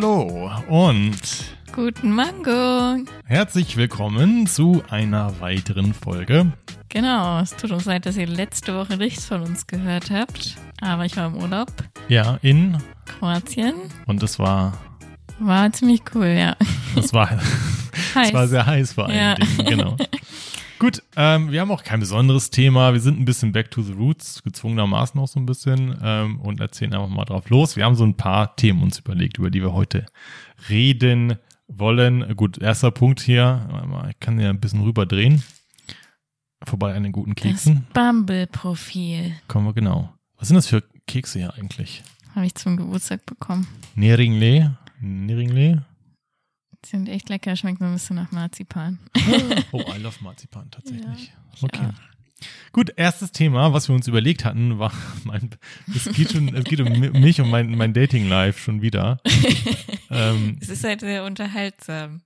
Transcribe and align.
Hallo 0.00 0.48
und 0.68 1.18
Guten 1.72 2.12
Mango. 2.12 3.04
herzlich 3.24 3.76
willkommen 3.76 4.46
zu 4.46 4.84
einer 4.90 5.40
weiteren 5.40 5.92
Folge. 5.92 6.52
Genau, 6.88 7.40
es 7.40 7.56
tut 7.56 7.72
uns 7.72 7.84
leid, 7.84 8.06
dass 8.06 8.16
ihr 8.16 8.28
letzte 8.28 8.76
Woche 8.76 8.96
nichts 8.96 9.26
von 9.26 9.40
uns 9.42 9.66
gehört 9.66 10.12
habt. 10.12 10.54
Aber 10.80 11.04
ich 11.04 11.16
war 11.16 11.26
im 11.26 11.34
Urlaub. 11.42 11.72
Ja, 12.06 12.38
in 12.42 12.78
Kroatien. 13.06 13.74
und 14.06 14.22
es 14.22 14.38
war, 14.38 14.72
War 15.40 15.72
ziemlich 15.72 16.02
cool, 16.14 16.26
ja. 16.28 16.54
es 16.94 17.12
war, 17.12 17.30
es 18.22 18.32
war 18.32 18.46
sehr 18.46 18.66
heiß 18.66 18.92
vor 18.92 19.06
allen 19.08 19.16
Ja. 19.18 19.34
Dingen, 19.34 19.64
genau. 19.66 19.96
Gut, 20.78 21.02
ähm, 21.16 21.50
wir 21.50 21.60
haben 21.60 21.72
auch 21.72 21.82
kein 21.82 21.98
besonderes 21.98 22.50
Thema. 22.50 22.92
Wir 22.92 23.00
sind 23.00 23.18
ein 23.18 23.24
bisschen 23.24 23.50
back 23.50 23.70
to 23.72 23.82
the 23.82 23.92
roots, 23.92 24.42
gezwungenermaßen 24.44 25.18
auch 25.20 25.26
so 25.26 25.40
ein 25.40 25.46
bisschen 25.46 25.98
ähm, 26.00 26.40
und 26.40 26.60
erzählen 26.60 26.94
einfach 26.94 27.08
mal 27.08 27.24
drauf 27.24 27.50
los. 27.50 27.74
Wir 27.74 27.84
haben 27.84 27.96
so 27.96 28.04
ein 28.04 28.16
paar 28.16 28.54
Themen 28.54 28.82
uns 28.82 28.98
überlegt, 29.00 29.38
über 29.38 29.50
die 29.50 29.60
wir 29.60 29.72
heute 29.72 30.06
reden 30.68 31.36
wollen. 31.66 32.36
Gut, 32.36 32.58
erster 32.58 32.92
Punkt 32.92 33.20
hier, 33.20 33.66
warte 33.70 33.88
mal, 33.88 34.10
ich 34.10 34.20
kann 34.20 34.38
ja 34.38 34.50
ein 34.50 34.60
bisschen 34.60 34.82
rüberdrehen. 34.82 35.42
Vorbei 36.64 36.94
an 36.94 37.02
den 37.02 37.12
guten 37.12 37.34
Das 37.34 37.42
Keksen. 37.42 37.86
Bumble-Profil 37.92 39.34
Kommen 39.48 39.66
wir 39.66 39.74
genau. 39.74 40.12
Was 40.38 40.48
sind 40.48 40.56
das 40.56 40.68
für 40.68 40.82
Kekse 41.06 41.40
hier 41.40 41.54
eigentlich? 41.54 42.02
habe 42.34 42.46
ich 42.46 42.54
zum 42.54 42.76
Geburtstag 42.76 43.26
bekommen. 43.26 43.66
Neringle? 43.96 44.76
Neringle? 45.00 45.84
Sind 46.86 47.08
echt 47.08 47.28
lecker, 47.28 47.56
schmeckt 47.56 47.78
so 47.80 47.84
ein 47.84 47.92
bisschen 47.92 48.16
nach 48.16 48.30
Marzipan. 48.30 48.98
Oh, 49.72 49.82
I 49.94 49.98
love 50.00 50.16
Marzipan 50.22 50.70
tatsächlich. 50.70 51.32
ich 51.54 51.62
okay. 51.62 51.88
Gut, 52.72 52.92
erstes 52.96 53.32
Thema, 53.32 53.72
was 53.72 53.88
wir 53.88 53.94
uns 53.96 54.06
überlegt 54.06 54.44
hatten, 54.44 54.78
war 54.78 54.92
mein, 55.24 55.50
es 55.94 56.04
geht 56.12 56.30
schon, 56.32 56.54
es 56.54 56.64
geht 56.64 56.80
um 56.80 56.86
mi- 56.88 57.10
mich 57.10 57.40
und 57.40 57.50
mein, 57.50 57.72
mein 57.76 57.92
Dating-Life 57.92 58.60
schon 58.60 58.80
wieder. 58.80 59.20
ähm, 60.10 60.56
Es 60.60 60.68
ist 60.68 60.84
halt 60.84 61.00
sehr 61.00 61.24
unterhaltsam. 61.24 62.22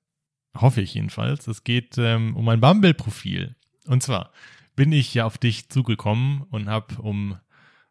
hoffe 0.55 0.83
ich 0.83 0.94
jedenfalls. 0.94 1.47
Es 1.47 1.64
geht 1.64 1.97
ähm, 1.97 2.37
um 2.37 2.44
mein 2.44 2.61
Bumble-Profil. 2.61 3.56
Und 3.87 4.03
zwar 4.03 4.33
bin 4.77 4.92
ich 4.92 5.14
ja 5.14 5.25
auf 5.25 5.39
dich 5.39 5.70
zugekommen 5.70 6.42
und 6.50 6.69
habe 6.69 7.00
um 7.00 7.39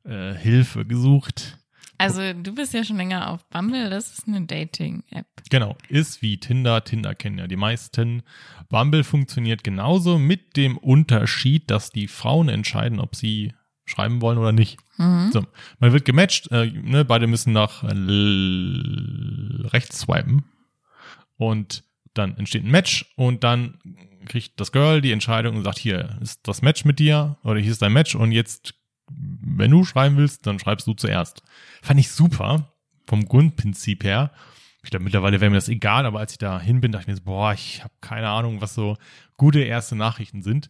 äh, 0.05 0.33
Hilfe 0.35 0.85
gesucht. 0.85 1.57
Also 2.01 2.33
du 2.33 2.55
bist 2.55 2.73
ja 2.73 2.83
schon 2.83 2.97
länger 2.97 3.29
auf 3.29 3.47
Bumble, 3.49 3.91
das 3.91 4.17
ist 4.17 4.27
eine 4.27 4.41
Dating-App. 4.41 5.27
Genau, 5.51 5.77
ist 5.87 6.23
wie 6.23 6.39
Tinder. 6.39 6.83
Tinder 6.83 7.13
kennen 7.13 7.37
ja 7.37 7.45
die 7.45 7.57
meisten. 7.57 8.23
Bumble 8.69 9.03
funktioniert 9.03 9.63
genauso 9.63 10.17
mit 10.17 10.57
dem 10.57 10.77
Unterschied, 10.77 11.69
dass 11.69 11.91
die 11.91 12.07
Frauen 12.07 12.49
entscheiden, 12.49 12.99
ob 12.99 13.15
sie 13.15 13.53
schreiben 13.85 14.19
wollen 14.21 14.39
oder 14.39 14.51
nicht. 14.51 14.79
Mhm. 14.97 15.29
So, 15.31 15.45
man 15.79 15.93
wird 15.93 16.05
gematcht, 16.05 16.49
äh, 16.51 16.71
ne, 16.71 17.05
beide 17.05 17.27
müssen 17.27 17.53
nach 17.53 17.83
äh, 17.83 17.87
rechts 19.67 19.99
swipen 19.99 20.45
und 21.37 21.83
dann 22.15 22.35
entsteht 22.37 22.63
ein 22.63 22.71
Match 22.71 23.13
und 23.15 23.43
dann 23.43 23.77
kriegt 24.25 24.59
das 24.59 24.71
Girl 24.71 25.01
die 25.01 25.11
Entscheidung 25.11 25.57
und 25.57 25.63
sagt, 25.63 25.79
hier 25.79 26.17
ist 26.21 26.47
das 26.47 26.61
Match 26.61 26.85
mit 26.85 26.99
dir 26.99 27.37
oder 27.43 27.59
hier 27.59 27.71
ist 27.71 27.81
dein 27.81 27.93
Match 27.93 28.15
und 28.15 28.31
jetzt, 28.31 28.73
wenn 29.41 29.71
du 29.71 29.83
schreiben 29.83 30.17
willst, 30.17 30.45
dann 30.47 30.59
schreibst 30.59 30.87
du 30.87 30.93
zuerst. 30.93 31.43
Fand 31.81 31.99
ich 31.99 32.11
super, 32.11 32.71
vom 33.05 33.25
Grundprinzip 33.25 34.03
her. 34.03 34.31
Ich 34.83 34.89
glaube, 34.89 35.03
mittlerweile 35.03 35.39
wäre 35.41 35.51
mir 35.51 35.57
das 35.57 35.69
egal, 35.69 36.05
aber 36.05 36.19
als 36.19 36.31
ich 36.31 36.37
da 36.37 36.59
hin 36.59 36.81
bin, 36.81 36.91
dachte 36.91 37.03
ich 37.03 37.07
mir 37.07 37.15
so, 37.15 37.23
boah, 37.23 37.53
ich 37.53 37.83
habe 37.83 37.93
keine 38.01 38.29
Ahnung, 38.29 38.61
was 38.61 38.73
so 38.73 38.97
gute 39.37 39.61
erste 39.61 39.95
Nachrichten 39.95 40.41
sind. 40.41 40.69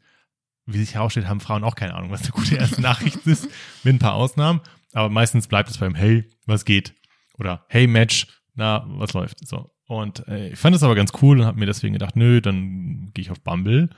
Wie 0.66 0.77
sich 0.77 0.95
herausstellt, 0.95 1.27
haben 1.27 1.39
Frauen 1.39 1.63
auch 1.63 1.75
keine 1.75 1.95
Ahnung, 1.95 2.11
was 2.11 2.23
eine 2.23 2.31
gute 2.31 2.55
erste 2.55 2.81
Nachricht 2.81 3.25
ist, 3.25 3.47
mit 3.83 3.95
ein 3.95 3.99
paar 3.99 4.13
Ausnahmen. 4.13 4.61
Aber 4.93 5.09
meistens 5.09 5.47
bleibt 5.47 5.69
es 5.69 5.77
beim 5.77 5.95
Hey, 5.95 6.29
was 6.45 6.66
geht? 6.66 6.93
Oder 7.37 7.66
Hey 7.69 7.87
Match, 7.87 8.27
na, 8.55 8.85
was 8.87 9.13
läuft? 9.13 9.47
So. 9.47 9.71
Und 9.87 10.27
äh, 10.27 10.49
ich 10.49 10.59
fand 10.59 10.75
es 10.75 10.83
aber 10.83 10.95
ganz 10.95 11.11
cool 11.21 11.39
und 11.39 11.45
habe 11.45 11.59
mir 11.59 11.66
deswegen 11.66 11.93
gedacht, 11.93 12.16
nö, 12.16 12.41
dann 12.41 13.11
gehe 13.13 13.23
ich 13.23 13.31
auf 13.31 13.41
Bumble. 13.41 13.89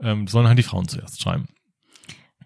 Ähm, 0.00 0.26
sollen 0.26 0.48
halt 0.48 0.58
die 0.58 0.62
Frauen 0.62 0.88
zuerst 0.88 1.20
schreiben. 1.20 1.46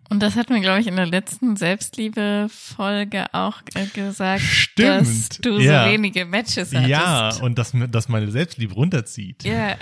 Und 0.09 0.23
das 0.23 0.37
hatten 0.37 0.55
wir, 0.55 0.61
glaube 0.61 0.81
ich, 0.81 0.87
in 0.87 0.97
der 0.97 1.07
letzten 1.07 1.57
Selbstliebe-Folge 1.57 3.27
auch 3.35 3.61
äh, 3.75 3.87
gesagt, 3.87 4.43
Stimmt, 4.43 4.89
dass 4.89 5.29
du 5.41 5.59
ja. 5.59 5.85
so 5.85 5.91
wenige 5.91 6.25
Matches 6.25 6.73
hattest. 6.73 6.89
Ja, 6.89 7.35
und 7.41 7.59
dass, 7.59 7.73
dass 7.91 8.09
meine 8.09 8.31
Selbstliebe 8.31 8.75
runterzieht. 8.75 9.45
Ja, 9.45 9.77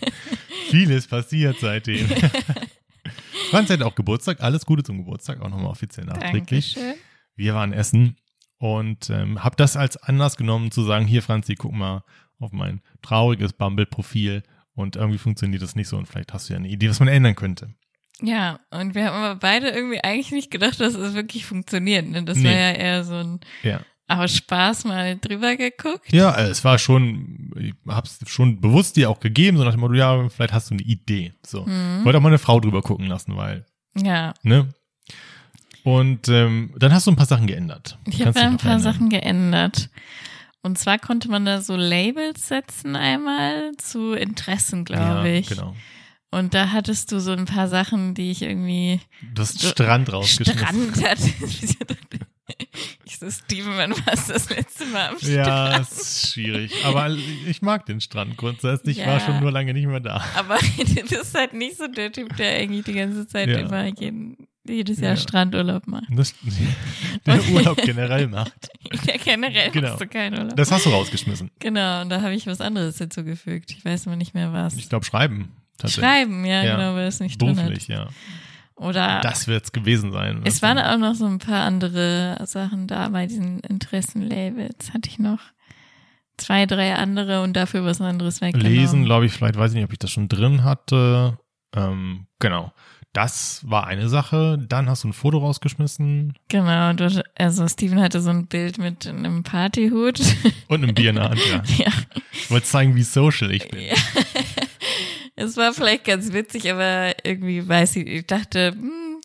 Vieles 0.70 1.06
passiert 1.06 1.56
seitdem. 1.60 2.08
Franz 3.50 3.70
hat 3.70 3.82
auch 3.82 3.94
Geburtstag. 3.94 4.42
Alles 4.42 4.66
Gute 4.66 4.82
zum 4.82 4.98
Geburtstag, 4.98 5.40
auch 5.40 5.48
nochmal 5.48 5.70
offiziell 5.70 6.06
nachträglich. 6.06 6.74
Dankeschön. 6.74 7.00
Wir 7.36 7.54
waren 7.54 7.72
essen 7.72 8.16
und 8.58 9.10
ähm, 9.10 9.42
habe 9.42 9.56
das 9.56 9.76
als 9.76 9.96
Anlass 9.96 10.36
genommen 10.36 10.70
zu 10.70 10.82
sagen, 10.84 11.06
hier 11.06 11.22
Franzi, 11.22 11.54
guck 11.54 11.72
mal 11.72 12.04
auf 12.38 12.52
mein 12.52 12.80
trauriges 13.02 13.52
Bumble-Profil 13.52 14.42
und 14.74 14.96
irgendwie 14.96 15.18
funktioniert 15.18 15.62
das 15.62 15.76
nicht 15.76 15.88
so 15.88 15.96
und 15.96 16.06
vielleicht 16.06 16.32
hast 16.32 16.48
du 16.48 16.54
ja 16.54 16.58
eine 16.58 16.68
Idee, 16.68 16.88
was 16.88 17.00
man 17.00 17.08
ändern 17.08 17.34
könnte. 17.34 17.74
Ja, 18.22 18.60
und 18.70 18.94
wir 18.94 19.06
haben 19.06 19.22
aber 19.22 19.36
beide 19.40 19.68
irgendwie 19.70 20.02
eigentlich 20.02 20.30
nicht 20.30 20.50
gedacht, 20.50 20.80
dass 20.80 20.94
es 20.94 21.14
wirklich 21.14 21.44
funktioniert. 21.46 22.06
Ne? 22.08 22.22
Das 22.22 22.38
Nee. 22.38 22.44
war 22.46 22.52
ja 22.52 22.70
eher 22.72 23.04
so 23.04 23.14
ein 23.14 23.40
Ja. 23.62 23.80
aus 24.08 24.34
Spaß 24.36 24.84
mal 24.84 25.16
drüber 25.18 25.56
geguckt. 25.56 26.12
Ja, 26.12 26.32
äh, 26.36 26.44
es 26.48 26.62
war 26.64 26.78
schon, 26.78 27.50
ich 27.58 27.74
hab's 27.88 28.18
schon 28.26 28.60
bewusst 28.60 28.96
dir 28.96 29.10
auch 29.10 29.18
gegeben, 29.20 29.56
so 29.58 29.64
nach 29.64 29.72
dem 29.72 29.80
Motto, 29.80 29.94
ja, 29.94 30.28
vielleicht 30.28 30.52
hast 30.52 30.70
du 30.70 30.74
eine 30.74 30.82
Idee. 30.84 31.34
So. 31.44 31.64
Mhm. 31.66 32.04
Wollte 32.04 32.18
auch 32.18 32.22
mal 32.22 32.28
eine 32.28 32.38
Frau 32.38 32.60
drüber 32.60 32.82
gucken 32.82 33.06
lassen, 33.06 33.36
weil, 33.36 33.66
Ja, 33.96 34.32
ne? 34.42 34.68
Und 35.82 36.28
ähm, 36.28 36.72
dann 36.78 36.94
hast 36.94 37.06
du 37.06 37.10
ein 37.10 37.16
paar 37.16 37.26
Sachen 37.26 37.46
geändert. 37.46 37.98
ich 38.06 38.20
habe 38.24 38.38
ein 38.40 38.56
paar 38.56 38.72
erinnern? 38.72 38.80
Sachen 38.80 39.10
geändert. 39.10 39.90
Und 40.62 40.78
zwar 40.78 40.98
konnte 40.98 41.28
man 41.28 41.44
da 41.44 41.60
so 41.60 41.76
Labels 41.76 42.48
setzen 42.48 42.96
einmal 42.96 43.72
zu 43.76 44.14
Interessen, 44.14 44.86
glaube 44.86 45.28
ja, 45.28 45.34
ich. 45.34 45.48
Genau. 45.48 45.74
Und 46.34 46.54
da 46.54 46.70
hattest 46.72 47.12
du 47.12 47.20
so 47.20 47.32
ein 47.32 47.44
paar 47.44 47.68
Sachen, 47.68 48.14
die 48.14 48.30
ich 48.30 48.42
irgendwie 48.42 49.00
Du 49.34 49.42
hast 49.42 49.58
So- 49.60 49.68
Strand 49.68 50.12
rausgeschmissen. 50.12 50.58
Strand 50.58 51.04
hatte. 51.04 51.30
ich 53.04 53.18
so, 53.18 53.30
Steven, 53.30 53.76
wann 53.76 53.92
warst 54.06 54.28
du 54.28 54.32
das 54.34 54.50
letzte 54.50 54.84
Mal 54.86 55.10
am 55.10 55.18
Strand? 55.18 55.34
Ja, 55.34 55.78
es 55.80 55.92
ist 55.92 56.32
schwierig. 56.32 56.72
Aber 56.84 57.10
ich 57.10 57.62
mag 57.62 57.86
den 57.86 58.00
Strand 58.00 58.36
grundsätzlich. 58.36 58.98
Ich 58.98 59.06
war 59.06 59.14
Ja. 59.14 59.20
schon 59.20 59.40
nur 59.40 59.52
lange 59.52 59.72
nicht 59.72 59.86
mehr 59.86 60.00
da. 60.00 60.22
Aber 60.36 60.58
du 60.76 60.94
bist 61.16 61.34
halt 61.34 61.52
nicht 61.54 61.76
so 61.76 61.86
der 61.86 62.12
Typ, 62.12 62.36
der 62.36 62.56
eigentlich 62.58 62.84
die 62.84 62.94
ganze 62.94 63.26
Zeit 63.26 63.48
Ja. 63.48 63.58
immer 63.58 63.84
jeden, 63.86 64.46
jedes 64.66 64.98
Jahr 65.00 65.12
Ja. 65.14 65.16
Strandurlaub 65.16 65.86
macht. 65.86 66.04
Das, 66.10 66.34
der 67.26 67.42
Urlaub 67.50 67.76
generell 67.82 68.28
macht. 68.28 68.68
Ja, 69.06 69.16
generell 69.22 69.70
Genau. 69.70 69.88
machst 69.90 70.00
du 70.02 70.06
keinen 70.08 70.38
Urlaub. 70.38 70.56
Das 70.56 70.70
hast 70.70 70.86
du 70.86 70.90
rausgeschmissen. 70.90 71.50
genau, 71.58 72.02
und 72.02 72.08
da 72.10 72.20
habe 72.22 72.34
ich 72.34 72.46
was 72.46 72.60
anderes 72.60 72.98
hinzugefügt. 72.98 73.70
Ich 73.70 73.84
weiß 73.84 74.06
aber 74.06 74.16
nicht 74.16 74.34
mehr 74.34 74.52
was. 74.52 74.74
Ich 74.76 74.88
glaube, 74.88 75.04
schreiben. 75.04 75.50
Schreiben, 75.86 76.44
ja, 76.44 76.62
Ja. 76.62 76.76
genau, 76.76 76.94
weil 76.94 77.06
es 77.08 77.20
nicht 77.20 77.40
drin 77.40 77.56
Beruflich, 77.56 77.88
ja. 77.88 78.06
hat. 78.06 78.08
Oder 78.76 79.20
Das 79.22 79.46
wird's 79.46 79.70
gewesen 79.72 80.10
sein. 80.12 80.40
es 80.44 80.60
waren 80.62 80.78
auch 80.78 80.98
noch 80.98 81.14
so 81.14 81.26
ein 81.26 81.38
paar 81.38 81.62
andere 81.64 82.36
Sachen 82.46 82.86
da 82.88 83.08
bei 83.08 83.26
diesen 83.26 83.60
Interessenlabels. 83.60 84.92
Hatte 84.92 85.08
ich 85.08 85.18
noch 85.18 85.38
zwei, 86.36 86.66
drei 86.66 86.94
andere 86.96 87.42
und 87.42 87.54
dafür 87.54 87.84
was 87.84 88.00
anderes 88.00 88.40
weggenommen. 88.40 88.72
Lesen, 88.72 89.04
glaube 89.04 89.26
ich, 89.26 89.32
vielleicht 89.32 89.56
weiß 89.56 89.70
ich 89.70 89.76
nicht, 89.76 89.84
ob 89.84 89.92
ich 89.92 89.98
das 90.00 90.10
schon 90.10 90.28
drin 90.28 90.64
hatte. 90.64 91.38
Ähm, 91.76 92.26
genau. 92.40 92.72
Das 93.12 93.62
war 93.64 93.86
eine 93.86 94.08
Sache. 94.08 94.58
Dann 94.68 94.88
hast 94.88 95.04
du 95.04 95.08
ein 95.08 95.12
Foto 95.12 95.38
rausgeschmissen 95.38 96.34
Genau, 96.48 96.92
du, 96.94 97.22
also 97.38 97.68
Steven 97.68 98.00
hatte 98.00 98.20
so 98.20 98.30
ein 98.30 98.48
Bild 98.48 98.78
mit 98.78 99.06
einem 99.06 99.44
Partyhut. 99.44 100.18
und 100.66 100.82
ein 100.82 100.94
Bier 100.94 101.10
in 101.10 101.16
der 101.16 101.30
Hand, 101.30 101.40
ja. 101.48 101.62
ja. 101.86 101.92
Ich 102.32 102.50
wollte 102.50 102.66
zeigen, 102.66 102.96
wie 102.96 103.04
social 103.04 103.52
ich 103.52 103.68
bin. 103.68 103.82
Ja. 103.82 103.94
Es 105.36 105.56
war 105.56 105.72
vielleicht 105.72 106.04
ganz 106.04 106.32
witzig, 106.32 106.70
aber 106.70 107.12
irgendwie 107.24 107.66
weiß 107.66 107.96
ich, 107.96 108.06
ich 108.06 108.26
dachte, 108.26 108.68
hm, 108.72 109.20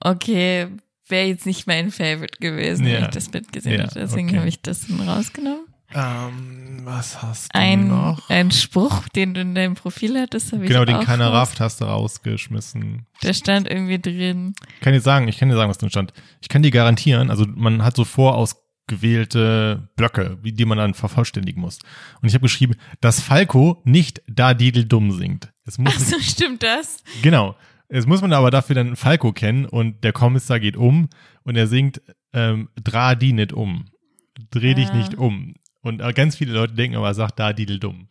okay, 0.00 0.68
wäre 1.08 1.26
jetzt 1.28 1.46
nicht 1.46 1.66
mein 1.66 1.90
Favorite 1.90 2.38
gewesen, 2.40 2.84
wenn 2.86 2.92
Ja. 2.92 3.00
ich 3.02 3.08
das 3.08 3.28
Bild 3.28 3.52
gesehen 3.52 3.74
Ja, 3.78 3.84
hätte. 3.84 4.00
Deswegen 4.00 4.28
okay. 4.28 4.38
habe 4.38 4.48
ich 4.48 4.60
das 4.62 4.86
dann 4.88 5.00
rausgenommen. 5.08 5.66
Ähm, 5.94 6.80
was 6.84 7.22
hast 7.22 7.54
du 7.54 7.58
Ein, 7.58 7.86
noch? 7.88 8.28
ein 8.28 8.50
Spruch, 8.50 9.08
den 9.10 9.34
du 9.34 9.40
in 9.40 9.54
deinem 9.54 9.74
Profil 9.74 10.20
hattest, 10.20 10.52
habe 10.52 10.64
ich 10.64 10.68
Genau, 10.68 10.84
den 10.84 10.98
keiner 11.00 11.32
rafft, 11.32 11.60
hast 11.60 11.80
du 11.80 11.84
rausgeschmissen. 11.84 13.06
Der 13.22 13.32
stand 13.34 13.68
irgendwie 13.70 14.00
drin. 14.00 14.54
Ich 14.74 14.80
kann 14.80 14.92
dir 14.94 15.00
sagen, 15.00 15.28
ich 15.28 15.38
kann 15.38 15.48
dir 15.48 15.54
sagen, 15.54 15.70
was 15.70 15.78
drin 15.78 15.90
stand. 15.90 16.12
Ich 16.40 16.48
kann 16.48 16.62
dir 16.62 16.72
garantieren, 16.72 17.30
also 17.30 17.46
man 17.46 17.84
hat 17.84 17.94
so 17.96 18.04
vorausgewählte 18.88 19.88
Blöcke, 19.96 20.38
wie 20.42 20.52
die 20.52 20.64
man 20.64 20.78
dann 20.78 20.94
vervollständigen 20.94 21.60
muss. 21.60 21.78
Und 22.20 22.28
ich 22.28 22.34
habe 22.34 22.42
geschrieben, 22.42 22.74
dass 23.00 23.20
Falco 23.20 23.82
nicht 23.84 24.22
da 24.28 24.54
Didel 24.54 24.84
dumm 24.84 25.12
singt. 25.12 25.52
Es 25.64 25.78
muss 25.78 25.94
Ach 25.96 26.00
so, 26.00 26.18
stimmt 26.20 26.62
das? 26.62 27.02
genau. 27.22 27.56
Jetzt 27.88 28.08
muss 28.08 28.20
man 28.20 28.32
aber 28.32 28.50
dafür 28.50 28.74
dann 28.74 28.96
Falco 28.96 29.32
kennen 29.32 29.64
und 29.64 30.02
der 30.02 30.12
Kommissar 30.12 30.58
geht 30.58 30.76
um 30.76 31.08
und 31.44 31.54
er 31.56 31.68
singt 31.68 32.02
ähm, 32.32 32.68
Dra 32.82 33.14
die 33.14 33.32
nicht 33.32 33.52
um. 33.52 33.86
Dreh 34.50 34.74
dich 34.74 34.88
Ah. 34.90 34.96
nicht 34.96 35.14
um. 35.14 35.54
Und 35.82 36.00
äh, 36.00 36.12
ganz 36.12 36.36
viele 36.36 36.52
Leute 36.52 36.74
denken 36.74 36.96
aber, 36.96 37.06
er 37.08 37.14
sagt 37.14 37.38
da 37.38 37.52
Didel 37.52 37.78
dumm. 37.78 38.08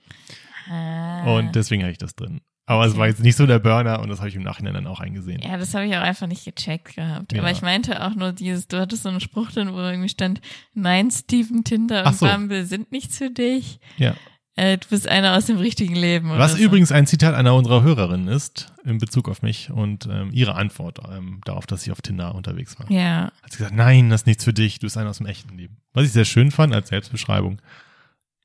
Ah. 0.69 1.23
Und 1.35 1.55
deswegen 1.55 1.83
habe 1.83 1.91
ich 1.91 1.97
das 1.97 2.15
drin. 2.15 2.39
Aber 2.67 2.85
es 2.85 2.97
war 2.97 3.07
jetzt 3.07 3.21
nicht 3.21 3.35
so 3.35 3.45
der 3.45 3.59
Burner 3.59 3.99
und 3.99 4.09
das 4.09 4.19
habe 4.19 4.29
ich 4.29 4.35
im 4.35 4.41
Nachhinein 4.41 4.73
dann 4.73 4.87
auch 4.87 4.99
eingesehen. 4.99 5.41
Ja, 5.43 5.57
das 5.57 5.75
habe 5.75 5.85
ich 5.85 5.95
auch 5.95 6.01
einfach 6.01 6.25
nicht 6.25 6.45
gecheckt 6.45 6.95
gehabt. 6.95 7.33
Ja. 7.33 7.41
Aber 7.41 7.51
ich 7.51 7.61
meinte 7.61 8.03
auch 8.03 8.15
nur 8.15 8.31
dieses, 8.31 8.67
du 8.67 8.79
hattest 8.79 9.03
so 9.03 9.09
einen 9.09 9.21
Spruch 9.21 9.51
drin, 9.51 9.71
wo 9.71 9.77
irgendwie 9.77 10.09
stand, 10.09 10.41
nein, 10.73 11.11
Steven, 11.11 11.63
Tinder 11.63 12.07
und 12.07 12.15
so. 12.15 12.25
Bumble 12.25 12.65
sind 12.65 12.91
nichts 12.91 13.19
für 13.19 13.29
dich. 13.29 13.79
Ja. 13.97 14.15
Äh, 14.57 14.77
du 14.77 14.87
bist 14.89 15.07
einer 15.07 15.35
aus 15.35 15.45
dem 15.45 15.57
richtigen 15.57 15.95
Leben. 15.95 16.29
Was 16.29 16.53
so. 16.53 16.57
übrigens 16.57 16.91
ein 16.91 17.05
Zitat 17.05 17.35
einer 17.35 17.53
unserer 17.53 17.83
Hörerinnen 17.83 18.29
ist, 18.29 18.73
in 18.85 18.97
Bezug 18.97 19.27
auf 19.27 19.41
mich 19.41 19.69
und 19.69 20.07
ähm, 20.09 20.29
ihre 20.31 20.55
Antwort 20.55 20.99
ähm, 21.11 21.41
darauf, 21.43 21.67
dass 21.67 21.85
ich 21.85 21.91
auf 21.91 22.01
Tinder 22.01 22.33
unterwegs 22.33 22.79
war. 22.79 22.89
Ja, 22.89 23.31
Hat 23.43 23.51
sie 23.51 23.57
gesagt, 23.57 23.75
nein, 23.75 24.09
das 24.09 24.21
ist 24.21 24.27
nichts 24.27 24.43
für 24.45 24.53
dich, 24.53 24.79
du 24.79 24.85
bist 24.85 24.97
einer 24.97 25.09
aus 25.09 25.17
dem 25.17 25.27
echten 25.27 25.57
Leben. 25.57 25.77
Was 25.93 26.05
ich 26.05 26.13
sehr 26.13 26.25
schön 26.25 26.51
fand 26.51 26.73
als 26.73 26.87
Selbstbeschreibung. 26.87 27.61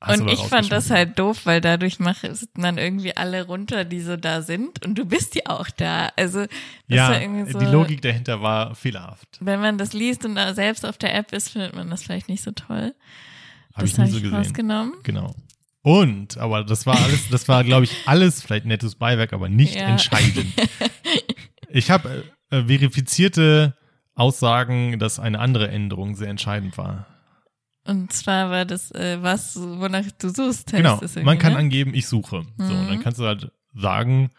Hast 0.03 0.19
und 0.21 0.29
ich 0.29 0.39
fand 0.39 0.71
das 0.71 0.89
halt 0.89 1.19
doof, 1.19 1.41
weil 1.45 1.61
dadurch 1.61 1.99
macht 1.99 2.27
man 2.57 2.79
irgendwie 2.79 3.15
alle 3.15 3.45
runter, 3.45 3.85
die 3.85 4.01
so 4.01 4.17
da 4.17 4.41
sind 4.41 4.83
und 4.83 4.97
du 4.97 5.05
bist 5.05 5.35
ja 5.35 5.43
auch 5.45 5.69
da. 5.69 6.09
Also 6.15 6.39
das 6.41 6.49
Ja, 6.87 7.09
war 7.09 7.21
irgendwie 7.21 7.51
so, 7.51 7.59
die 7.59 7.65
Logik 7.65 8.01
dahinter 8.01 8.41
war 8.41 8.73
fehlerhaft. 8.73 9.37
wenn 9.41 9.59
man 9.61 9.77
das 9.77 9.93
liest 9.93 10.25
und 10.25 10.33
da 10.35 10.55
selbst 10.55 10.85
auf 10.87 10.97
der 10.97 11.13
App 11.13 11.31
ist, 11.33 11.49
findet 11.49 11.75
man 11.75 11.89
das 11.91 12.01
vielleicht 12.03 12.29
nicht 12.29 12.41
so 12.43 12.49
toll. 12.51 12.95
Habe 13.75 13.85
ich 13.85 13.93
das 13.93 13.99
nie 13.99 14.03
habe 14.05 14.11
so 14.11 14.17
ich 14.17 14.23
gesehen. 14.23 14.37
rausgenommen. 14.37 14.93
Genau. 15.03 15.35
Und, 15.83 16.37
aber 16.37 16.63
das 16.63 16.85
war 16.85 16.99
alles, 17.01 17.27
das 17.29 17.47
war, 17.47 17.63
glaube 17.63 17.85
ich, 17.85 17.91
alles 18.05 18.41
vielleicht 18.41 18.65
nettes 18.65 18.95
Beiwerk, 18.95 19.33
aber 19.33 19.49
nicht 19.49 19.75
Ja. 19.75 19.83
entscheidend. 19.83 20.53
Ich 21.73 21.89
habe 21.89 22.25
äh, 22.49 22.63
verifizierte 22.65 23.77
Aussagen, 24.13 24.99
dass 24.99 25.19
eine 25.19 25.39
andere 25.39 25.69
Änderung 25.69 26.15
sehr 26.15 26.27
entscheidend 26.27 26.77
war. 26.77 27.05
Und 27.85 28.13
zwar 28.13 28.49
war 28.51 28.65
das, 28.65 28.91
äh, 28.91 29.17
was, 29.21 29.55
wonach 29.59 30.05
du 30.19 30.29
suchst, 30.29 30.71
Genau. 30.71 31.01
Man 31.23 31.39
kann 31.39 31.53
ne? 31.53 31.59
angeben, 31.59 31.93
ich 31.93 32.07
suche. 32.07 32.43
So, 32.57 32.63
und 32.73 32.87
dann 32.87 32.97
Mhm. 32.97 33.01
kannst 33.01 33.19
du 33.19 33.25
halt 33.25 33.51
sagen, 33.73 34.29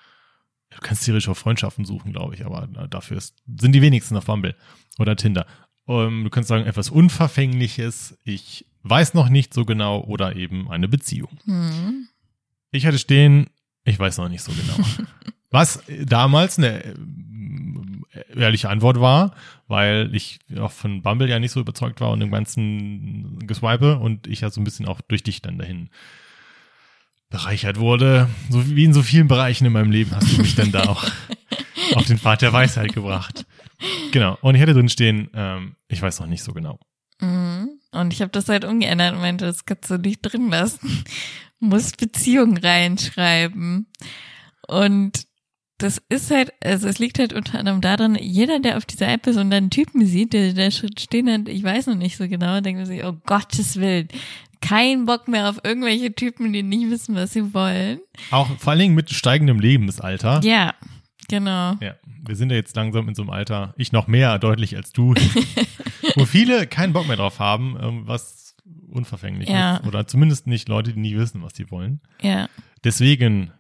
du 0.71 0.79
kannst 0.81 1.05
theoretisch 1.05 1.29
auch 1.29 1.37
Freundschaften 1.37 1.85
suchen, 1.85 2.13
glaube 2.13 2.35
ich, 2.35 2.47
aber 2.47 2.69
äh, 2.77 2.89
dafür 2.89 3.17
ist, 3.17 3.35
sind 3.61 3.73
die 3.73 3.83
wenigsten 3.83 4.17
auf 4.17 4.27
Bumble 4.27 4.55
oder 4.99 5.17
Tinder. 5.17 5.47
Ähm, 5.89 6.23
du 6.25 6.31
kannst 6.31 6.49
sagen, 6.49 6.67
etwas 6.67 6.91
Unverfängliches, 6.91 8.17
ich 8.25 8.67
weiß 8.85 9.15
noch 9.15 9.29
nicht 9.29 9.53
so 9.55 9.65
genau 9.65 10.01
oder 10.03 10.37
eben 10.37 10.71
eine 10.71 10.89
Beziehung. 10.89 11.39
Hm. 11.45 12.09
Ich 12.71 12.87
hatte 12.87 12.99
stehen, 12.99 13.49
ich 13.85 13.99
weiß 13.99 14.19
noch 14.19 14.29
nicht 14.29 14.43
so 14.43 14.53
genau. 14.53 14.89
Was 15.51 15.83
damals 16.07 16.59
eine 16.59 16.85
äh, 16.85 16.95
ehrliche 18.35 18.69
Antwort 18.69 19.01
war, 19.01 19.35
weil 19.69 20.15
ich 20.15 20.41
auch 20.59 20.73
von 20.73 21.03
Bumble 21.03 21.29
ja 21.29 21.39
nicht 21.39 21.53
so 21.53 21.61
überzeugt 21.61 22.01
war 22.01 22.11
und 22.11 22.21
dem 22.21 22.31
ganzen 22.31 23.39
Geswipe 23.47 23.99
und 23.99 24.27
ich 24.27 24.41
ja 24.41 24.51
so 24.51 24.61
ein 24.61 24.65
bisschen 24.65 24.87
auch 24.87 25.01
durch 25.01 25.23
dich 25.23 25.43
dann 25.43 25.59
dahin 25.59 25.91
bereichert 27.31 27.79
wurde. 27.79 28.29
So 28.51 28.69
wie 28.69 28.85
in 28.85 28.93
so 28.93 29.03
vielen 29.03 29.29
Bereichen 29.29 29.67
in 29.67 29.73
meinem 29.73 29.91
Leben 29.91 30.15
hast 30.15 30.37
du 30.37 30.43
mich 30.43 30.55
dann 30.55 30.71
da 30.71 30.85
auch 30.85 31.05
auf 31.95 32.07
den 32.07 32.19
Pfad 32.19 32.43
der 32.43 32.53
Weisheit 32.53 32.93
gebracht. 32.93 33.47
Genau. 34.13 34.39
Und 34.43 34.55
ich 34.55 34.61
hätte 34.61 34.75
drin 34.75 34.89
stehen, 34.89 35.31
ähm, 35.35 35.77
ich 35.89 36.01
weiß 36.01 36.21
noch 36.21 36.27
nicht 36.27 36.43
so 36.43 36.53
genau. 36.53 36.79
Mhm. 37.21 37.81
Und 37.91 38.13
ich 38.13 38.21
habe 38.23 38.31
das 38.31 38.49
halt 38.49 38.65
umgeändert 38.65 39.15
und 39.15 39.21
meinte, 39.21 39.47
das 39.47 39.65
kannst 39.65 39.91
du 39.91 39.99
nicht 39.99 40.21
drin 40.23 40.51
lassen. 40.51 41.05
Muss 41.61 41.93
Beziehung 41.93 42.57
reinschreiben. 42.57 43.87
Und 44.67 45.27
das 45.83 46.03
ist 46.09 46.31
halt, 46.31 46.53
also 46.63 46.89
es 46.89 46.99
liegt 46.99 47.19
halt 47.19 47.33
unter 47.33 47.59
anderem 47.59 47.81
daran, 47.81 48.15
jeder, 48.15 48.61
der 48.61 48.77
auf 48.77 48.85
dieser 48.87 49.09
App 49.09 49.27
ist 49.27 49.37
und 49.37 49.51
dann 49.51 49.65
einen 49.65 49.71
Typen 49.71 50.05
sieht, 50.07 50.33
der 50.33 50.53
da 50.55 50.71
stehen 50.71 51.31
hat, 51.31 51.49
ich 51.49 51.63
weiß 51.63 51.87
noch 51.89 51.97
nicht 51.97 52.17
so 52.17 52.29
genau, 52.29 52.61
denkt 52.61 52.87
sich, 52.87 53.05
oh 53.05 53.15
Gottes 53.27 53.77
Willen, 53.77 54.09
kein 54.61 55.07
Bock 55.07 55.27
mehr 55.29 55.49
auf 55.49 55.61
irgendwelche 55.65 56.15
Typen, 56.15 56.53
die 56.53 56.63
nicht 56.63 56.89
wissen, 56.91 57.15
was 57.17 57.33
sie 57.33 57.53
wollen. 57.53 57.99
Auch 58.31 58.49
vor 58.59 58.71
allen 58.73 58.81
Dingen 58.81 58.95
mit 58.95 59.11
steigendem 59.11 59.59
Lebensalter. 59.59 60.41
Ja, 60.45 60.75
genau. 61.29 61.75
Ja, 61.81 61.95
wir 62.25 62.37
sind 62.37 62.51
ja 62.51 62.57
jetzt 62.57 62.77
langsam 62.77 63.09
in 63.09 63.15
so 63.15 63.23
einem 63.23 63.31
Alter, 63.31 63.75
ich 63.77 63.91
noch 63.93 64.07
mehr 64.07 64.39
deutlich 64.39 64.77
als 64.77 64.93
du, 64.93 65.15
wo 66.17 66.25
viele 66.25 66.67
keinen 66.69 66.93
Bock 66.93 67.09
mehr 67.09 67.17
drauf 67.17 67.41
haben, 67.41 67.77
ähm, 67.83 68.03
was 68.07 68.55
unverfänglich 68.89 69.49
Ja. 69.49 69.77
ist. 69.79 69.87
Oder 69.87 70.07
zumindest 70.07 70.47
nicht 70.47 70.69
Leute, 70.69 70.93
die 70.93 71.01
nie 71.01 71.17
wissen, 71.17 71.43
was 71.43 71.55
sie 71.57 71.71
wollen. 71.71 72.01
Ja. 72.21 72.49
Deswegen 72.85 73.51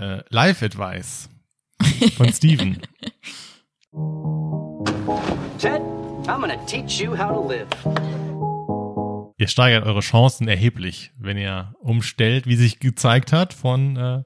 äh, 0.00 0.20
Live-Advice 0.30 1.28
von 2.16 2.32
Steven. 2.32 2.78
Ted, 5.58 5.80
I'm 6.26 6.40
gonna 6.40 6.56
teach 6.66 7.00
you 7.00 7.16
how 7.16 7.32
to 7.32 7.48
live. 7.48 7.68
Ihr 9.40 9.48
steigert 9.48 9.86
eure 9.86 10.00
Chancen 10.00 10.48
erheblich, 10.48 11.12
wenn 11.18 11.36
ihr 11.36 11.74
umstellt, 11.80 12.46
wie 12.46 12.56
sich 12.56 12.80
gezeigt 12.80 13.32
hat, 13.32 13.54
von 13.54 13.96
äh, 13.96 14.22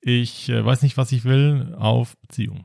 ich 0.00 0.48
äh, 0.48 0.64
weiß 0.64 0.82
nicht, 0.82 0.96
was 0.96 1.10
ich 1.10 1.24
will, 1.24 1.74
auf 1.78 2.16
Beziehung. 2.18 2.64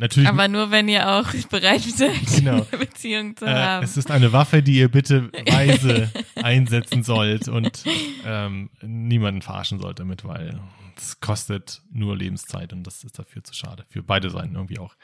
Natürlich 0.00 0.28
Aber 0.28 0.46
nur, 0.48 0.70
wenn 0.70 0.88
ihr 0.88 1.08
auch 1.08 1.26
bereit 1.50 1.82
seid, 1.82 2.12
Genau. 2.36 2.66
eine 2.70 2.78
Beziehung 2.86 3.36
zu 3.36 3.46
Äh, 3.46 3.54
haben. 3.54 3.84
es 3.84 3.96
ist 3.96 4.10
eine 4.10 4.32
Waffe, 4.32 4.62
die 4.62 4.74
ihr 4.78 4.88
bitte 4.88 5.30
weise 5.46 6.10
einsetzen 6.36 7.02
sollt 7.02 7.48
und 7.48 7.82
ähm, 8.24 8.70
niemanden 8.82 9.42
verarschen 9.42 9.80
sollt 9.80 9.98
damit, 9.98 10.24
weil 10.24 10.60
es 10.96 11.18
kostet 11.20 11.82
nur 11.90 12.16
Lebenszeit 12.16 12.72
und 12.72 12.84
das 12.84 13.02
ist 13.04 13.18
dafür 13.18 13.42
zu 13.42 13.54
schade. 13.54 13.84
Für 13.88 14.02
beide 14.02 14.30
Seiten 14.30 14.54
irgendwie 14.54 14.78
auch. 14.78 14.94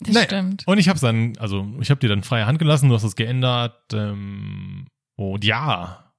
das 0.00 0.14
Naja, 0.14 0.26
stimmt. 0.26 0.62
Und 0.66 0.78
ich 0.78 0.88
habe 0.88 1.00
dann, 1.00 1.36
also 1.38 1.66
ich 1.80 1.90
habe 1.90 2.00
dir 2.00 2.08
dann 2.08 2.22
freie 2.22 2.46
Hand 2.46 2.58
gelassen, 2.58 2.88
du 2.90 2.94
hast 2.94 3.04
es 3.04 3.16
geändert. 3.16 3.78
Ähm, 3.94 4.88
und 5.16 5.44
ja, 5.44 6.12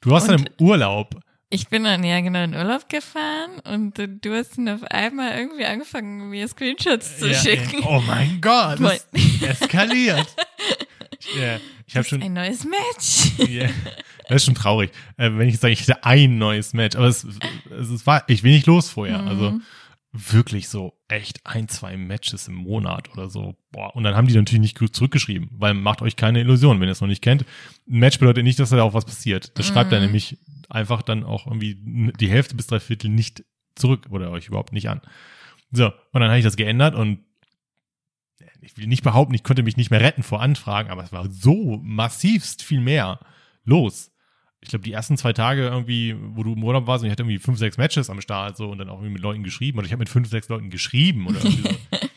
du 0.00 0.10
warst 0.10 0.28
dann 0.28 0.40
Und- 0.40 0.50
im 0.58 0.66
Urlaub. 0.66 1.20
Ich 1.50 1.68
bin 1.68 1.84
dann 1.84 2.04
ja 2.04 2.20
genau 2.20 2.44
in 2.44 2.54
Urlaub 2.54 2.88
gefahren 2.90 3.58
und 3.64 3.96
du 3.96 4.34
hast 4.36 4.58
dann 4.58 4.68
auf 4.68 4.82
einmal 4.84 5.38
irgendwie 5.38 5.64
angefangen, 5.64 6.28
mir 6.28 6.46
Screenshots 6.46 7.18
zu 7.18 7.28
Ja, 7.30 7.38
schicken. 7.38 7.82
oh 7.86 8.02
mein 8.06 8.40
Gott, 8.42 8.78
das 8.80 9.06
eskaliert. 9.42 10.26
ich 11.18 11.34
ja, 11.40 11.58
ich 11.86 11.96
habe 11.96 12.06
schon, 12.06 12.22
Ein 12.22 12.34
neues 12.34 12.64
Match. 12.66 13.48
Ja, 13.48 13.68
das 14.28 14.36
ist 14.36 14.44
schon 14.44 14.54
traurig, 14.56 14.90
äh, 15.16 15.30
wenn 15.32 15.48
ich 15.48 15.58
sage, 15.58 15.72
ich 15.72 15.80
hätte 15.80 16.04
ein 16.04 16.36
neues 16.36 16.74
Match. 16.74 16.96
Aber 16.96 17.06
es, 17.06 17.24
es, 17.24 17.88
es 17.88 18.06
war, 18.06 18.24
ich 18.28 18.42
will 18.42 18.52
nicht 18.52 18.66
los 18.66 18.90
vorher. 18.90 19.22
Mhm. 19.22 19.28
Also 19.28 19.60
wirklich 20.12 20.68
so 20.68 20.98
echt 21.08 21.40
ein, 21.44 21.68
zwei 21.68 21.96
Matches 21.96 22.48
im 22.48 22.56
Monat 22.56 23.10
oder 23.12 23.30
so. 23.30 23.56
Boah, 23.72 23.96
und 23.96 24.04
dann 24.04 24.14
haben 24.16 24.26
die 24.26 24.34
natürlich 24.34 24.60
nicht 24.60 24.78
gut 24.78 24.94
zurückgeschrieben, 24.94 25.48
weil 25.52 25.72
macht 25.72 26.02
euch 26.02 26.16
keine 26.16 26.40
Illusion, 26.40 26.78
wenn 26.80 26.88
ihr 26.88 26.92
es 26.92 27.00
noch 27.00 27.08
nicht 27.08 27.22
kennt. 27.22 27.42
Ein 27.88 28.00
Match 28.00 28.18
bedeutet 28.18 28.44
nicht, 28.44 28.58
dass 28.58 28.68
da 28.68 28.82
auch 28.82 28.92
was 28.94 29.06
passiert. 29.06 29.56
Das 29.56 29.66
schreibt 29.66 29.92
er 29.92 30.00
Mhm. 30.00 30.06
nämlich 30.06 30.36
einfach 30.68 31.02
dann 31.02 31.24
auch 31.24 31.46
irgendwie 31.46 31.76
die 32.18 32.30
Hälfte 32.30 32.54
bis 32.54 32.66
drei 32.66 32.80
Viertel 32.80 33.10
nicht 33.10 33.44
zurück 33.74 34.06
oder 34.10 34.30
euch 34.30 34.48
überhaupt 34.48 34.72
nicht 34.72 34.88
an. 34.88 35.00
So, 35.70 35.86
und 35.86 36.20
dann 36.20 36.28
habe 36.28 36.38
ich 36.38 36.44
das 36.44 36.56
geändert 36.56 36.94
und 36.94 37.20
ich 38.60 38.76
will 38.76 38.86
nicht 38.86 39.02
behaupten, 39.02 39.34
ich 39.34 39.44
konnte 39.44 39.62
mich 39.62 39.76
nicht 39.76 39.90
mehr 39.90 40.00
retten 40.00 40.22
vor 40.22 40.42
Anfragen, 40.42 40.90
aber 40.90 41.02
es 41.02 41.12
war 41.12 41.30
so 41.30 41.78
massivst 41.82 42.62
viel 42.62 42.80
mehr 42.80 43.20
los. 43.64 44.10
Ich 44.60 44.70
glaube, 44.70 44.84
die 44.84 44.92
ersten 44.92 45.16
zwei 45.16 45.32
Tage 45.32 45.62
irgendwie, 45.62 46.16
wo 46.18 46.42
du 46.42 46.54
im 46.54 46.64
Urlaub 46.64 46.86
warst 46.86 47.02
und 47.02 47.06
ich 47.06 47.12
hatte 47.12 47.22
irgendwie 47.22 47.38
fünf, 47.38 47.58
sechs 47.58 47.76
Matches 47.76 48.10
am 48.10 48.20
Start 48.20 48.56
so 48.56 48.70
und 48.70 48.78
dann 48.78 48.88
auch 48.88 48.96
irgendwie 48.96 49.12
mit 49.12 49.22
Leuten 49.22 49.44
geschrieben 49.44 49.78
oder 49.78 49.86
ich 49.86 49.92
habe 49.92 50.00
mit 50.00 50.08
fünf, 50.08 50.28
sechs 50.28 50.48
Leuten 50.48 50.70
geschrieben 50.70 51.26
oder 51.26 51.38
irgendwie 51.38 51.62
so. 51.62 51.68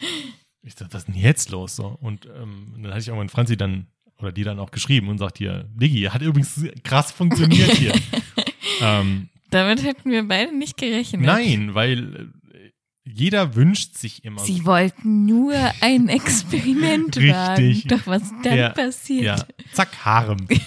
Ich 0.63 0.75
dachte, 0.75 0.93
was 0.93 1.01
ist 1.01 1.07
denn 1.07 1.15
jetzt 1.15 1.49
los? 1.49 1.75
So? 1.75 1.97
Und 2.01 2.27
ähm, 2.27 2.73
dann 2.77 2.91
hatte 2.91 2.99
ich 2.99 3.07
irgendwann 3.07 3.29
Franzi 3.29 3.57
dann 3.57 3.87
oder 4.19 4.31
die 4.31 4.43
dann 4.43 4.59
auch 4.59 4.69
geschrieben 4.69 5.09
und 5.09 5.17
sagt 5.17 5.39
hier, 5.39 5.67
Diggi, 5.73 6.03
hat 6.03 6.21
übrigens 6.21 6.63
krass 6.83 7.11
funktioniert 7.11 7.71
hier. 7.71 7.93
ähm, 8.81 9.29
Damit 9.49 9.83
hätten 9.83 10.11
wir 10.11 10.27
beide 10.27 10.55
nicht 10.57 10.77
gerechnet. 10.77 11.21
nein, 11.21 11.73
weil 11.73 12.31
äh, 12.53 12.71
jeder 13.03 13.55
wünscht 13.55 13.95
sich 13.95 14.23
immer 14.23 14.41
Sie 14.41 14.65
wollten 14.65 15.25
nur 15.25 15.55
ein 15.81 16.07
Experiment 16.09 17.17
Richtig. 17.17 17.33
wagen. 17.33 17.83
Doch 17.87 18.07
was 18.07 18.31
dann 18.43 18.57
Ja, 18.57 18.69
passiert. 18.69 19.25
Ja, 19.25 19.45
zack, 19.71 20.05
Harem. 20.05 20.47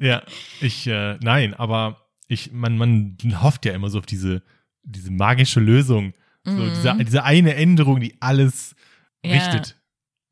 ja, 0.00 0.22
ich, 0.60 0.86
äh, 0.86 1.18
nein, 1.22 1.54
aber 1.54 2.06
ich, 2.28 2.52
man, 2.52 2.76
man 2.76 3.16
hofft 3.42 3.64
ja 3.66 3.72
immer 3.72 3.90
so 3.90 3.98
auf 3.98 4.06
diese, 4.06 4.42
diese 4.82 5.10
magische 5.10 5.60
Lösung. 5.60 6.12
So, 6.46 6.52
Mhm. 6.52 6.72
diese, 6.74 6.96
diese 7.04 7.24
eine 7.24 7.54
Änderung, 7.54 8.00
die 8.00 8.16
alles 8.20 8.74
Ja. 9.24 9.32
richtet. 9.32 9.80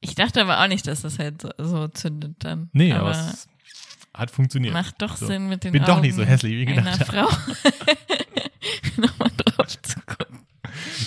Ich 0.00 0.14
dachte 0.14 0.42
aber 0.42 0.62
auch 0.62 0.68
nicht, 0.68 0.86
dass 0.86 1.02
das 1.02 1.18
halt 1.18 1.40
so, 1.40 1.50
so 1.58 1.88
zündet 1.88 2.36
dann. 2.40 2.68
Nee, 2.72 2.92
aber, 2.92 3.00
aber 3.02 3.10
es 3.12 3.48
hat 4.14 4.30
funktioniert. 4.30 4.74
macht 4.74 5.00
doch 5.00 5.16
So. 5.16 5.26
Sinn 5.26 5.48
mit 5.48 5.64
den 5.64 5.72
Bin 5.72 5.82
Augen 5.82 5.90
doch 5.92 6.00
nicht 6.00 6.14
so 6.14 6.24
hässlich, 6.24 6.52
wie 6.52 6.66
einer 6.72 6.92
gedacht 6.92 7.12
habe. 7.12 7.28
Frau. 7.30 7.36
Nochmal 9.00 9.30
drauf 9.36 9.82
zu 9.82 10.00
gucken. 10.06 10.40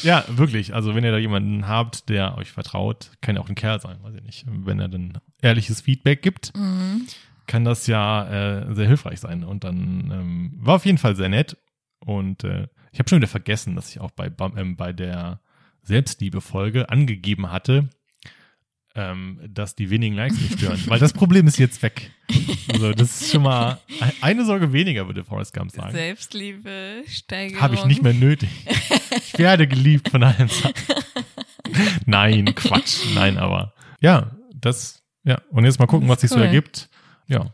Ja, 0.03 0.23
wirklich. 0.27 0.73
Also 0.73 0.95
wenn 0.95 1.03
ihr 1.03 1.11
da 1.11 1.17
jemanden 1.17 1.67
habt, 1.67 2.09
der 2.09 2.37
euch 2.37 2.51
vertraut, 2.51 3.11
kann 3.21 3.35
ja 3.35 3.41
auch 3.41 3.49
ein 3.49 3.55
Kerl 3.55 3.79
sein, 3.79 3.97
weiß 4.01 4.15
ich 4.15 4.23
nicht. 4.23 4.45
Wenn 4.47 4.79
er 4.79 4.87
dann 4.87 5.17
ehrliches 5.41 5.81
Feedback 5.81 6.21
gibt, 6.21 6.55
Mhm. 6.55 7.07
kann 7.47 7.63
das 7.65 7.87
ja 7.87 8.25
äh, 8.69 8.73
sehr 8.75 8.87
hilfreich 8.87 9.19
sein. 9.19 9.43
Und 9.43 9.63
dann 9.63 10.11
ähm, 10.11 10.53
war 10.57 10.75
auf 10.75 10.85
jeden 10.85 10.97
Fall 10.97 11.15
sehr 11.15 11.29
nett. 11.29 11.57
Und 11.99 12.43
äh, 12.43 12.67
ich 12.91 12.99
habe 12.99 13.09
schon 13.09 13.17
wieder 13.17 13.27
vergessen, 13.27 13.75
dass 13.75 13.89
ich 13.89 13.99
auch 13.99 14.11
bei, 14.11 14.31
ähm, 14.57 14.75
bei 14.75 14.93
der 14.93 15.39
Selbstliebe-Folge 15.83 16.89
angegeben 16.89 17.51
hatte, 17.51 17.89
ähm, 18.95 19.39
dass 19.49 19.75
die 19.75 19.89
wenigen 19.89 20.15
Likes 20.15 20.39
nicht 20.39 20.57
stören. 20.57 20.81
Weil 20.87 20.99
das 20.99 21.11
Problem 21.13 21.47
ist 21.47 21.57
jetzt 21.57 21.81
weg. 21.83 22.11
Also, 22.71 22.93
das 22.93 23.21
ist 23.21 23.31
schon 23.31 23.43
mal 23.43 23.79
eine 24.21 24.45
Sorge 24.45 24.71
weniger, 24.73 25.05
würde 25.05 25.23
Forrest 25.23 25.53
Gump 25.53 25.71
sagen. 25.71 25.91
Selbstliebe, 25.91 27.03
Steigerung. 27.07 27.61
Habe 27.61 27.75
ich 27.75 27.85
nicht 27.85 28.01
mehr 28.03 28.13
nötig. 28.13 28.49
Ich 29.17 29.37
werde 29.37 29.67
geliebt 29.67 30.09
von 30.09 30.23
allen 30.23 30.47
Seiten. 30.47 30.81
Nein, 32.05 32.53
Quatsch. 32.55 32.99
Nein, 33.15 33.37
aber 33.37 33.73
ja, 33.99 34.31
das, 34.53 35.03
ja. 35.23 35.41
Und 35.49 35.65
jetzt 35.65 35.79
mal 35.79 35.87
gucken, 35.87 36.07
was 36.07 36.21
sich 36.21 36.29
so 36.29 36.37
Cool. 36.37 36.43
ergibt. 36.43 36.89
Ja, 37.27 37.53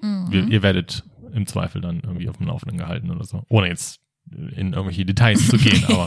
Mhm. 0.00 0.26
wir, 0.30 0.46
ihr 0.48 0.62
werdet 0.62 1.02
im 1.34 1.46
Zweifel 1.46 1.80
dann 1.80 2.00
irgendwie 2.00 2.28
auf 2.28 2.36
dem 2.36 2.46
Laufenden 2.46 2.78
gehalten 2.78 3.10
oder 3.10 3.24
so. 3.24 3.44
Ohne 3.48 3.68
jetzt 3.68 4.00
in 4.30 4.72
irgendwelche 4.72 5.04
Details 5.04 5.48
zu 5.48 5.56
gehen, 5.58 5.84
aber 5.88 6.06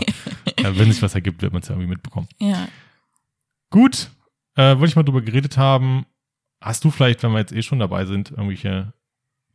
äh, 0.58 0.72
wenn 0.78 0.90
sich 0.92 1.02
was 1.02 1.14
ergibt, 1.16 1.42
wird 1.42 1.52
man 1.52 1.62
es 1.62 1.68
ja 1.68 1.74
irgendwie 1.76 1.90
mitbekommen. 1.90 2.28
Ja. 2.40 2.68
Gut, 3.70 4.10
äh, 4.56 4.78
wollte 4.78 4.86
ich 4.88 4.96
mal 4.96 5.04
drüber 5.04 5.22
geredet 5.22 5.58
haben. 5.58 6.06
Hast 6.62 6.84
du 6.84 6.92
vielleicht, 6.92 7.22
wenn 7.24 7.32
wir 7.32 7.40
jetzt 7.40 7.52
eh 7.54 7.62
schon 7.62 7.80
dabei 7.80 8.06
sind, 8.06 8.32
irgendwelche 8.32 8.94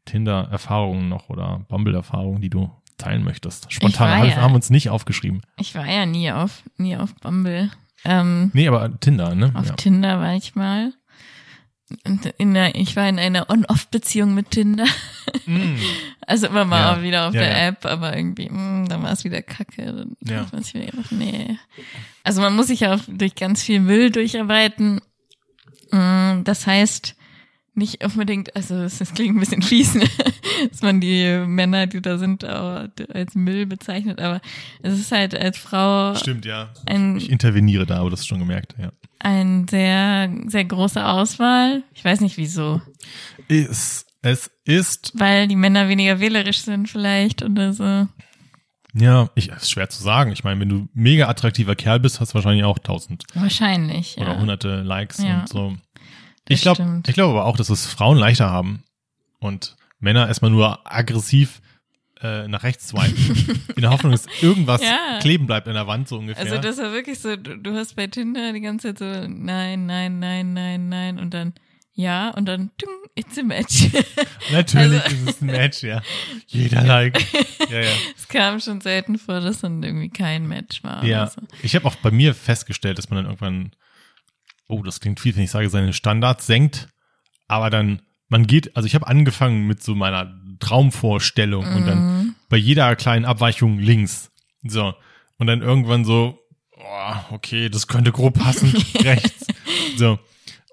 Tinder-Erfahrungen 0.05 1.09
noch 1.09 1.29
oder 1.29 1.65
Bumble-Erfahrungen, 1.69 2.41
die 2.41 2.51
du 2.51 2.71
teilen 2.99 3.25
möchtest? 3.25 3.73
Spontan, 3.73 4.27
ja- 4.29 4.37
haben 4.37 4.55
uns 4.55 4.71
nicht 4.71 4.91
aufgeschrieben. 4.91 5.43
Ich 5.59 5.75
war 5.75 5.87
ja 5.87 6.07
nie 6.07 6.31
auf, 6.33 6.63
nie 6.77 6.97
auf 6.97 7.15
Bumble. 7.17 7.71
Ähm, 8.05 8.51
Nee, 8.55 8.67
aber 8.69 8.99
Tinder, 9.01 9.35
ne? 9.35 9.53
auf 9.55 9.67
ja. 9.69 9.75
Tinder 9.75 10.21
war 10.21 10.35
ich 10.35 10.55
mal. 10.55 10.93
In 12.39 12.55
der, 12.55 12.75
ich 12.77 12.95
war 12.97 13.09
in 13.09 13.19
einer 13.19 13.51
On-Off-Beziehung 13.51 14.35
mit 14.35 14.51
Tinder. 14.53 14.87
Mm. 15.47 15.75
Also 16.27 16.47
immer 16.47 16.65
mal 16.65 16.97
Ja. 16.99 17.03
wieder 17.03 17.29
auf 17.29 17.35
Ja, 17.35 17.41
der 17.41 17.51
ja. 17.51 17.67
App, 17.69 17.85
aber 17.87 18.17
irgendwie, 18.17 18.49
mh, 18.49 18.87
dann 18.89 19.03
war 19.03 19.13
es 19.13 19.25
wieder 19.25 19.43
kacke. 19.43 19.85
Dann 19.87 20.17
Ja. 20.23 20.47
man 20.53 20.63
sich 20.63 20.75
wieder, 20.75 20.93
nee. 21.11 21.59
Also 22.23 22.41
man 22.41 22.55
muss 22.55 22.69
sich 22.69 22.81
ja 22.81 22.95
auch 22.95 23.01
durch 23.09 23.35
ganz 23.35 23.63
viel 23.63 23.81
Müll 23.81 24.11
durcharbeiten. 24.11 25.01
Mm, 25.91 26.45
Das 26.45 26.67
heißt, 26.67 27.17
nicht 27.81 28.05
unbedingt, 28.05 28.55
also 28.55 28.77
es 28.77 28.99
klingt 29.15 29.37
ein 29.37 29.41
bisschen 29.41 29.63
fies, 29.63 29.95
ne? 29.97 30.05
dass 30.71 30.83
man 30.83 31.01
die 31.01 31.43
Männer, 31.47 31.87
die 31.89 32.01
da 32.01 32.17
sind, 32.19 32.45
auch 32.45 32.87
als 33.13 33.35
Müll 33.35 33.67
bezeichnet, 33.67 34.21
aber 34.21 34.41
es 34.83 34.99
ist 34.99 35.11
halt 35.11 35.35
als 35.35 35.59
Frau 35.59 36.15
Stimmt, 36.15 36.45
ja. 36.45 36.73
ein, 36.87 37.17
Ich 37.17 37.31
interveniere 37.31 37.87
da, 37.87 37.99
aber 38.01 38.11
das 38.11 38.21
ist 38.21 38.27
schon 38.29 38.39
gemerkt, 38.39 38.77
ja. 38.79 38.93
ein 39.19 39.67
sehr, 39.69 40.33
sehr 40.47 40.65
große 40.65 41.05
Auswahl. 41.05 41.83
Ich 41.93 42.05
weiß 42.05 42.21
nicht 42.21 42.37
wieso. 42.37 42.81
Es, 43.49 44.07
es 44.23 44.51
ist, 44.65 45.13
Weil 45.15 45.49
die 45.49 45.57
Männer 45.57 45.89
weniger 45.89 46.21
wählerisch 46.21 46.61
sind 46.61 46.89
vielleicht 46.89 47.43
oder 47.43 47.73
so. 47.73 48.07
ja, 48.95 49.31
ich, 49.35 49.49
ist 49.51 49.71
schwer 49.71 49.89
zu 49.89 50.03
sagen. 50.03 50.31
Ich 50.33 50.45
meine, 50.45 50.61
wenn 50.61 50.69
du 50.69 50.89
mega 50.93 51.29
attraktiver 51.29 51.75
Kerl 51.75 52.01
bist, 52.01 52.21
hast 52.21 52.33
du 52.33 52.35
wahrscheinlich 52.35 52.65
auch 52.65 52.79
tausend 52.79 53.25
Wahrscheinlich, 53.35 54.17
ja. 54.17 54.23
oder 54.23 54.39
hunderte 54.39 54.83
Likes 54.83 55.19
Ja. 55.23 55.41
und 55.41 55.49
so. 55.49 55.75
Ich 56.51 56.63
glaube, 56.63 57.03
ich 57.07 57.15
glaube 57.15 57.33
aber 57.39 57.47
auch, 57.47 57.57
dass 57.57 57.71
es 57.71 57.87
Frauen 57.87 58.19
leichter 58.19 58.51
haben 58.51 58.83
und 59.39 59.77
Männer 59.99 60.27
erstmal 60.29 60.51
nur 60.51 60.81
aggressiv 60.91 61.61
äh, 62.23 62.49
nach 62.49 62.63
rechts 62.65 62.89
swipen, 62.89 63.63
in 63.77 63.83
der 63.83 63.91
Hoffnung, 63.91 64.13
dass 64.13 64.27
irgendwas 64.43 64.83
Ja. 64.83 65.19
kleben 65.21 65.47
bleibt 65.47 65.69
an 65.69 65.75
der 65.75 65.87
Wand 65.87 66.09
so 66.09 66.19
ungefähr. 66.19 66.45
Also 66.45 66.59
das 66.59 66.79
war 66.79 66.93
wirklich 66.93 67.19
so, 67.19 67.37
du, 67.37 67.57
du 67.57 67.75
hast 67.75 67.97
bei 67.97 68.07
Tinder 68.09 68.53
die 68.53 68.61
ganze 68.61 68.95
Zeit 68.95 68.99
so, 68.99 69.29
nein, 69.29 69.87
nein, 69.87 70.19
nein, 70.19 70.53
nein, 70.53 70.89
nein 70.89 71.19
und 71.19 71.33
dann 71.33 71.55
ja 71.93 72.31
und 72.31 72.47
dann 72.47 72.71
dung, 72.79 72.91
it's 73.15 73.39
a 73.39 73.43
match. 73.43 73.89
Natürlich 74.53 75.03
also- 75.03 75.17
ist 75.17 75.29
es 75.37 75.41
ein 75.43 75.47
Match, 75.47 75.83
ja. 75.83 76.03
Jeder 76.47 76.83
Like. 76.83 77.21
Ja, 77.71 77.81
ja. 77.81 77.91
es 78.17 78.29
kam 78.29 78.61
schon 78.61 78.81
selten 78.81 79.19
vor, 79.19 79.41
dass 79.41 79.61
dann 79.61 79.83
irgendwie 79.83 80.11
kein 80.11 80.47
Match 80.47 80.83
war. 80.83 81.05
Ja, 81.05 81.27
so. 81.27 81.41
ich 81.63 81.75
habe 81.75 81.87
auch 81.87 81.97
bei 81.97 82.11
mir 82.11 82.35
festgestellt, 82.35 82.99
dass 82.99 83.09
man 83.11 83.17
dann 83.19 83.27
irgendwann, 83.27 83.73
oh, 84.71 84.83
das 84.83 85.01
klingt 85.01 85.21
viel, 85.21 85.35
wenn 85.37 85.45
ich 85.45 85.51
sage, 85.51 85.69
seine 85.71 85.93
Standards 85.93 86.47
senkt, 86.47 86.89
aber 87.49 87.71
dann, 87.71 88.03
man 88.29 88.47
geht, 88.47 88.77
also 88.77 88.87
ich 88.87 88.95
habe 88.95 89.07
angefangen 89.07 89.67
mit 89.67 89.83
so 89.83 89.95
meiner 89.95 90.33
Traumvorstellung 90.61 91.65
und 91.75 91.87
dann 91.87 92.35
bei 92.49 92.57
jeder 92.57 92.95
kleinen 92.97 93.25
Abweichung 93.25 93.79
links. 93.79 94.31
So. 94.63 94.95
Und 95.39 95.47
dann 95.47 95.63
irgendwann 95.63 96.05
so, 96.05 96.39
oh, 96.77 97.15
okay, 97.35 97.69
das 97.69 97.87
könnte 97.87 98.13
grob 98.13 98.39
passen, 98.39 98.73
rechts. 99.01 99.47
So. 99.97 100.19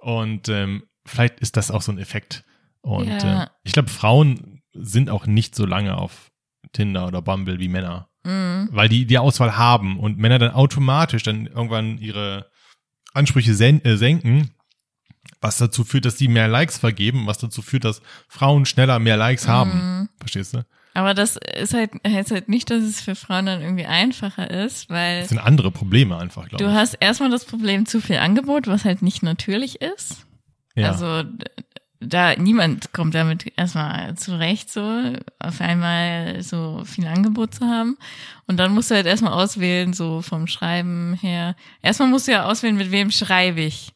Und 0.01 0.50
ähm, 0.50 0.84
vielleicht 1.06 1.39
ist 1.39 1.58
das 1.58 1.72
auch 1.72 1.82
so 1.82 1.92
ein 1.92 1.98
Effekt. 2.00 2.44
Und 2.82 3.08
Ja. 3.08 3.44
äh, 3.44 3.48
ich 3.63 3.74
glaube, 3.74 3.89
Frauen 3.89 4.62
sind 4.74 5.10
auch 5.10 5.25
nicht 5.25 5.56
so 5.56 5.66
lange 5.66 5.98
auf 5.98 6.32
Tinder 6.74 7.08
oder 7.08 7.22
Bumble 7.22 7.60
wie 7.60 7.70
Männer 7.70 8.10
Mhm. 8.24 8.68
weil 8.74 8.89
die 8.89 9.06
die 9.06 9.20
Auswahl 9.20 9.56
haben 9.56 9.98
und 9.98 10.18
Männer 10.18 10.38
dann 10.38 10.51
automatisch 10.51 11.24
dann 11.24 11.46
irgendwann 11.48 11.98
ihre 11.98 12.50
Ansprüche 13.18 13.54
sen 13.54 13.84
äh, 13.84 13.98
senken, 13.98 14.52
was 15.42 15.58
dazu 15.58 15.84
führt, 15.84 16.06
dass 16.06 16.16
die 16.16 16.28
mehr 16.28 16.48
Likes 16.48 16.78
vergeben, 16.78 17.28
was 17.28 17.38
dazu 17.38 17.62
führt, 17.62 17.84
dass 17.84 18.02
Frauen 18.28 18.66
schneller 18.66 19.00
mehr 19.00 19.18
Likes 19.18 19.48
haben. 19.48 20.10
Verstehst 20.20 20.54
du? 20.54 20.66
Aber 20.94 21.14
das 21.14 21.38
ist 21.56 21.76
halt, 21.76 21.92
heißt 22.08 22.32
halt 22.32 22.50
nicht, 22.50 22.72
dass 22.72 22.82
es 22.82 23.02
für 23.02 23.14
Frauen 23.14 23.46
dann 23.46 23.62
irgendwie 23.62 23.86
einfacher 23.86 24.50
ist, 24.50 24.90
weil 24.90 25.20
Das 25.20 25.30
sind 25.30 25.38
andere 25.38 25.70
Probleme 25.70 26.18
einfach, 26.18 26.50
glaube 26.50 26.64
du 26.64 26.70
ich. 26.72 26.76
hast 26.76 26.96
erstmal 26.96 27.30
das 27.30 27.46
Problem 27.46 27.86
zu 27.86 28.02
viel 28.02 28.18
Angebot, 28.18 28.66
was 28.66 28.84
halt 28.84 29.04
nicht 29.04 29.22
natürlich 29.22 29.80
ist. 29.80 30.26
Ja. 30.76 30.92
Also 30.92 31.24
da 32.00 32.36
niemand 32.36 32.94
kommt 32.94 33.16
damit 33.16 33.51
erstmal 33.58 34.16
zurecht, 34.16 34.70
so 34.72 35.13
auf 35.39 35.62
einmal 35.62 36.42
so 36.44 36.84
viel 36.86 37.08
Angebot 37.08 37.56
zu 37.56 37.66
haben. 37.66 37.98
Und 38.46 38.58
dann 38.58 38.74
musst 38.74 38.92
du 38.92 38.96
halt 38.96 39.06
erstmal 39.08 39.34
auswählen, 39.34 39.94
so 39.94 40.22
vom 40.22 40.48
Schreiben 40.48 41.18
her. 41.22 41.56
Erstmal 41.82 42.08
musst 42.10 42.27
du 42.27 42.32
ja 42.34 42.46
auswählen, 42.46 42.77
mit 42.77 42.92
wem 42.92 43.10
schreibe 43.12 43.62
ich. 43.62 43.94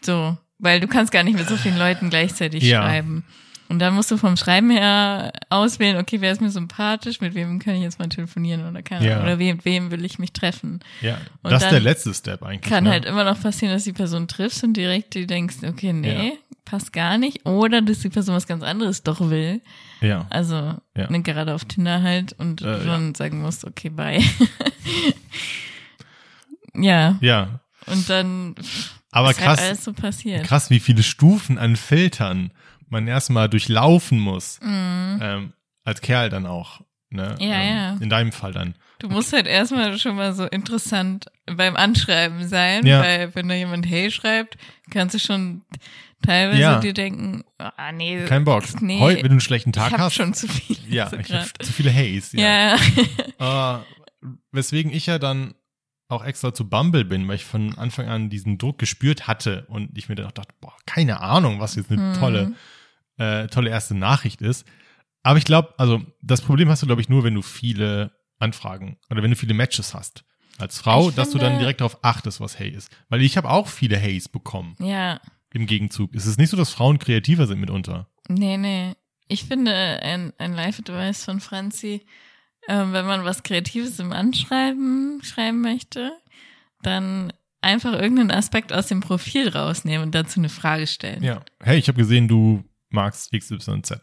So, 0.00 0.36
weil 0.58 0.80
du 0.80 0.88
kannst 0.88 1.12
gar 1.12 1.22
nicht 1.22 1.38
mit 1.38 1.48
so 1.48 1.56
vielen 1.56 1.78
Leuten 1.78 2.10
gleichzeitig 2.10 2.62
Ja. 2.64 2.82
schreiben. 2.82 3.24
Und 3.70 3.80
dann 3.80 3.94
musst 3.94 4.10
du 4.10 4.16
vom 4.16 4.38
Schreiben 4.38 4.70
her 4.70 5.30
auswählen, 5.50 5.98
okay, 5.98 6.22
wer 6.22 6.32
ist 6.32 6.40
mir 6.40 6.48
sympathisch, 6.50 7.20
mit 7.20 7.34
wem 7.34 7.58
kann 7.58 7.74
ich 7.74 7.82
jetzt 7.82 7.98
mal 7.98 8.08
telefonieren 8.08 8.66
oder 8.66 8.82
keine 8.82 9.06
Ja. 9.06 9.22
Oder 9.22 9.38
wem, 9.38 9.62
wem 9.62 9.90
will 9.90 10.06
ich 10.06 10.18
mich 10.18 10.32
treffen. 10.32 10.80
ja. 11.02 11.18
und 11.42 11.50
Das 11.52 11.62
ist 11.64 11.70
der 11.72 11.80
letzte 11.80 12.14
Step 12.14 12.42
eigentlich. 12.42 12.62
Kann 12.62 12.84
ne? 12.84 12.90
halt 12.92 13.04
immer 13.04 13.24
noch 13.24 13.38
passieren, 13.42 13.74
dass 13.74 13.84
die 13.84 13.92
Person 13.92 14.26
triffst 14.26 14.64
und 14.64 14.72
direkt 14.74 15.14
du 15.14 15.26
denkst, 15.26 15.56
okay, 15.66 15.92
nee, 15.92 16.28
Ja. 16.28 16.32
Passt 16.68 16.92
gar 16.92 17.18
nicht. 17.18 17.46
Oder 17.46 17.82
dass 17.82 18.00
die 18.00 18.08
Person 18.08 18.34
was 18.34 18.46
ganz 18.46 18.62
anderes 18.62 19.02
doch 19.02 19.20
will. 19.30 19.60
Ja. 20.00 20.26
Also 20.30 20.74
Ja. 20.96 21.10
ne, 21.10 21.22
gerade 21.22 21.54
auf 21.54 21.64
Tinder 21.64 22.02
halt 22.02 22.32
und 22.34 22.62
Äh, 22.62 22.84
dann 22.84 23.14
sagen 23.14 23.40
musst, 23.42 23.64
okay, 23.64 23.88
bye. 23.88 24.22
ja, 26.74 27.18
Ja. 27.20 27.60
und 27.86 28.08
dann 28.10 28.54
Aber 29.10 29.30
ist 29.30 29.38
krass, 29.38 29.58
halt 29.58 29.68
alles 29.70 29.84
so 29.84 29.92
passiert. 29.92 30.44
krass, 30.44 30.70
wie 30.70 30.80
viele 30.80 31.02
Stufen 31.02 31.58
an 31.58 31.76
Filtern 31.76 32.52
man 32.88 33.06
erstmal 33.06 33.48
durchlaufen 33.48 34.18
muss. 34.18 34.60
Ähm, 34.62 35.52
als 35.84 36.00
Kerl 36.00 36.30
dann 36.30 36.46
auch. 36.46 36.80
Ne? 37.10 37.36
Mhm. 37.38 37.46
Ja, 37.46 37.54
ähm, 37.60 37.76
ja. 37.76 37.96
In 38.00 38.10
deinem 38.10 38.32
Fall 38.32 38.52
dann. 38.52 38.74
Du 38.98 39.08
musst 39.08 39.32
halt 39.32 39.46
erstmal 39.46 39.96
schon 39.98 40.16
mal 40.16 40.32
so 40.34 40.44
interessant 40.46 41.26
beim 41.46 41.76
Anschreiben 41.76 42.48
sein, 42.48 42.84
Ja. 42.84 43.00
weil 43.00 43.34
wenn 43.34 43.48
da 43.48 43.54
jemand 43.54 43.86
Hey 43.88 44.10
schreibt, 44.10 44.56
kannst 44.90 45.14
du 45.14 45.18
schon 45.20 45.62
teilweise 46.22 46.60
Ja. 46.60 46.80
dir 46.80 46.92
denken, 46.94 47.44
ah 47.58 47.92
nee, 47.92 48.24
Kein 48.26 48.44
Bock. 48.44 48.64
nee, 48.80 48.98
Heu, 48.98 49.14
wenn 49.14 49.22
du 49.22 49.30
einen 49.30 49.40
schlechten 49.40 49.70
ich 49.70 49.76
Tag 49.76 49.92
hab 49.92 50.00
hast. 50.00 50.14
schon 50.14 50.34
zu 50.34 50.48
viel. 50.48 50.76
ja, 50.88 51.08
so 51.08 51.16
ich 51.16 51.28
grad. 51.28 51.40
habe 51.42 51.64
zu 51.64 51.72
viele 51.72 51.92
Haze. 51.94 52.36
Ja. 52.36 52.76
ja. 53.38 53.84
Äh, 54.20 54.26
weswegen 54.50 54.92
ich 54.92 55.06
ja 55.06 55.20
dann 55.20 55.54
auch 56.08 56.24
extra 56.24 56.52
zu 56.52 56.68
Bumble 56.68 57.04
bin, 57.04 57.28
weil 57.28 57.36
ich 57.36 57.44
von 57.44 57.78
Anfang 57.78 58.08
an 58.08 58.30
diesen 58.30 58.58
Druck 58.58 58.78
gespürt 58.78 59.28
hatte 59.28 59.64
und 59.68 59.96
ich 59.96 60.08
mir 60.08 60.16
dann 60.16 60.26
auch 60.26 60.32
dachte, 60.32 60.54
boah, 60.60 60.74
keine 60.86 61.20
Ahnung, 61.20 61.60
was 61.60 61.76
jetzt 61.76 61.92
eine 61.92 62.14
Hm. 62.14 62.18
tolle, 62.18 62.52
äh, 63.18 63.46
tolle 63.46 63.70
erste 63.70 63.94
Nachricht 63.94 64.40
ist. 64.42 64.66
Aber 65.22 65.38
ich 65.38 65.44
glaube, 65.44 65.74
also 65.78 66.02
das 66.22 66.40
Problem 66.40 66.68
hast 66.68 66.82
du, 66.82 66.86
glaube 66.86 67.00
ich, 67.02 67.08
nur, 67.08 67.22
wenn 67.22 67.34
du 67.34 67.42
viele 67.42 68.10
Anfragen 68.38 68.98
oder 69.10 69.22
wenn 69.22 69.30
du 69.30 69.36
viele 69.36 69.54
Matches 69.54 69.94
hast. 69.94 70.24
Als 70.58 70.78
Frau, 70.78 71.10
Ich 71.10 71.14
dass 71.14 71.30
du 71.30 71.38
dann 71.38 71.48
finde- 71.50 71.60
direkt 71.60 71.80
darauf 71.80 71.98
achtest, 72.02 72.40
was 72.40 72.58
Hey 72.58 72.70
ist. 72.70 72.90
Weil 73.08 73.22
ich 73.22 73.36
habe 73.36 73.48
auch 73.48 73.68
viele 73.68 73.96
Hays 73.96 74.28
bekommen 74.28 74.74
Ja, 74.80 75.20
im 75.52 75.66
Gegenzug. 75.66 76.14
Es 76.14 76.26
ist 76.26 76.38
nicht 76.38 76.50
so, 76.50 76.56
dass 76.56 76.70
Frauen 76.70 76.98
kreativer 76.98 77.46
sind 77.46 77.60
mitunter. 77.60 78.08
nee, 78.28 78.56
nee. 78.56 78.94
Ich 79.30 79.44
finde 79.44 79.72
ein, 80.02 80.32
ein 80.38 80.54
Live-Advice 80.54 81.22
von 81.24 81.40
Franzi, 81.40 82.06
ähm, 82.66 82.92
wenn 82.94 83.04
man 83.06 83.24
was 83.24 83.42
Kreatives 83.42 83.98
im 83.98 84.10
Anschreiben 84.12 85.20
schreiben 85.22 85.60
möchte, 85.60 86.12
dann 86.82 87.32
einfach 87.60 87.92
irgendeinen 87.92 88.30
Aspekt 88.30 88.72
aus 88.72 88.86
dem 88.86 89.00
Profil 89.00 89.48
rausnehmen 89.50 90.06
und 90.06 90.14
dazu 90.14 90.40
eine 90.40 90.48
Frage 90.48 90.86
stellen. 90.86 91.22
Ja. 91.22 91.42
Hey, 91.60 91.78
ich 91.78 91.88
habe 91.88 91.98
gesehen, 91.98 92.26
du 92.28 92.64
magst 92.88 93.30
XYZ. 93.32 94.00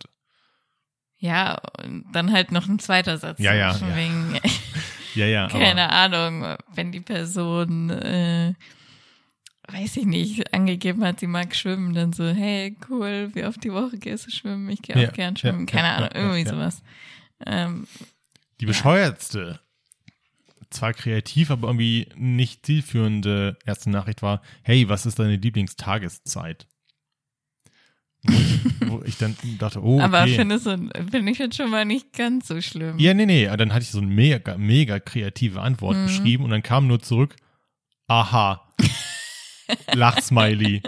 Ja, 1.20 1.60
und 1.84 2.06
dann 2.14 2.32
halt 2.32 2.52
noch 2.52 2.68
ein 2.68 2.80
zweiter 2.80 3.18
Satz. 3.18 3.40
Ja, 3.40 3.54
ja, 3.54 3.76
ja. 3.76 3.96
wegen, 3.96 4.40
Ja, 5.16 5.26
ja. 5.26 5.48
keine 5.48 5.90
Ahnung, 5.92 6.58
wenn 6.74 6.92
die 6.92 7.00
Person, 7.00 7.90
äh, 7.90 8.54
weiß 9.68 9.98
ich 9.98 10.06
nicht, 10.06 10.54
angegeben 10.54 11.04
hat, 11.04 11.20
sie 11.20 11.28
mag 11.28 11.56
schwimmen, 11.56 11.94
dann 11.94 12.14
so, 12.14 12.26
hey, 12.28 12.78
cool, 12.90 13.32
wie 13.34 13.46
oft 13.46 13.64
die 13.64 13.72
Woche 13.74 13.98
gehst 13.98 14.28
du 14.28 14.32
schwimmen? 14.32 14.70
Ich 14.70 14.82
gehe 14.82 15.02
Ja, 15.02 15.10
auch 15.10 15.14
gern 15.14 15.36
ja, 15.36 15.40
schwimmen. 15.40 15.62
ja, 15.68 15.74
keine 15.74 15.90
Ahnung, 15.90 16.10
irgendwie 16.14 16.46
sowas. 16.50 16.84
Ähm, 17.46 17.88
Die 18.60 18.66
bescheuertste 18.66 19.60
zwar 20.70 20.94
kreativ, 20.94 21.52
aber 21.52 21.70
irgendwie 21.70 22.10
nicht 22.16 22.66
zielführende 22.66 23.58
erste 23.66 23.90
Nachricht 23.90 24.22
war, 24.22 24.42
hey, 24.64 24.90
was 24.90 25.06
ist 25.06 25.18
deine 25.20 25.38
Lieblingstageszeit? 25.38 26.68
Wo 28.88 29.01
ich, 29.03 29.10
ich 29.10 29.17
dann 29.17 29.36
dachte, 29.60 29.82
oh, 29.84 29.96
okay. 29.96 30.03
Aber 30.03 30.27
finde 30.27 30.60
so, 30.60 30.72
finde 31.12 31.32
ich 31.32 31.38
jetzt 31.38 31.55
schon 31.58 31.70
mal 31.70 31.86
nicht 31.86 32.13
ganz 32.13 32.48
so 32.48 32.60
schlimm. 32.62 32.98
Ja, 33.00 33.13
nee, 33.13 33.25
nee, 33.25 33.46
dann 33.58 33.74
hatte 33.74 33.84
ich 33.84 33.89
so 33.91 34.00
eine 34.00 34.08
mega, 34.08 34.58
mega 34.58 35.00
kreative 35.00 35.62
Antwort 35.62 35.98
Mhm. 35.98 36.08
geschrieben 36.08 36.44
und 36.44 36.50
dann 36.50 36.63
kam 36.63 36.88
nur 36.88 37.00
zurück, 37.01 37.36
aha, 38.08 38.62
Lachsmiley. 39.94 40.82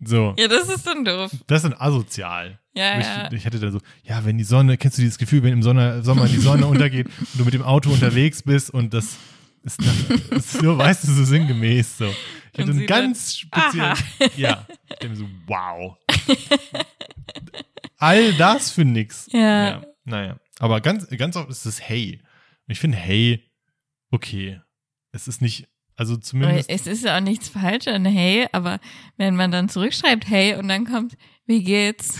So, 0.00 0.34
Ja, 0.38 0.46
das 0.46 0.68
ist 0.68 0.86
dann 0.86 1.04
doof. 1.04 1.30
das 1.48 1.64
ist 1.64 1.80
asozial. 1.80 2.60
Ja, 2.74 2.96
Wo 2.96 3.00
ja. 3.00 3.26
Ich, 3.32 3.38
ich 3.38 3.46
hatte 3.46 3.58
dann 3.58 3.72
so, 3.72 3.80
ja, 4.04 4.24
wenn 4.24 4.38
die 4.38 4.44
Sonne, 4.44 4.76
kennst 4.76 4.96
du 4.98 5.02
dieses 5.02 5.18
Gefühl, 5.18 5.42
wenn 5.42 5.52
im 5.52 5.62
Sonne, 5.62 6.02
Sommer 6.04 6.26
die 6.28 6.36
Sonne 6.36 6.66
untergeht 6.68 7.06
und 7.08 7.40
du 7.40 7.44
mit 7.44 7.54
dem 7.54 7.62
Auto 7.62 7.90
unterwegs 7.90 8.42
bist 8.42 8.70
und 8.70 8.94
das 8.94 9.16
ist, 9.64 9.80
dann, 9.80 10.38
ist 10.38 10.52
so, 10.52 10.78
weißt 10.78 11.02
du, 11.08 11.12
so 11.12 11.24
sinngemäß 11.24 11.98
so. 11.98 12.14
Ich 12.52 12.60
hatte 12.60 12.70
einen 12.70 12.86
ganz 12.86 13.36
speziellen, 13.36 13.96
ja, 14.36 14.64
ich 15.02 15.18
so, 15.18 15.24
wow. 15.46 15.96
All 17.98 18.32
das 18.34 18.70
für 18.70 18.84
nix. 18.84 19.26
Ja. 19.32 19.82
Naja, 20.04 20.38
aber 20.58 20.80
ganz, 20.80 21.06
ganz 21.16 21.36
oft 21.36 21.50
ist 21.50 21.66
es 21.66 21.80
hey. 21.80 22.20
Und 22.66 22.72
ich 22.72 22.78
finde 22.80 22.96
hey, 22.96 23.44
okay. 24.10 24.60
Es 25.12 25.26
ist 25.28 25.42
nicht, 25.42 25.66
also 25.96 26.14
Aber 26.14 26.22
zumindest, 26.22 26.70
es 26.70 26.86
ist 26.86 27.04
ja 27.04 27.16
auch 27.16 27.20
nichts 27.20 27.48
falsch 27.48 27.88
an 27.88 28.04
hey, 28.04 28.46
aber 28.52 28.78
wenn 29.16 29.36
man 29.36 29.50
dann 29.50 29.68
zurückschreibt 29.68 30.28
hey 30.28 30.54
und 30.54 30.68
dann 30.68 30.84
kommt, 30.86 31.16
wie 31.46 31.62
geht's? 31.64 32.18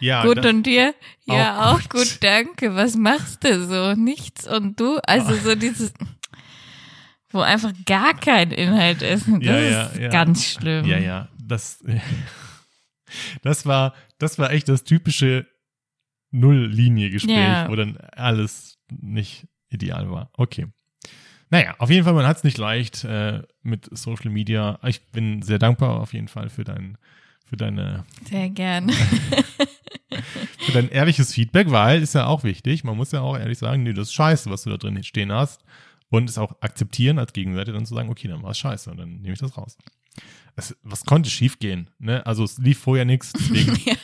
ja, 0.00 0.24
gut 0.24 0.44
und 0.44 0.64
dir? 0.64 0.94
Ja, 1.24 1.70
auch 1.70 1.74
auch 1.76 1.80
gut. 1.88 1.92
gut. 1.92 2.18
danke. 2.20 2.74
Was 2.74 2.94
machst 2.96 3.42
du 3.44 3.64
so? 3.66 3.94
Nichts 3.94 4.46
und 4.46 4.78
du? 4.78 4.98
Also 5.06 5.32
Ah. 5.32 5.36
so 5.42 5.54
dieses, 5.54 5.92
wo 7.30 7.40
einfach 7.40 7.72
gar 7.86 8.14
kein 8.14 8.50
Inhalt 8.50 9.02
ist. 9.02 9.26
Das 9.28 9.34
Ja, 9.40 9.58
ja, 9.58 9.82
ist 9.86 9.98
ja. 9.98 10.08
ganz 10.08 10.44
schlimm. 10.44 10.84
Ja, 10.84 10.98
ja, 10.98 11.28
das, 11.42 11.82
das 13.42 13.66
war, 13.66 13.94
das 14.18 14.38
war 14.38 14.50
echt 14.50 14.68
das 14.68 14.84
typische 14.84 15.46
Null-Linie-Gespräch, 16.30 17.36
Ja. 17.36 17.68
wo 17.68 17.76
dann 17.76 17.96
alles 18.12 18.78
nicht 18.90 19.46
ideal 19.68 20.10
war. 20.10 20.30
Okay. 20.34 20.66
Naja, 21.50 21.74
auf 21.78 21.90
jeden 21.90 22.04
Fall, 22.04 22.14
man 22.14 22.26
hat 22.26 22.38
es 22.38 22.44
nicht 22.44 22.58
leicht 22.58 23.04
äh, 23.04 23.42
mit 23.62 23.88
Social 23.96 24.30
Media. 24.30 24.78
Ich 24.84 25.00
bin 25.12 25.42
sehr 25.42 25.58
dankbar 25.58 26.00
auf 26.00 26.12
jeden 26.12 26.28
Fall 26.28 26.48
für 26.48 26.64
dein, 26.64 26.98
für 27.44 27.56
deine, 27.56 28.04
Sehr 28.28 28.50
gern. 28.50 28.90
für 30.58 30.72
dein 30.72 30.88
ehrliches 30.88 31.32
Feedback, 31.32 31.70
weil 31.70 32.02
ist 32.02 32.14
ja 32.14 32.26
auch 32.26 32.42
wichtig. 32.42 32.82
Man 32.82 32.96
muss 32.96 33.12
ja 33.12 33.20
auch 33.20 33.38
ehrlich 33.38 33.58
sagen, 33.58 33.84
nee, 33.84 33.92
das 33.92 34.08
ist 34.08 34.14
scheiße, 34.14 34.50
was 34.50 34.62
du 34.64 34.70
da 34.70 34.76
drin 34.76 35.02
stehen 35.04 35.32
hast. 35.32 35.62
Und 36.08 36.30
es 36.30 36.38
auch 36.38 36.54
akzeptieren 36.60 37.18
als 37.18 37.32
Gegenseite, 37.32 37.72
dann 37.72 37.86
zu 37.86 37.94
sagen, 37.94 38.08
okay, 38.10 38.28
dann 38.28 38.42
war 38.42 38.50
es 38.52 38.58
scheiße 38.58 38.90
und 38.90 38.96
dann 38.96 39.20
nehme 39.20 39.32
ich 39.34 39.40
das 39.40 39.56
raus. 39.56 39.76
Es, 40.56 40.74
was 40.82 41.04
konnte 41.04 41.28
schief 41.30 41.58
gehen? 41.58 41.90
Ne? 41.98 42.24
Also 42.24 42.42
es 42.44 42.56
lief 42.58 42.78
vorher 42.78 43.04
nichts, 43.04 43.32
ja, 43.84 43.94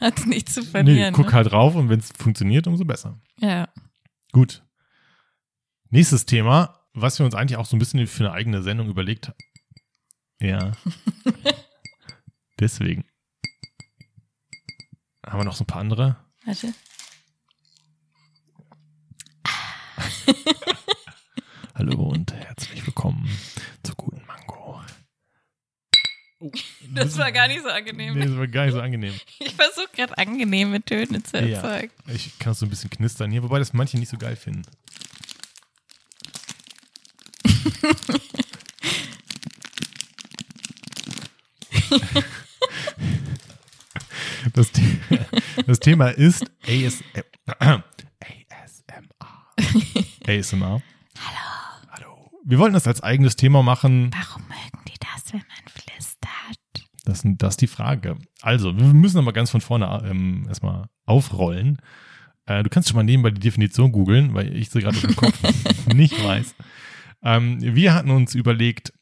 hat 0.00 0.26
nichts 0.26 0.54
zu 0.54 0.60
Nee, 0.62 0.66
verlieren. 0.66 1.14
guck 1.14 1.26
ne? 1.26 1.32
halt 1.32 1.52
drauf 1.52 1.74
und 1.76 1.88
wenn 1.88 2.00
es 2.00 2.10
funktioniert, 2.18 2.66
umso 2.66 2.84
besser. 2.84 3.20
Ja. 3.38 3.68
Gut. 4.32 4.64
Nächstes 5.90 6.26
Thema, 6.26 6.80
was 6.94 7.18
wir 7.20 7.26
uns 7.26 7.34
eigentlich 7.36 7.56
auch 7.58 7.66
so 7.66 7.76
ein 7.76 7.78
bisschen 7.78 8.04
für 8.08 8.24
eine 8.24 8.32
eigene 8.32 8.62
Sendung 8.62 8.88
überlegt 8.88 9.28
haben. 9.28 9.38
Ja. 10.40 10.72
Deswegen. 12.58 13.04
Haben 15.24 15.38
wir 15.40 15.44
noch 15.44 15.54
so 15.56 15.62
ein 15.64 15.68
paar 15.68 15.80
andere? 15.80 16.16
Warte. 16.44 16.74
Hallo 21.74 22.02
und 22.08 22.32
herzlich 22.32 22.84
willkommen 22.86 23.28
zur 23.82 23.94
guten 23.96 24.23
Das 26.94 27.16
war 27.18 27.32
gar 27.32 27.48
nicht 27.48 27.62
so 27.62 27.68
angenehm. 27.68 28.14
Nee, 28.18 28.26
das 28.26 28.36
war 28.36 28.46
gar 28.46 28.64
nicht 28.66 28.74
so 28.74 28.80
angenehm. 28.80 29.14
Ich 29.38 29.54
versuche 29.54 29.88
gerade 29.94 30.16
angenehme 30.18 30.82
Töne 30.82 31.22
zu 31.22 31.36
Ja. 31.38 31.60
erzeugen. 31.62 31.92
Ich 32.08 32.38
kann 32.38 32.52
es 32.52 32.58
so 32.58 32.66
ein 32.66 32.70
bisschen 32.70 32.90
knistern 32.90 33.30
hier, 33.30 33.42
wobei 33.42 33.58
das 33.58 33.72
manche 33.72 33.98
nicht 33.98 34.08
so 34.10 34.16
geil 34.18 34.36
finden. 34.36 34.62
Das, 44.52 44.70
The 44.72 44.98
das 45.66 45.80
Thema 45.80 46.08
ist 46.10 46.44
ASM 46.66 47.02
ASMR. 47.58 47.84
ASMR. 50.26 50.82
Hallo. 51.18 51.88
Hallo. 51.90 52.30
Wir 52.44 52.58
wollten 52.58 52.74
das 52.74 52.86
als 52.86 53.02
eigenes 53.02 53.36
Thema 53.36 53.62
machen. 53.62 54.10
Warum 54.14 54.42
mögen 54.48 54.84
die 54.86 54.98
das, 55.00 55.32
wenn 55.32 55.40
man 55.40 55.64
flüstert? 57.24 57.42
Das, 57.42 57.54
ist 57.54 57.60
die 57.60 57.66
Frage. 57.66 58.16
Also, 58.42 58.76
wir 58.76 58.94
müssen 58.94 59.18
aber 59.18 59.32
ganz 59.32 59.50
von 59.50 59.60
vorne 59.60 60.02
ähm, 60.04 60.44
erstmal 60.48 60.86
aufrollen. 61.04 61.80
Äh, 62.46 62.62
du 62.62 62.70
kannst 62.70 62.88
schon 62.88 62.96
mal 62.96 63.02
nebenbei 63.02 63.30
die 63.30 63.40
Definition 63.40 63.92
googeln, 63.92 64.34
weil 64.34 64.54
ich 64.54 64.70
sie 64.70 64.80
gerade 64.80 65.00
dem 65.00 65.16
Kopf 65.16 65.38
nicht 65.94 66.22
weiß. 66.22 66.54
Ähm, 67.22 67.58
wir 67.60 67.94
hatten 67.94 68.10
uns 68.10 68.34
überlegt, 68.34 68.92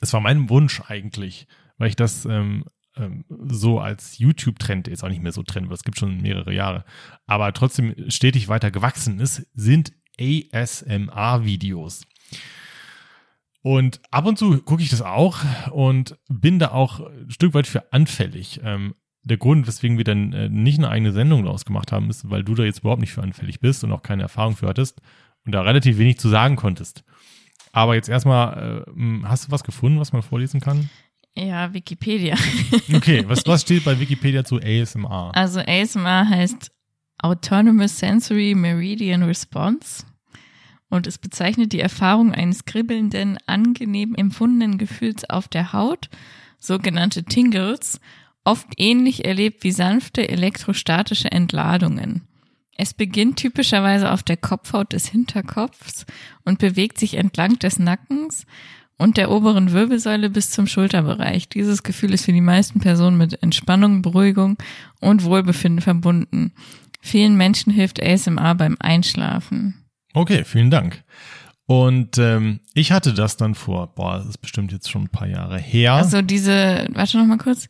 es 0.00 0.12
war 0.12 0.20
mein 0.20 0.48
Wunsch 0.50 0.82
eigentlich, 0.86 1.46
weil 1.76 1.88
ich 1.88 1.96
das 1.96 2.24
ähm, 2.24 2.64
ähm, 2.96 3.24
so 3.28 3.78
als 3.78 4.18
YouTube-Trend, 4.18 4.88
jetzt 4.88 5.04
auch 5.04 5.08
nicht 5.08 5.22
mehr 5.22 5.32
so 5.32 5.42
Trend, 5.42 5.68
weil 5.68 5.76
es 5.76 5.84
gibt 5.84 5.98
schon 5.98 6.20
mehrere 6.20 6.52
Jahre, 6.52 6.84
aber 7.26 7.52
trotzdem 7.52 7.94
stetig 8.08 8.48
weiter 8.48 8.70
gewachsen 8.70 9.20
ist, 9.20 9.46
sind 9.54 9.92
ASMR-Videos. 10.20 12.02
Und 13.68 14.00
ab 14.10 14.24
und 14.24 14.38
zu 14.38 14.62
gucke 14.62 14.82
ich 14.82 14.88
das 14.88 15.02
auch 15.02 15.40
und 15.70 16.16
bin 16.30 16.58
da 16.58 16.70
auch 16.70 17.00
ein 17.00 17.30
Stück 17.30 17.52
weit 17.52 17.66
für 17.66 17.92
anfällig. 17.92 18.62
Ähm, 18.64 18.94
der 19.24 19.36
Grund, 19.36 19.66
weswegen 19.66 19.98
wir 19.98 20.04
dann 20.04 20.32
äh, 20.32 20.48
nicht 20.48 20.78
eine 20.78 20.88
eigene 20.88 21.12
Sendung 21.12 21.44
daraus 21.44 21.66
gemacht 21.66 21.92
haben, 21.92 22.08
ist, 22.08 22.30
weil 22.30 22.42
du 22.44 22.54
da 22.54 22.62
jetzt 22.62 22.78
überhaupt 22.78 23.02
nicht 23.02 23.12
für 23.12 23.22
anfällig 23.22 23.60
bist 23.60 23.84
und 23.84 23.92
auch 23.92 24.02
keine 24.02 24.22
Erfahrung 24.22 24.56
für 24.56 24.68
hattest 24.68 25.02
und 25.44 25.52
da 25.52 25.60
relativ 25.60 25.98
wenig 25.98 26.18
zu 26.18 26.30
sagen 26.30 26.56
konntest. 26.56 27.04
Aber 27.72 27.94
jetzt 27.94 28.08
erstmal, 28.08 28.86
äh, 28.88 29.22
hast 29.24 29.48
du 29.48 29.50
was 29.50 29.64
gefunden, 29.64 30.00
was 30.00 30.14
man 30.14 30.22
vorlesen 30.22 30.62
kann? 30.62 30.88
Ja, 31.36 31.74
Wikipedia. 31.74 32.36
Okay, 32.94 33.22
was, 33.28 33.46
was 33.46 33.60
steht 33.60 33.84
bei 33.84 34.00
Wikipedia 34.00 34.44
zu 34.44 34.58
ASMR? 34.62 35.32
Also 35.34 35.60
ASMR 35.60 36.26
heißt 36.26 36.70
Autonomous 37.18 37.98
Sensory 37.98 38.54
Meridian 38.54 39.24
Response 39.24 40.06
und 40.90 41.06
es 41.06 41.18
bezeichnet 41.18 41.72
die 41.72 41.80
Erfahrung 41.80 42.32
eines 42.32 42.64
kribbelnden, 42.64 43.38
angenehm 43.46 44.14
empfundenen 44.14 44.78
Gefühls 44.78 45.28
auf 45.28 45.48
der 45.48 45.72
Haut, 45.72 46.08
sogenannte 46.58 47.24
Tingles, 47.24 48.00
oft 48.44 48.66
ähnlich 48.76 49.24
erlebt 49.24 49.64
wie 49.64 49.72
sanfte 49.72 50.28
elektrostatische 50.28 51.30
Entladungen. 51.30 52.22
Es 52.76 52.94
beginnt 52.94 53.36
typischerweise 53.36 54.12
auf 54.12 54.22
der 54.22 54.36
Kopfhaut 54.36 54.92
des 54.92 55.06
Hinterkopfs 55.08 56.06
und 56.44 56.60
bewegt 56.60 56.98
sich 56.98 57.14
entlang 57.14 57.58
des 57.58 57.78
Nackens 57.78 58.46
und 58.96 59.16
der 59.16 59.30
oberen 59.30 59.72
Wirbelsäule 59.72 60.30
bis 60.30 60.50
zum 60.50 60.66
Schulterbereich. 60.66 61.48
Dieses 61.48 61.82
Gefühl 61.82 62.14
ist 62.14 62.24
für 62.24 62.32
die 62.32 62.40
meisten 62.40 62.80
Personen 62.80 63.18
mit 63.18 63.42
Entspannung, 63.42 64.02
Beruhigung 64.02 64.58
und 65.00 65.24
Wohlbefinden 65.24 65.80
verbunden. 65.80 66.52
Vielen 67.00 67.36
Menschen 67.36 67.72
hilft 67.72 68.02
ASMR 68.02 68.54
beim 68.54 68.76
Einschlafen. 68.80 69.87
Okay, 70.14 70.44
vielen 70.44 70.70
Dank. 70.70 71.04
Und 71.66 72.16
ähm, 72.16 72.60
ich 72.74 72.92
hatte 72.92 73.12
das 73.12 73.36
dann 73.36 73.54
vor, 73.54 73.94
boah, 73.94 74.18
das 74.18 74.26
ist 74.26 74.38
bestimmt 74.38 74.72
jetzt 74.72 74.90
schon 74.90 75.02
ein 75.02 75.08
paar 75.10 75.28
Jahre 75.28 75.58
her. 75.58 75.92
Also 75.94 76.22
diese, 76.22 76.86
warte 76.92 77.18
noch 77.18 77.26
mal 77.26 77.36
kurz, 77.36 77.68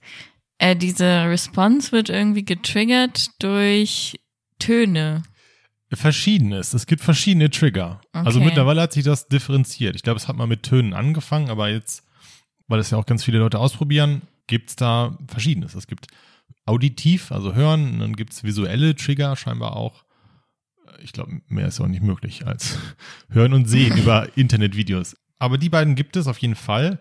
äh, 0.59 0.77
diese 0.77 1.05
Response 1.25 1.91
wird 1.91 2.09
irgendwie 2.09 2.45
getriggert 2.45 3.31
durch 3.43 4.21
Töne. 4.61 5.25
Verschiedenes. 5.93 6.75
Es 6.75 6.87
gibt 6.87 7.03
verschiedene 7.03 7.51
Trigger. 7.51 8.01
Also 8.13 8.39
Okay. 8.39 8.47
mittlerweile 8.47 8.83
hat 8.83 8.93
sich 8.93 9.05
das 9.05 9.27
differenziert. 9.29 9.97
Ich 9.97 10.03
glaube, 10.03 10.19
es 10.19 10.29
hat 10.29 10.37
mal 10.37 10.47
mit 10.47 10.63
Tönen 10.63 10.93
angefangen, 10.93 11.49
aber 11.51 11.71
jetzt, 11.71 12.05
weil 12.69 12.79
das 12.79 12.91
ja 12.91 12.99
auch 12.99 13.07
ganz 13.07 13.25
viele 13.25 13.39
Leute 13.39 13.59
ausprobieren, 13.59 14.23
gibt's 14.47 14.77
da 14.77 15.17
Verschiedenes. 15.27 15.75
Es 15.75 15.87
gibt 15.87 16.07
auditiv, 16.67 17.33
also 17.33 17.55
hören, 17.55 17.95
und 17.95 17.99
dann 18.01 18.17
gibt's 18.17 18.45
visuelle 18.45 18.95
Trigger 18.95 19.35
scheinbar 19.35 19.77
auch. 19.77 20.05
Ich 21.03 21.13
glaube, 21.13 21.41
mehr 21.49 21.69
ist 21.69 21.81
auch 21.81 21.87
nicht 21.87 22.03
möglich 22.03 22.47
als 22.47 22.79
hören 23.31 23.53
und 23.53 23.69
sehen 23.69 23.97
über 23.99 24.29
Internetvideos. 24.37 25.17
Aber 25.39 25.59
die 25.59 25.69
beiden 25.69 25.95
gibt 25.95 26.17
es 26.17 26.27
auf 26.27 26.39
jeden 26.39 26.55
Fall. 26.57 27.01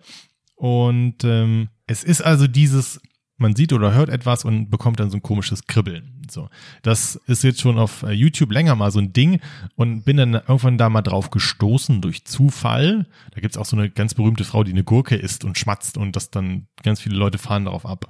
Und 0.56 1.24
ähm, 1.24 1.70
es 1.86 2.04
ist 2.04 2.22
also 2.22 2.48
dieses, 2.48 3.00
man 3.38 3.56
sieht 3.56 3.74
oder 3.74 3.94
hört 3.94 4.10
etwas 4.10 4.44
und 4.46 4.70
bekommt 4.70 5.00
dann 5.00 5.10
so 5.10 5.18
ein 5.18 5.24
komisches 5.24 5.68
Kribbeln. 5.68 6.26
So, 6.30 6.50
das 6.82 7.16
ist 7.28 7.44
jetzt 7.44 7.62
schon 7.62 7.78
auf 7.78 8.04
äh, 8.04 8.12
YouTube 8.12 8.52
länger 8.52 8.76
mal 8.76 8.92
so 8.92 9.00
ein 9.00 9.14
Ding 9.14 9.40
und 9.76 10.04
bin 10.04 10.18
dann 10.18 10.34
irgendwann 10.34 10.78
da 10.78 10.90
mal 10.90 11.02
drauf 11.02 11.30
gestoßen 11.30 12.02
durch 12.02 12.26
Zufall. 12.26 13.06
Da 13.32 13.42
gibt's 13.42 13.58
auch 13.58 13.66
so 13.66 13.78
eine 13.78 13.90
ganz 13.90 14.14
berühmte 14.14 14.44
Frau, 14.44 14.64
die 14.64 14.72
eine 14.72 14.84
Gurke 14.84 15.16
isst 15.16 15.44
und 15.44 15.58
schmatzt 15.58 15.98
und 15.98 16.16
das 16.16 16.32
dann 16.32 16.68
ganz 16.84 17.00
viele 17.00 17.16
Leute 17.16 17.38
fahren 17.38 17.66
darauf 17.66 17.86
ab. 17.86 18.10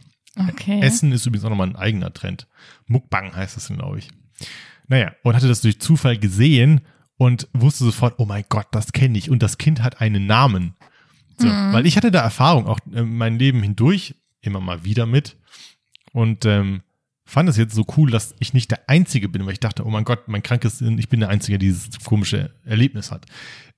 Okay. 0.49 0.79
Essen 0.81 1.11
ist 1.11 1.25
übrigens 1.25 1.45
auch 1.45 1.49
nochmal 1.49 1.67
ein 1.67 1.75
eigener 1.75 2.13
Trend. 2.13 2.47
Mukbang 2.85 3.35
heißt 3.35 3.57
das, 3.57 3.67
glaube 3.67 3.99
ich. 3.99 4.09
Naja, 4.87 5.11
und 5.23 5.35
hatte 5.35 5.47
das 5.47 5.61
durch 5.61 5.79
Zufall 5.79 6.17
gesehen 6.17 6.81
und 7.17 7.47
wusste 7.53 7.83
sofort, 7.83 8.15
oh 8.17 8.25
mein 8.25 8.45
Gott, 8.49 8.67
das 8.71 8.91
kenne 8.91 9.17
ich 9.17 9.29
und 9.29 9.43
das 9.43 9.57
Kind 9.57 9.83
hat 9.83 10.01
einen 10.01 10.25
Namen. 10.25 10.75
So, 11.37 11.47
Weil 11.47 11.85
ich 11.85 11.97
hatte 11.97 12.11
da 12.11 12.21
Erfahrung 12.21 12.65
auch 12.67 12.79
äh, 12.93 13.03
mein 13.03 13.37
Leben 13.37 13.61
hindurch 13.61 14.15
immer 14.41 14.59
mal 14.59 14.83
wieder 14.83 15.05
mit 15.05 15.37
und 16.11 16.45
ähm, 16.45 16.81
fand 17.25 17.49
es 17.49 17.57
jetzt 17.57 17.75
so 17.75 17.85
cool, 17.97 18.09
dass 18.09 18.33
ich 18.39 18.53
nicht 18.53 18.71
der 18.71 18.89
Einzige 18.89 19.29
bin, 19.29 19.45
weil 19.45 19.53
ich 19.53 19.59
dachte, 19.59 19.85
oh 19.85 19.89
mein 19.89 20.05
Gott, 20.05 20.27
mein 20.27 20.41
krankes, 20.41 20.81
ich 20.81 21.09
bin 21.09 21.19
der 21.19 21.29
Einzige, 21.29 21.59
der 21.59 21.67
dieses 21.67 21.99
komische 21.99 22.55
Erlebnis 22.63 23.11
hat. 23.11 23.25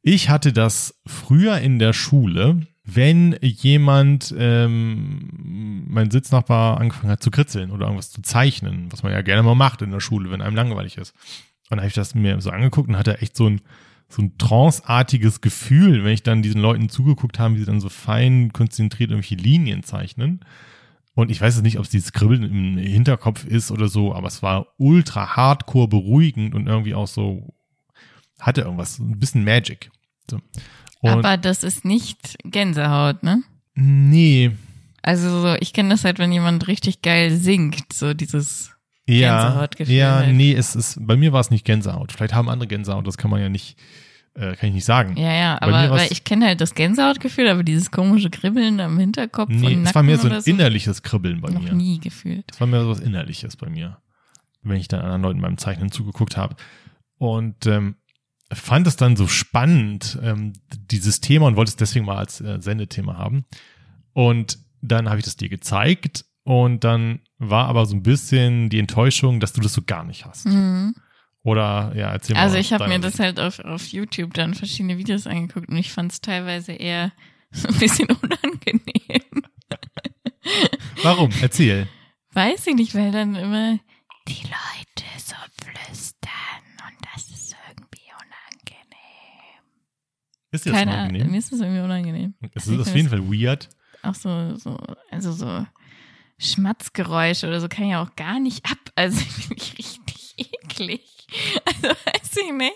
Ich 0.02 0.30
hatte 0.30 0.54
das 0.54 1.02
früher 1.06 1.58
in 1.58 1.80
der 1.80 1.92
Schule, 1.92 2.66
wenn 2.96 3.38
jemand, 3.42 4.34
ähm, 4.38 5.86
mein 5.88 6.12
Sitznachbar 6.12 6.80
angefangen 6.80 7.12
hat 7.12 7.24
zu 7.24 7.32
kritzeln 7.32 7.72
oder 7.72 7.86
irgendwas 7.86 8.12
zu 8.12 8.22
zeichnen, 8.22 8.92
was 8.92 9.04
man 9.04 9.12
ja 9.12 9.22
gerne 9.22 9.44
mal 9.44 9.56
macht 9.56 9.82
in 9.82 9.92
der 9.92 10.00
Schule, 10.00 10.32
wenn 10.32 10.42
einem 10.42 10.56
langweilig 10.56 10.98
ist. 10.98 11.12
Und 11.70 11.78
dann 11.78 11.80
habe 11.80 11.88
ich 11.88 11.94
das 11.94 12.16
mir 12.16 12.40
so 12.42 12.50
angeguckt 12.50 12.90
und 12.90 12.98
hatte 12.98 13.22
echt 13.22 13.36
so 13.36 13.48
ein, 13.48 13.62
so 14.08 14.22
ein 14.22 14.38
tranceartiges 14.38 15.42
Gefühl, 15.42 16.04
wenn 16.04 16.14
ich 16.14 16.24
dann 16.24 16.42
diesen 16.42 16.62
Leuten 16.62 16.90
zugeguckt 16.90 17.40
habe, 17.40 17.56
wie 17.56 17.60
sie 17.60 17.66
dann 17.66 17.82
so 17.82 17.90
fein 17.90 18.54
konzentriert 18.54 19.12
irgendwelche 19.12 19.36
Linien 19.36 19.84
zeichnen. 19.84 20.42
Und 21.14 21.30
ich 21.32 21.42
weiß 21.42 21.56
jetzt 21.56 21.64
nicht, 21.64 21.78
ob 21.78 21.86
es 21.86 21.92
dieses 21.92 22.14
Kribbeln 22.14 22.44
im 22.44 22.78
Hinterkopf 22.78 23.46
ist 23.46 23.72
oder 23.72 23.88
so, 23.88 24.16
aber 24.16 24.28
es 24.28 24.42
war 24.42 24.68
ultra 24.78 25.36
hardcore 25.36 25.88
beruhigend 25.88 26.56
und 26.56 26.68
irgendwie 26.68 26.96
auch 26.96 27.08
so, 27.08 27.54
hatte 28.40 28.62
irgendwas, 28.62 29.00
ein 29.00 29.20
bisschen 29.20 29.44
Magic. 29.44 29.92
So. 30.30 30.40
Und 31.02 31.10
Aber 31.12 31.38
das 31.38 31.64
ist 31.64 31.86
nicht 31.86 32.38
Gänsehaut, 32.44 33.24
ne? 33.24 33.44
nee, 33.76 34.52
Also 35.02 35.42
so, 35.42 35.56
ich 35.60 35.72
kenne 35.74 35.90
das 35.90 36.04
halt, 36.04 36.20
wenn 36.20 36.32
jemand 36.32 36.68
richtig 36.68 37.02
geil 37.02 37.32
singt, 37.36 37.94
so 37.94 38.14
dieses 38.14 38.72
ja, 39.08 39.44
Gänsehautgefühl 39.46 39.96
ja, 39.96 40.16
halt. 40.18 40.36
nee, 40.36 40.54
es 40.54 40.76
ist, 40.76 40.98
bei 41.02 41.16
mir 41.16 41.32
war 41.32 41.40
es 41.40 41.52
nicht 41.52 41.66
Gänsehaut. 41.66 42.12
Vielleicht 42.12 42.34
haben 42.34 42.50
andere 42.50 42.68
Gänsehaut, 42.68 43.08
das 43.08 43.18
kann 43.18 43.32
man 43.32 43.40
ja 43.42 43.48
nicht, 43.50 43.78
äh, 44.36 44.56
kann 44.56 44.70
ich 44.70 44.76
nicht 44.76 44.86
sagen. 44.86 45.16
Ja, 45.18 45.34
ja, 45.34 45.58
Bei 45.62 45.68
aber 45.68 45.96
weil 45.96 46.12
ich 46.12 46.26
kenne 46.26 46.46
halt 46.48 46.60
das 46.62 46.76
Gänsehautgefühl, 46.76 47.48
aber 47.48 47.64
dieses 47.64 47.90
komische 47.92 48.30
Kribbeln 48.30 48.80
am 48.82 49.00
Hinterkopf 49.00 49.50
Nee, 49.52 49.76
und 49.78 49.86
es 49.88 49.96
war 49.96 50.04
mehr 50.04 50.18
so 50.18 50.28
ein 50.30 50.42
so, 50.42 50.52
innerliches 50.52 51.02
Kribbeln 51.02 51.40
bei 51.42 51.50
noch 51.50 51.62
mir. 51.62 51.74
nie 51.74 52.00
gefühlt. 52.00 52.44
Das 52.52 52.60
war 52.60 52.68
mehr 52.68 52.84
so 52.84 52.90
was 52.90 53.00
Innerliches 53.00 53.56
bei 53.56 53.70
mir, 53.70 53.98
wenn 54.64 54.78
ich 54.78 54.90
dann 54.90 55.00
anderen 55.00 55.22
Leuten 55.22 55.42
beim 55.42 55.58
Zeichnen 55.58 55.92
zugeguckt 55.92 56.36
habe. 56.38 56.56
Und 57.18 57.66
ähm, 57.66 57.96
fand 58.52 58.88
es 58.88 58.96
dann 58.96 59.16
so 59.16 59.28
spannend, 59.28 60.18
ähm, 60.22 60.54
dieses 60.74 61.22
Thema 61.22 61.48
und 61.48 61.56
wollte 61.56 61.70
es 61.70 61.76
deswegen 61.76 62.06
mal 62.06 62.18
als 62.18 62.42
äh, 62.42 62.62
Sendethema 62.62 63.18
haben. 63.18 63.46
Und 64.14 64.60
dann 64.82 65.10
habe 65.10 65.20
ich 65.20 65.26
das 65.26 65.38
dir 65.38 65.50
gezeigt 65.50 66.26
und 66.44 66.84
dann 66.84 67.20
war 67.38 67.68
aber 67.68 67.86
so 67.86 67.96
ein 67.96 68.04
bisschen 68.04 68.70
die 68.70 68.80
Enttäuschung, 68.80 69.40
dass 69.40 69.54
du 69.54 69.62
das 69.62 69.74
so 69.74 69.82
gar 69.84 70.04
nicht 70.04 70.26
hast. 70.26 70.48
Mhm. 70.48 70.96
Oder 71.44 71.94
ja, 71.96 72.12
erzähl 72.12 72.36
mal. 72.36 72.42
Also 72.42 72.58
ich 72.58 72.74
habe 72.74 72.88
mir 72.88 73.00
das 73.00 73.20
halt 73.20 73.40
auf, 73.40 73.60
auf 73.60 73.88
YouTube 73.88 74.34
dann 74.34 74.54
verschiedene 74.54 74.98
Videos 74.98 75.26
angeguckt 75.26 75.70
und 75.70 75.78
ich 75.78 75.92
fand 75.92 76.12
es 76.12 76.22
teilweise 76.22 76.74
eher 76.74 77.12
so 77.52 77.68
ein 77.68 77.78
bisschen 77.78 78.08
unangenehm. 78.10 79.44
Warum? 81.04 81.32
Erzähl. 81.42 81.88
Weiß 82.34 82.68
ich 82.68 82.76
nicht, 82.76 82.96
weil 82.96 83.12
dann 83.12 83.36
immer 83.36 83.80
die 84.28 84.44
Leute 84.44 85.06
so 85.18 85.36
flüstern 85.62 86.64
und 86.86 87.08
das 87.14 87.30
ist 87.30 87.56
irgendwie 87.68 88.12
unangenehm. 88.14 89.64
Ist 90.52 90.66
dir 90.66 90.72
das 90.72 90.80
Keine 90.80 90.92
Ahnung, 90.92 91.04
unangenehm? 91.10 91.32
mir 91.32 91.38
ist 91.38 91.52
das 91.52 91.60
irgendwie 91.60 91.82
unangenehm. 91.82 92.34
Es 92.54 92.68
Ich 92.68 92.74
ist 92.74 92.88
auf 92.88 92.96
jeden 92.96 93.10
Fall 93.10 93.22
weird. 93.32 93.70
Auch 94.02 94.16
so, 94.16 94.56
so, 94.56 94.78
also 95.12 95.32
so 95.32 95.66
Schmatzgeräusche 96.38 97.48
oder 97.48 97.60
so 97.60 97.68
kann 97.68 97.86
ich 97.86 97.92
ja 97.92 98.02
auch 98.04 98.16
gar 98.16 98.40
nicht 98.40 98.66
ab. 98.66 98.78
Also 98.96 99.20
finde 99.20 99.56
ich 99.62 99.78
richtig 99.78 100.36
eklig. 100.38 101.02
Also 101.66 101.90
weiß 101.90 102.38
ich 102.46 102.54
nicht. 102.54 102.74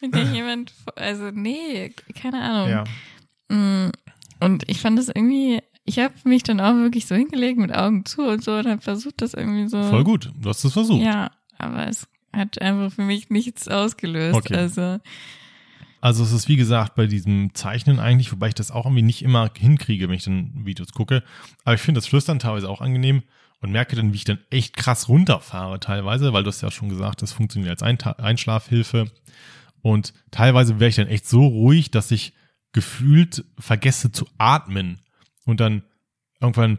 Wenn 0.00 0.10
da 0.12 0.20
jemand, 0.32 0.72
also 0.96 1.30
nee, 1.32 1.92
keine 2.14 2.40
Ahnung. 2.40 2.70
Ja. 2.70 2.84
Mm, 3.54 3.90
Und 4.40 4.64
ich 4.68 4.80
fand 4.80 4.98
das 4.98 5.08
irgendwie, 5.08 5.60
ich 5.84 5.98
habe 5.98 6.14
mich 6.24 6.44
dann 6.44 6.60
auch 6.60 6.74
wirklich 6.74 7.06
so 7.06 7.14
hingelegt 7.14 7.58
mit 7.58 7.74
Augen 7.74 8.04
zu 8.06 8.22
und 8.22 8.42
so 8.44 8.52
und 8.54 8.66
habe 8.66 8.80
versucht, 8.80 9.20
das 9.20 9.34
irgendwie 9.34 9.68
so. 9.68 9.82
Voll 9.82 10.04
gut. 10.04 10.30
Du 10.40 10.48
hast 10.48 10.64
es 10.64 10.72
versucht. 10.72 11.02
Ja, 11.02 11.32
aber 11.58 11.88
es 11.88 12.06
hat 12.32 12.60
einfach 12.62 12.92
für 12.92 13.02
mich 13.02 13.28
nichts 13.30 13.68
ausgelöst. 13.68 14.36
Okay. 14.36 14.54
Also 14.56 14.98
Also 16.04 16.22
es 16.22 16.32
ist 16.32 16.48
wie 16.48 16.56
gesagt 16.56 16.96
bei 16.96 17.06
diesem 17.06 17.54
Zeichnen 17.54 17.98
eigentlich, 17.98 18.30
wobei 18.30 18.48
ich 18.48 18.54
das 18.54 18.70
auch 18.70 18.84
irgendwie 18.84 19.00
nicht 19.00 19.22
immer 19.22 19.50
hinkriege, 19.56 20.06
wenn 20.06 20.16
ich 20.16 20.24
dann 20.24 20.50
Videos 20.66 20.92
gucke. 20.92 21.22
Aber 21.64 21.76
ich 21.76 21.80
finde 21.80 21.98
das 21.98 22.06
Flüstern 22.06 22.38
teilweise 22.38 22.68
auch 22.68 22.82
angenehm 22.82 23.22
und 23.60 23.72
merke 23.72 23.96
dann, 23.96 24.12
wie 24.12 24.16
ich 24.16 24.24
dann 24.24 24.36
echt 24.50 24.76
krass 24.76 25.08
runterfahre 25.08 25.80
teilweise, 25.80 26.34
weil 26.34 26.42
du 26.42 26.48
hast 26.48 26.60
ja 26.60 26.70
schon 26.70 26.90
gesagt, 26.90 27.22
das 27.22 27.32
funktioniert 27.32 27.70
als 27.70 27.82
Einta- 27.82 28.18
Einschlafhilfe. 28.22 29.10
Und 29.80 30.12
teilweise 30.30 30.78
wäre 30.78 30.90
ich 30.90 30.96
dann 30.96 31.08
echt 31.08 31.26
so 31.26 31.46
ruhig, 31.46 31.90
dass 31.90 32.10
ich 32.10 32.34
gefühlt 32.72 33.42
vergesse 33.58 34.12
zu 34.12 34.26
atmen 34.36 34.98
und 35.46 35.60
dann 35.60 35.84
irgendwann 36.38 36.76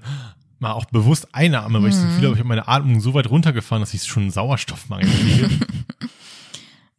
mal 0.59 0.73
auch 0.73 0.85
bewusst 0.85 1.33
einatme, 1.33 1.81
weil 1.81 1.89
ich 1.89 1.95
das 1.95 2.03
Gefühl 2.05 2.25
habe, 2.25 2.33
ich 2.35 2.39
habe 2.41 2.47
meine 2.49 2.67
Atmung 2.67 2.99
so 2.99 3.15
weit 3.15 3.27
runtergefahren, 3.31 3.81
dass 3.81 3.95
ich 3.95 4.03
schon 4.03 4.29
Sauerstoffmangel 4.29 5.09
kriege. 5.09 5.49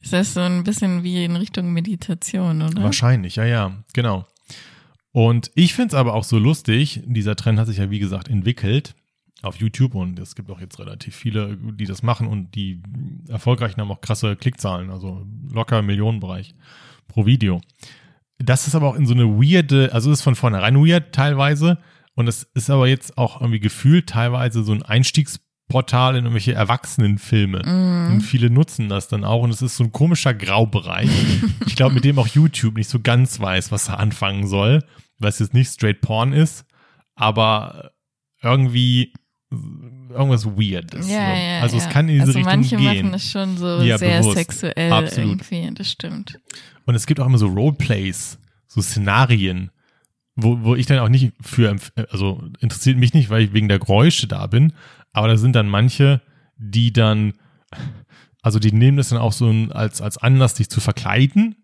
Ist 0.06 0.12
das 0.12 0.34
so 0.34 0.40
ein 0.40 0.62
bisschen 0.62 1.02
wie 1.02 1.24
in 1.24 1.36
Richtung 1.36 1.72
Meditation, 1.72 2.62
oder? 2.62 2.82
Wahrscheinlich, 2.82 3.36
ja, 3.36 3.44
ja, 3.44 3.72
genau. 3.92 4.24
Und 5.12 5.50
ich 5.54 5.74
finde 5.74 5.88
es 5.88 5.94
aber 5.94 6.14
auch 6.14 6.24
so 6.24 6.38
lustig, 6.38 7.02
dieser 7.06 7.36
Trend 7.36 7.58
hat 7.58 7.66
sich 7.66 7.78
ja 7.78 7.90
wie 7.90 7.98
gesagt 7.98 8.28
entwickelt 8.28 8.94
auf 9.42 9.56
YouTube 9.56 9.94
und 9.94 10.18
es 10.18 10.34
gibt 10.34 10.50
auch 10.50 10.60
jetzt 10.60 10.78
relativ 10.78 11.14
viele, 11.16 11.56
die 11.56 11.86
das 11.86 12.02
machen 12.02 12.26
und 12.28 12.54
die 12.54 12.82
erfolgreichen 13.28 13.80
haben 13.80 13.90
auch 13.90 14.00
krasse 14.00 14.36
Klickzahlen, 14.36 14.90
also 14.90 15.26
locker 15.52 15.82
Millionenbereich 15.82 16.54
pro 17.08 17.26
Video. 17.26 17.60
Das 18.38 18.66
ist 18.66 18.74
aber 18.74 18.88
auch 18.88 18.96
in 18.96 19.06
so 19.06 19.14
eine 19.14 19.26
weirde, 19.26 19.92
also 19.92 20.12
ist 20.12 20.22
von 20.22 20.34
vornherein 20.34 20.76
weird 20.76 21.14
teilweise 21.14 21.78
und 22.14 22.28
es 22.28 22.44
ist 22.54 22.70
aber 22.70 22.86
jetzt 22.86 23.18
auch 23.18 23.40
irgendwie 23.40 23.60
gefühlt 23.60 24.08
teilweise 24.08 24.62
so 24.62 24.72
ein 24.72 24.82
Einstiegsportal 25.66 26.16
in 26.16 26.24
irgendwelche 26.24 26.54
Erwachsenenfilme. 26.54 27.62
Und 28.10 28.20
viele 28.20 28.50
nutzen 28.50 28.88
das 28.88 29.08
dann 29.08 29.24
auch 29.24 29.42
und 29.42 29.50
es 29.50 29.62
ist 29.62 29.76
so 29.76 29.84
ein 29.84 29.92
komischer 29.92 30.34
Graubereich. 30.34 31.10
ich 31.66 31.76
glaube, 31.76 31.94
mit 31.94 32.04
dem 32.04 32.18
auch 32.18 32.28
YouTube 32.28 32.76
nicht 32.76 32.88
so 32.88 33.00
ganz 33.00 33.40
weiß, 33.40 33.72
was 33.72 33.88
er 33.88 33.98
anfangen 33.98 34.46
soll, 34.46 34.84
weil 35.18 35.30
es 35.30 35.38
jetzt 35.38 35.54
nicht 35.54 35.70
straight 35.70 36.00
Porn 36.00 36.32
ist, 36.32 36.64
aber 37.14 37.92
irgendwie 38.42 39.12
irgendwas 39.50 40.46
weird 40.46 40.94
ist. 40.94 41.08
Ja, 41.08 41.34
ja, 41.34 41.60
also 41.60 41.76
ja. 41.76 41.84
es 41.84 41.88
kann 41.90 42.08
in 42.08 42.14
diese 42.14 42.26
also 42.26 42.38
Richtung 42.38 42.54
manche 42.54 42.76
gehen. 42.76 42.84
machen 42.84 43.12
das 43.12 43.30
schon 43.30 43.56
so 43.56 43.80
Ja, 43.82 43.98
sehr 43.98 44.20
bewusst. 44.20 44.36
sexuell 44.36 44.92
Absolut. 44.92 45.42
irgendwie, 45.50 45.74
das 45.74 45.90
stimmt. 45.90 46.38
Und 46.84 46.94
es 46.94 47.06
gibt 47.06 47.20
auch 47.20 47.26
immer 47.26 47.38
so 47.38 47.48
Roleplays, 47.48 48.38
so 48.66 48.80
Szenarien, 48.80 49.70
wo, 50.36 50.62
wo 50.62 50.74
ich 50.74 50.86
dann 50.86 50.98
auch 50.98 51.08
nicht 51.08 51.32
für, 51.40 51.74
also 52.10 52.42
interessiert 52.60 52.98
mich 52.98 53.14
nicht, 53.14 53.30
weil 53.30 53.42
ich 53.42 53.52
wegen 53.52 53.68
der 53.68 53.78
Geräusche 53.78 54.26
da 54.26 54.46
bin, 54.46 54.72
aber 55.16 55.28
da 55.28 55.38
sind 55.38 55.56
dann 55.56 55.66
manche, 55.66 56.20
die 56.58 56.92
dann, 56.92 57.32
also 58.42 58.58
die 58.58 58.70
nehmen 58.70 58.98
das 58.98 59.08
dann 59.08 59.18
auch 59.18 59.32
so 59.32 59.50
als, 59.70 60.02
als 60.02 60.18
Anlass, 60.18 60.52
dich 60.52 60.68
zu 60.68 60.82
verkleiden 60.82 61.56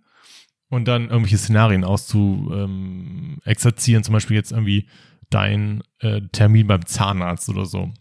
und 0.71 0.88
dann 0.88 1.11
irgendwelche 1.11 1.37
Szenarien 1.37 1.85
auszu 1.85 2.51
ähm, 2.51 3.41
exerzieren, 3.45 4.05
zum 4.05 4.15
Beispiel 4.15 4.37
jetzt 4.37 4.53
irgendwie 4.53 4.88
dein 5.29 5.83
äh, 5.99 6.23
Termin 6.33 6.67
beim 6.67 6.87
Zahnarzt 6.87 7.51
oder 7.51 7.67
so. 7.67 7.93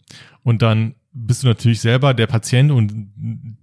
Und 0.42 0.62
dann 0.62 0.94
bist 1.12 1.42
du 1.42 1.48
natürlich 1.48 1.82
selber 1.82 2.14
der 2.14 2.28
Patient 2.28 2.70
und 2.70 3.12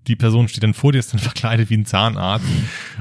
die 0.06 0.15
Person 0.15 0.47
steht 0.47 0.62
dann 0.62 0.75
vor 0.75 0.91
dir, 0.91 0.99
ist 0.99 1.12
dann 1.12 1.19
verkleidet 1.19 1.71
wie 1.71 1.78
ein 1.78 1.88
Zahnarzt 1.88 2.45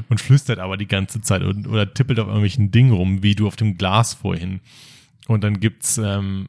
und 0.08 0.18
flüstert 0.18 0.60
aber 0.60 0.78
die 0.78 0.88
ganze 0.88 1.20
Zeit 1.20 1.42
und, 1.42 1.66
oder 1.66 1.92
tippelt 1.92 2.18
auf 2.20 2.28
irgendwelchen 2.28 2.70
Dingen 2.70 2.92
rum, 2.92 3.22
wie 3.22 3.34
du 3.34 3.46
auf 3.46 3.56
dem 3.56 3.76
Glas 3.76 4.14
vorhin. 4.14 4.60
Und 5.26 5.44
dann 5.44 5.60
gibt's 5.60 5.98
ähm, 5.98 6.48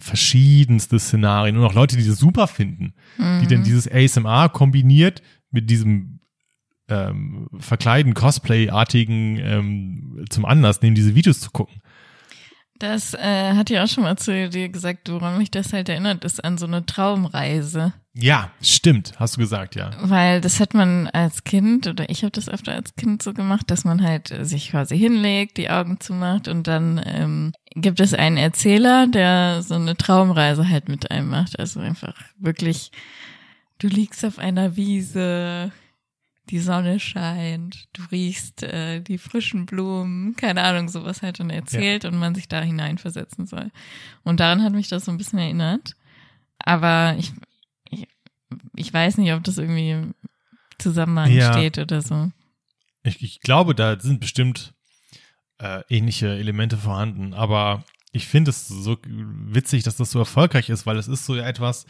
verschiedenste 0.00 0.98
Szenarien 0.98 1.56
und 1.56 1.64
auch 1.64 1.74
Leute, 1.74 1.96
die 1.96 2.06
das 2.06 2.18
super 2.18 2.46
finden, 2.46 2.94
die 3.42 3.46
dann 3.46 3.64
dieses 3.64 3.90
ASMR 3.90 4.48
kombiniert 4.48 5.22
mit 5.50 5.70
diesem 5.70 6.20
ähm, 6.88 7.48
verkleiden, 7.58 8.14
Cosplay-artigen 8.14 9.38
ähm, 9.38 10.24
zum 10.30 10.44
Anlass 10.44 10.82
nehmen, 10.82 10.94
diese 10.94 11.14
Videos 11.14 11.40
zu 11.40 11.50
gucken. 11.50 11.80
Das 12.78 13.14
äh, 13.14 13.54
hat 13.54 13.70
ja 13.70 13.82
auch 13.82 13.88
schon 13.88 14.04
mal 14.04 14.16
zu 14.16 14.48
dir 14.48 14.68
gesagt, 14.68 15.10
woran 15.10 15.38
mich 15.38 15.50
das 15.50 15.72
halt 15.72 15.88
erinnert, 15.88 16.24
ist 16.24 16.44
an 16.44 16.58
so 16.58 16.66
eine 16.66 16.86
Traumreise. 16.86 17.92
Ja, 18.14 18.50
stimmt, 18.60 19.12
hast 19.16 19.36
du 19.36 19.40
gesagt, 19.40 19.76
ja. 19.76 19.90
Weil 20.00 20.40
das 20.40 20.60
hat 20.60 20.74
man 20.74 21.06
als 21.08 21.44
Kind, 21.44 21.86
oder 21.86 22.08
ich 22.10 22.22
habe 22.22 22.32
das 22.32 22.48
öfter 22.48 22.72
als 22.72 22.94
Kind 22.96 23.22
so 23.22 23.32
gemacht, 23.32 23.70
dass 23.70 23.84
man 23.84 24.02
halt 24.02 24.34
sich 24.42 24.70
quasi 24.70 24.98
hinlegt, 24.98 25.56
die 25.56 25.70
Augen 25.70 26.00
zumacht 26.00 26.48
und 26.48 26.66
dann 26.66 27.00
ähm, 27.04 27.52
gibt 27.74 28.00
es 28.00 28.14
einen 28.14 28.36
Erzähler, 28.36 29.06
der 29.06 29.62
so 29.62 29.74
eine 29.74 29.96
Traumreise 29.96 30.68
halt 30.68 30.88
mit 30.88 31.10
einem 31.10 31.28
macht. 31.28 31.58
Also 31.58 31.80
einfach 31.80 32.14
wirklich, 32.38 32.90
du 33.78 33.88
liegst 33.88 34.24
auf 34.24 34.38
einer 34.38 34.76
Wiese, 34.76 35.72
die 36.50 36.58
Sonne 36.60 36.98
scheint, 37.00 37.88
du 37.92 38.02
riechst 38.10 38.62
äh, 38.62 39.00
die 39.00 39.18
frischen 39.18 39.66
Blumen, 39.66 40.34
keine 40.36 40.62
Ahnung, 40.62 40.88
sowas 40.88 41.22
halt 41.22 41.40
dann 41.40 41.50
erzählt 41.50 42.04
und 42.04 42.16
man 42.16 42.34
sich 42.34 42.48
da 42.48 42.60
hineinversetzen 42.60 43.46
soll. 43.46 43.70
Und 44.24 44.40
daran 44.40 44.62
hat 44.62 44.72
mich 44.72 44.88
das 44.88 45.04
so 45.04 45.10
ein 45.10 45.18
bisschen 45.18 45.38
erinnert. 45.38 45.94
Aber 46.58 47.16
ich, 47.18 47.32
ich, 47.90 48.08
ich 48.74 48.92
weiß 48.92 49.18
nicht, 49.18 49.32
ob 49.32 49.44
das 49.44 49.58
irgendwie 49.58 49.90
im 49.90 50.14
Zusammenhang 50.78 51.30
Ja. 51.32 51.52
steht 51.52 51.78
oder 51.78 52.02
so. 52.02 52.30
Ich, 53.02 53.22
ich 53.22 53.40
glaube, 53.40 53.74
da 53.74 53.98
sind 54.00 54.20
bestimmt 54.20 54.74
äh, 55.58 55.82
ähnliche 55.88 56.28
Elemente 56.38 56.76
vorhanden, 56.76 57.34
aber 57.34 57.84
ich 58.12 58.26
finde 58.26 58.50
es 58.50 58.68
so 58.68 58.96
witzig, 59.06 59.82
dass 59.82 59.96
das 59.96 60.10
so 60.10 60.18
erfolgreich 60.18 60.68
ist, 60.70 60.86
weil 60.86 60.96
es 60.96 61.08
ist 61.08 61.26
so 61.26 61.36
etwas, 61.36 61.86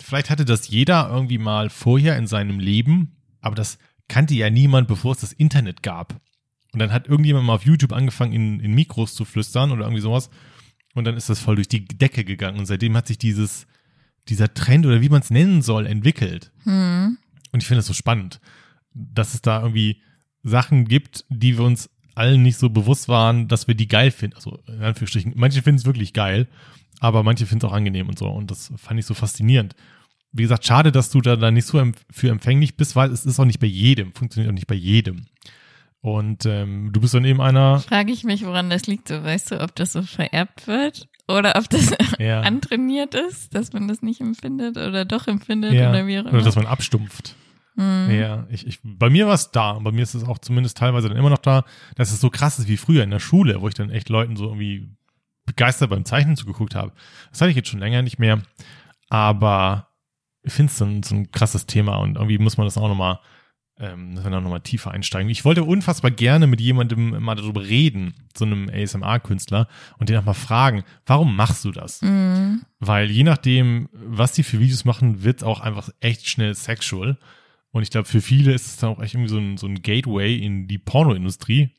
vielleicht 0.00 0.30
hatte 0.30 0.44
das 0.44 0.68
jeder 0.68 1.08
irgendwie 1.10 1.38
mal 1.38 1.70
vorher 1.70 2.16
in 2.18 2.26
seinem 2.26 2.60
Leben, 2.60 3.16
aber 3.40 3.54
das 3.54 3.78
kannte 4.08 4.34
ja 4.34 4.50
niemand, 4.50 4.88
bevor 4.88 5.12
es 5.12 5.20
das 5.20 5.32
Internet 5.32 5.82
gab. 5.82 6.20
Und 6.72 6.80
dann 6.80 6.92
hat 6.92 7.06
irgendjemand 7.06 7.46
mal 7.46 7.54
auf 7.54 7.64
YouTube 7.64 7.92
angefangen, 7.92 8.32
in, 8.32 8.60
in 8.60 8.74
Mikros 8.74 9.14
zu 9.14 9.24
flüstern 9.24 9.70
oder 9.70 9.84
irgendwie 9.84 10.02
sowas. 10.02 10.30
Und 10.94 11.04
dann 11.04 11.16
ist 11.16 11.28
das 11.28 11.40
voll 11.40 11.56
durch 11.56 11.68
die 11.68 11.84
Decke 11.84 12.24
gegangen. 12.24 12.58
Und 12.58 12.66
seitdem 12.66 12.96
hat 12.96 13.06
sich 13.06 13.18
dieses, 13.18 13.66
dieser 14.28 14.52
Trend 14.54 14.86
oder 14.86 15.00
wie 15.00 15.08
man 15.08 15.22
es 15.22 15.30
nennen 15.30 15.62
soll, 15.62 15.86
entwickelt. 15.86 16.52
Hm. 16.64 17.18
Und 17.52 17.62
ich 17.62 17.66
finde 17.68 17.80
es 17.80 17.86
so 17.86 17.92
spannend, 17.92 18.40
dass 18.92 19.34
es 19.34 19.42
da 19.42 19.62
irgendwie 19.62 20.02
Sachen 20.42 20.86
gibt, 20.86 21.24
die 21.28 21.56
wir 21.56 21.64
uns 21.64 21.90
allen 22.14 22.42
nicht 22.42 22.58
so 22.58 22.70
bewusst 22.70 23.08
waren, 23.08 23.48
dass 23.48 23.66
wir 23.66 23.74
die 23.74 23.88
geil 23.88 24.10
finden. 24.10 24.36
Also 24.36 24.60
in 24.66 24.82
Anführungsstrichen, 24.82 25.32
manche 25.36 25.62
finden 25.62 25.78
es 25.78 25.86
wirklich 25.86 26.12
geil, 26.12 26.48
aber 27.00 27.22
manche 27.22 27.46
finden 27.46 27.66
es 27.66 27.70
auch 27.70 27.74
angenehm 27.74 28.08
und 28.08 28.18
so. 28.18 28.28
Und 28.28 28.50
das 28.50 28.72
fand 28.76 29.00
ich 29.00 29.06
so 29.06 29.14
faszinierend. 29.14 29.74
Wie 30.36 30.42
gesagt, 30.42 30.66
schade, 30.66 30.90
dass 30.90 31.10
du 31.10 31.20
da, 31.20 31.36
da 31.36 31.50
nicht 31.52 31.66
so 31.66 31.80
für 32.10 32.28
empfänglich 32.28 32.76
bist, 32.76 32.96
weil 32.96 33.10
es 33.12 33.24
ist 33.24 33.38
auch 33.38 33.44
nicht 33.44 33.60
bei 33.60 33.68
jedem, 33.68 34.12
funktioniert 34.14 34.50
auch 34.50 34.54
nicht 34.54 34.66
bei 34.66 34.74
jedem. 34.74 35.26
Und 36.00 36.44
ähm, 36.44 36.90
du 36.92 37.00
bist 37.00 37.14
dann 37.14 37.24
eben 37.24 37.40
einer, 37.40 37.78
Frage 37.78 38.12
ich 38.12 38.24
mich, 38.24 38.44
woran 38.44 38.68
das 38.68 38.86
liegt. 38.86 39.08
So, 39.08 39.22
weißt 39.22 39.52
du, 39.52 39.62
ob 39.62 39.74
das 39.76 39.92
so 39.92 40.02
vererbt 40.02 40.66
wird 40.66 41.08
oder 41.28 41.54
ob 41.56 41.70
das 41.70 41.94
Ja. 42.18 42.40
antrainiert 42.40 43.14
ist, 43.14 43.54
dass 43.54 43.72
man 43.72 43.88
das 43.88 44.02
nicht 44.02 44.20
empfindet 44.20 44.76
oder 44.76 45.04
doch 45.04 45.28
empfindet 45.28 45.72
ja, 45.72 45.88
oder 45.90 46.06
wie 46.06 46.18
auch 46.18 46.24
immer. 46.24 46.34
oder 46.34 46.42
dass 46.42 46.56
man 46.56 46.66
abstumpft. 46.66 47.36
Hm. 47.76 48.10
Ja, 48.10 48.46
ich, 48.50 48.66
ich, 48.66 48.80
bei 48.82 49.08
mir 49.08 49.26
war 49.26 49.34
es 49.34 49.50
da 49.52 49.70
und 49.70 49.84
bei 49.84 49.92
mir 49.92 50.02
ist 50.02 50.14
es 50.14 50.24
auch 50.24 50.38
zumindest 50.38 50.76
teilweise 50.76 51.08
dann 51.08 51.16
immer 51.16 51.30
noch 51.30 51.38
da, 51.38 51.64
dass 51.96 52.12
es 52.12 52.20
so 52.20 52.28
krass 52.28 52.58
ist 52.58 52.68
wie 52.68 52.76
früher 52.76 53.02
in 53.04 53.10
der 53.10 53.18
Schule, 53.20 53.60
wo 53.62 53.68
ich 53.68 53.74
dann 53.74 53.90
echt 53.90 54.08
Leuten 54.08 54.36
so 54.36 54.46
irgendwie 54.46 54.90
begeistert 55.46 55.90
beim 55.90 56.04
Zeichnen 56.04 56.36
zugeguckt 56.36 56.74
habe. 56.74 56.92
Das 57.30 57.40
hatte 57.40 57.50
ich 57.50 57.56
jetzt 57.56 57.68
schon 57.68 57.80
länger 57.80 58.02
nicht 58.02 58.18
mehr, 58.18 58.42
aber 59.08 59.88
ich 60.44 60.52
finde 60.52 60.70
es 60.70 60.78
so, 60.78 60.84
ein- 60.84 61.02
so 61.02 61.14
ein 61.14 61.30
krasses 61.32 61.66
Thema 61.66 61.96
und 61.96 62.16
irgendwie 62.16 62.38
muss 62.38 62.56
man 62.56 62.66
das 62.66 62.76
auch 62.78 62.88
nochmal, 62.88 63.18
ähm, 63.78 64.10
müssen 64.10 64.24
wir 64.24 64.30
da 64.30 64.40
nochmal 64.40 64.60
tiefer 64.60 64.92
einsteigen. 64.92 65.30
Ich 65.30 65.44
wollte 65.44 65.64
unfassbar 65.64 66.10
gerne 66.12 66.46
mit 66.46 66.60
jemandem 66.60 67.20
mal 67.22 67.34
darüber 67.34 67.62
reden, 67.64 68.14
so 68.36 68.44
einem 68.44 68.68
ASMR-Künstler 68.70 69.66
und 69.98 70.08
den 70.08 70.16
auch 70.18 70.24
mal 70.24 70.34
fragen, 70.34 70.84
warum 71.06 71.34
machst 71.34 71.64
du 71.64 71.72
das? 71.72 72.00
Mhm. 72.02 72.62
Weil 72.78 73.10
je 73.10 73.24
nachdem, 73.24 73.88
was 73.92 74.32
die 74.32 74.44
für 74.44 74.60
Videos 74.60 74.84
machen, 74.84 75.24
wird 75.24 75.42
auch 75.42 75.60
einfach 75.60 75.88
echt 76.00 76.28
schnell 76.28 76.54
sexual. 76.54 77.18
Und 77.72 77.82
ich 77.82 77.90
glaube, 77.90 78.06
für 78.06 78.20
viele 78.20 78.52
ist 78.52 78.66
es 78.66 78.76
dann 78.76 78.90
auch 78.90 79.02
echt 79.02 79.14
irgendwie 79.14 79.30
so 79.30 79.38
ein, 79.38 79.56
so 79.56 79.66
ein 79.66 79.82
Gateway 79.82 80.36
in 80.36 80.68
die 80.68 80.78
Pornoindustrie. 80.78 81.70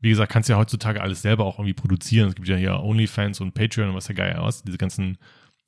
Wie 0.00 0.10
gesagt, 0.10 0.30
kannst 0.30 0.48
ja 0.48 0.56
heutzutage 0.58 1.00
alles 1.02 1.22
selber 1.22 1.44
auch 1.46 1.58
irgendwie 1.58 1.74
produzieren. 1.74 2.28
Es 2.28 2.36
gibt 2.36 2.46
ja 2.46 2.56
hier 2.56 2.78
OnlyFans 2.80 3.40
und 3.40 3.54
Patreon 3.54 3.88
und 3.88 3.94
was 3.96 4.06
ja 4.06 4.14
geil 4.14 4.36
aus. 4.36 4.62
Diese 4.62 4.78
ganzen 4.78 5.18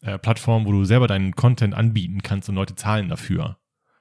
äh, 0.03 0.19
Plattformen, 0.19 0.67
wo 0.67 0.73
du 0.73 0.85
selber 0.85 1.07
deinen 1.07 1.35
Content 1.35 1.75
anbieten 1.75 2.23
kannst 2.23 2.49
und 2.49 2.55
Leute 2.55 2.75
zahlen 2.75 3.09
dafür. 3.09 3.59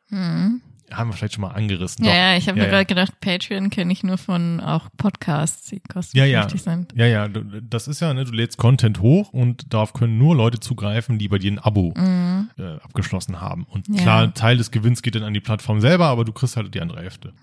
Mhm. 0.09 0.61
Haben 0.91 1.09
wir 1.09 1.13
vielleicht 1.13 1.33
schon 1.33 1.41
mal 1.41 1.49
angerissen. 1.49 2.05
Ja, 2.05 2.11
Doch. 2.11 2.17
ja, 2.17 2.37
ich 2.37 2.47
habe 2.47 2.59
Ja, 2.59 2.65
mir 2.65 2.69
ja. 2.71 2.75
gerade 2.75 2.85
gedacht, 2.85 3.19
Patreon 3.19 3.71
kenne 3.71 3.91
ich 3.91 4.03
nur 4.03 4.19
von 4.19 4.59
auch 4.59 4.87
Podcasts, 4.97 5.67
die 5.69 5.77
Ja, 6.13 6.25
ja. 6.25 6.41
kostenpflichtig 6.43 6.61
sind. 6.61 6.93
Ja, 6.95 7.07
ja, 7.07 7.27
das 7.27 7.87
ist 7.87 8.01
ja, 8.01 8.13
ne, 8.13 8.23
du 8.23 8.31
lädst 8.31 8.59
Content 8.59 8.99
hoch 8.99 9.33
und 9.33 9.73
darauf 9.73 9.93
können 9.93 10.19
nur 10.19 10.35
Leute 10.35 10.59
zugreifen, 10.59 11.17
die 11.17 11.27
bei 11.27 11.39
dir 11.39 11.51
ein 11.53 11.57
Abo 11.59 11.91
Mhm. 11.97 12.51
äh, 12.59 12.75
abgeschlossen 12.83 13.41
haben. 13.41 13.63
Und 13.63 13.87
Ja. 13.87 14.03
klar, 14.03 14.33
Teil 14.35 14.57
des 14.57 14.69
Gewinns 14.69 15.01
geht 15.01 15.15
dann 15.15 15.23
an 15.23 15.33
die 15.33 15.39
Plattform 15.41 15.81
selber, 15.81 16.05
aber 16.05 16.23
du 16.23 16.33
kriegst 16.33 16.55
halt 16.55 16.71
die 16.75 16.81
andere 16.81 17.01
Hälfte. 17.01 17.33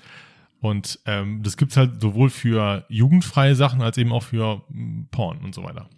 Und 0.60 1.00
ähm, 1.06 1.42
das 1.42 1.56
gibt's 1.56 1.76
halt 1.76 2.00
sowohl 2.00 2.30
für 2.30 2.84
jugendfreie 2.88 3.56
Sachen 3.56 3.82
als 3.82 3.98
eben 3.98 4.12
auch 4.12 4.22
für 4.22 4.62
mm, 4.68 5.06
Porn 5.10 5.38
und 5.38 5.52
so 5.52 5.64
weiter. 5.64 5.88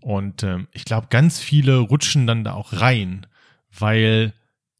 Und 0.00 0.42
ähm, 0.42 0.68
ich 0.72 0.84
glaube, 0.84 1.08
ganz 1.10 1.40
viele 1.40 1.78
rutschen 1.78 2.26
dann 2.26 2.44
da 2.44 2.52
auch 2.54 2.72
rein, 2.72 3.26
weil 3.76 4.32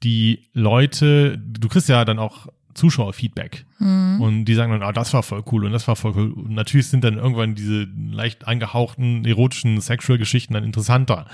die 0.02 0.48
Leute, 0.52 1.38
du 1.38 1.68
kriegst 1.68 1.88
ja 1.88 2.04
dann 2.04 2.18
auch 2.18 2.46
Zuschauerfeedback. 2.78 3.66
Mhm. 3.78 4.20
Und 4.20 4.44
die 4.44 4.54
sagen 4.54 4.72
dann, 4.72 4.83
ah, 4.83 4.92
das 4.92 5.12
war 5.12 5.22
voll 5.22 5.42
cool 5.50 5.64
und 5.64 5.72
das 5.72 5.88
war 5.88 5.96
voll 5.96 6.12
cool. 6.16 6.33
Und 6.33 6.54
natürlich 6.54 6.87
sind 6.87 7.04
dann 7.04 7.16
irgendwann 7.16 7.54
diese 7.54 7.88
leicht 8.11 8.46
angehauchten, 8.46 9.24
erotischen 9.24 9.81
Sexual-Geschichten 9.81 10.54
dann 10.54 10.64
interessanter. 10.64 11.26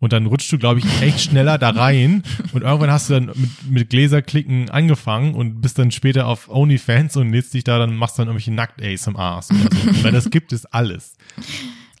Und 0.00 0.12
dann 0.12 0.26
rutschst 0.26 0.52
du, 0.52 0.58
glaube 0.58 0.80
ich, 0.80 1.02
echt 1.02 1.20
schneller 1.20 1.58
da 1.58 1.70
rein. 1.70 2.22
Und 2.52 2.62
irgendwann 2.62 2.90
hast 2.90 3.10
du 3.10 3.14
dann 3.14 3.26
mit, 3.26 3.70
mit 3.70 3.90
Gläserklicken 3.90 4.70
angefangen 4.70 5.34
und 5.34 5.60
bist 5.60 5.78
dann 5.78 5.90
später 5.90 6.26
auf 6.26 6.48
OnlyFans 6.48 7.16
und 7.16 7.30
lädst 7.30 7.54
dich 7.54 7.64
da 7.64 7.78
dann, 7.78 7.96
machst 7.96 8.18
dann 8.18 8.26
irgendwelche 8.26 8.52
Nackt-ASMRs 8.52 9.50
oder 9.50 9.70
so. 9.74 10.04
Weil 10.04 10.12
das 10.12 10.30
gibt 10.30 10.52
es 10.52 10.66
alles. 10.66 11.16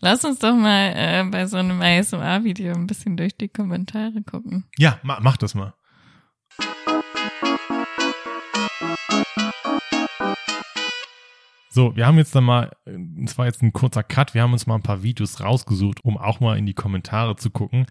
Lass 0.00 0.24
uns 0.24 0.38
doch 0.38 0.54
mal 0.54 0.92
äh, 0.94 1.24
bei 1.28 1.46
so 1.46 1.56
einem 1.56 1.82
ASMR-Video 1.82 2.72
ein 2.72 2.86
bisschen 2.86 3.16
durch 3.16 3.36
die 3.36 3.48
Kommentare 3.48 4.22
gucken. 4.22 4.64
Ja, 4.78 5.00
ma, 5.02 5.18
mach 5.20 5.36
das 5.36 5.54
mal. 5.54 5.74
So, 11.70 11.94
wir 11.96 12.06
haben 12.06 12.18
jetzt 12.18 12.34
dann 12.34 12.44
mal, 12.44 12.70
es 13.24 13.36
war 13.38 13.46
jetzt 13.46 13.62
ein 13.62 13.72
kurzer 13.72 14.02
Cut, 14.02 14.34
wir 14.34 14.42
haben 14.42 14.52
uns 14.52 14.66
mal 14.66 14.76
ein 14.76 14.82
paar 14.82 15.02
Videos 15.02 15.40
rausgesucht, 15.40 16.04
um 16.04 16.16
auch 16.16 16.40
mal 16.40 16.58
in 16.58 16.66
die 16.66 16.74
Kommentare 16.74 17.36
zu 17.36 17.50
gucken. 17.50 17.86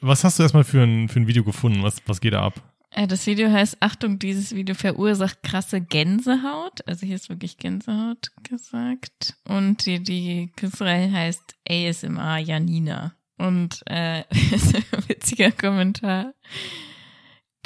Was 0.00 0.24
hast 0.24 0.38
du 0.38 0.42
erstmal 0.42 0.64
für 0.64 0.82
ein, 0.82 1.08
für 1.08 1.20
ein 1.20 1.26
Video 1.26 1.44
gefunden? 1.44 1.82
Was, 1.82 1.96
was 2.06 2.20
geht 2.20 2.32
da 2.32 2.42
ab? 2.42 2.73
Äh, 2.94 3.08
das 3.08 3.26
Video 3.26 3.50
heißt, 3.50 3.78
Achtung, 3.80 4.18
dieses 4.18 4.54
Video 4.54 4.74
verursacht 4.74 5.42
krasse 5.42 5.80
Gänsehaut. 5.80 6.86
Also 6.86 7.06
hier 7.06 7.16
ist 7.16 7.28
wirklich 7.28 7.58
Gänsehaut 7.58 8.30
gesagt. 8.48 9.34
Und 9.48 9.84
die, 9.86 10.02
die 10.02 10.52
Künstlerin 10.56 11.12
heißt 11.12 11.56
ASMR 11.68 12.38
Janina. 12.38 13.14
Und 13.36 13.82
äh, 13.86 14.20
ist 14.54 14.76
ein 14.76 14.84
witziger 15.08 15.50
Kommentar. 15.50 16.34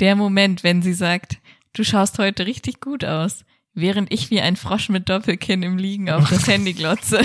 Der 0.01 0.17
Moment, 0.17 0.65
wenn 0.65 0.81
sie 0.81 0.95
sagt, 0.95 1.39
du 1.75 1.85
schaust 1.85 2.19
heute 2.19 2.47
richtig 2.47 2.81
gut 2.81 3.05
aus, 3.05 3.45
während 3.75 4.13
ich 4.13 4.31
wie 4.31 4.41
ein 4.41 4.57
Frosch 4.57 4.89
mit 4.89 5.09
Doppelkinn 5.09 5.63
im 5.63 5.77
Liegen 5.77 6.09
auf 6.09 6.31
das 6.31 6.47
Handy 6.49 6.73
glotze. 6.73 7.21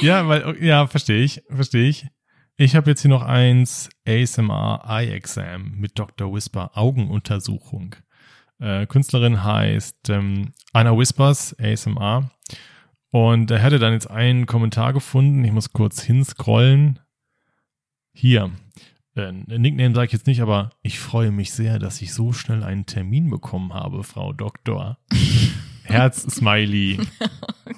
Ja, 0.00 0.26
weil, 0.26 0.62
ja, 0.62 0.86
verstehe 0.86 1.22
ich, 1.22 1.42
verstehe 1.48 1.88
ich. 1.88 2.06
Ich 2.58 2.74
habe 2.74 2.88
jetzt 2.88 3.02
hier 3.02 3.10
noch 3.10 3.22
eins, 3.22 3.90
ASMR 4.08 4.82
Eye 4.88 5.12
Exam 5.12 5.74
mit 5.76 5.98
Dr. 5.98 6.32
Whisper 6.32 6.70
Augenuntersuchung. 6.72 7.96
Äh, 8.58 8.86
Künstlerin 8.86 9.44
heißt 9.44 10.08
ähm, 10.08 10.52
Anna 10.72 10.96
Whispers 10.96 11.54
ASMR. 11.60 12.30
Und 13.10 13.50
er 13.50 13.58
hätte 13.58 13.78
dann 13.78 13.92
jetzt 13.92 14.10
einen 14.10 14.46
Kommentar 14.46 14.94
gefunden. 14.94 15.44
Ich 15.44 15.52
muss 15.52 15.74
kurz 15.74 16.02
hinscrollen. 16.02 16.98
Hier. 18.14 18.50
Äh, 19.16 19.32
Nickname 19.32 19.94
sage 19.94 20.06
ich 20.06 20.12
jetzt 20.12 20.26
nicht, 20.26 20.40
aber 20.40 20.70
ich 20.80 20.98
freue 20.98 21.32
mich 21.32 21.52
sehr, 21.52 21.78
dass 21.78 22.00
ich 22.00 22.14
so 22.14 22.32
schnell 22.32 22.64
einen 22.64 22.86
Termin 22.86 23.28
bekommen 23.28 23.74
habe, 23.74 24.02
Frau 24.02 24.32
Doktor. 24.32 24.96
Herz-Smiley. 25.84 27.00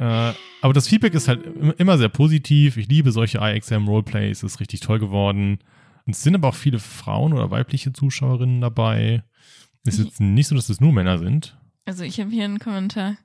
Äh, 0.00 0.32
aber 0.62 0.72
das 0.72 0.88
Feedback 0.88 1.14
ist 1.14 1.28
halt 1.28 1.44
im- 1.44 1.74
immer 1.76 1.98
sehr 1.98 2.08
positiv. 2.08 2.76
Ich 2.78 2.88
liebe 2.88 3.12
solche 3.12 3.38
iXM 3.38 3.86
Roleplays, 3.86 4.42
ist 4.42 4.58
richtig 4.60 4.80
toll 4.80 4.98
geworden. 4.98 5.58
Und 6.06 6.16
es 6.16 6.22
sind 6.22 6.34
aber 6.34 6.48
auch 6.48 6.54
viele 6.54 6.78
Frauen 6.78 7.32
oder 7.34 7.50
weibliche 7.50 7.92
Zuschauerinnen 7.92 8.60
dabei. 8.62 9.22
Ist 9.84 9.98
jetzt 9.98 10.20
nicht 10.20 10.48
so, 10.48 10.54
dass 10.54 10.68
es 10.70 10.80
nur 10.80 10.92
Männer 10.92 11.18
sind. 11.18 11.56
Also 11.84 12.02
ich 12.04 12.18
habe 12.20 12.30
hier 12.30 12.44
einen 12.44 12.58
Kommentar. 12.58 13.16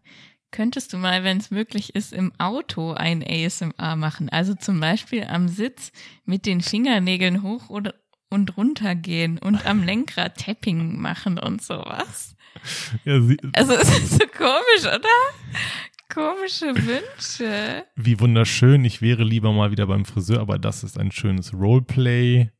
Könntest 0.51 0.93
du 0.93 0.97
mal, 0.97 1.23
wenn 1.23 1.37
es 1.37 1.51
möglich 1.51 1.95
ist, 1.95 2.13
im 2.13 2.31
Auto 2.37 2.91
ein 2.93 3.23
ASMR 3.25 3.95
machen? 3.95 4.29
Also 4.29 4.53
zum 4.53 4.79
Beispiel 4.79 5.23
am 5.25 5.47
Sitz 5.49 5.91
mit 6.25 6.45
den 6.45 6.61
Fingernägeln 6.61 7.41
hoch 7.43 7.69
oder 7.69 7.93
und 8.29 8.57
runter 8.57 8.95
gehen 8.95 9.37
und 9.37 9.65
am 9.65 9.83
Lenkrad 9.85 10.37
Tapping 10.37 10.99
machen 10.99 11.37
und 11.39 11.61
sowas. 11.61 12.35
Ja, 13.03 13.15
Also 13.53 13.73
es 13.73 13.89
ist 13.99 14.11
so 14.13 14.27
komisch, 14.35 14.85
oder? 14.85 15.09
Komische 16.13 16.67
Wünsche. 16.75 17.85
wie 17.95 18.19
wunderschön. 18.19 18.85
Ich 18.85 19.01
wäre 19.01 19.23
lieber 19.23 19.51
mal 19.51 19.71
wieder 19.71 19.87
beim 19.87 20.05
Friseur, 20.05 20.39
aber 20.39 20.59
das 20.59 20.83
ist 20.83 20.99
ein 20.99 21.11
schönes 21.11 21.53
Roleplay. 21.53 22.51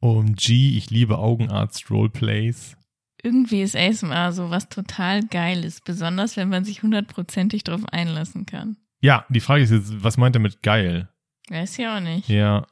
OMG, 0.00 0.76
ich 0.76 0.90
liebe 0.90 1.18
Augenarzt-Roleplays. 1.18 2.76
Irgendwie 3.22 3.60
ist 3.60 3.76
ASMR 3.76 4.32
so 4.32 4.48
was 4.48 4.70
total 4.70 5.22
Geiles, 5.26 5.82
besonders 5.82 6.38
wenn 6.38 6.48
man 6.48 6.64
sich 6.64 6.82
hundertprozentig 6.82 7.64
drauf 7.64 7.82
einlassen 7.90 8.46
kann. 8.46 8.78
Ja, 9.02 9.26
die 9.28 9.40
Frage 9.40 9.62
ist 9.62 9.70
jetzt, 9.70 10.02
was 10.02 10.16
meint 10.16 10.36
er 10.36 10.40
mit 10.40 10.62
geil? 10.62 11.10
Weiß 11.50 11.76
ja 11.76 11.96
auch 11.96 12.00
nicht. 12.00 12.28
Ja. 12.28 12.66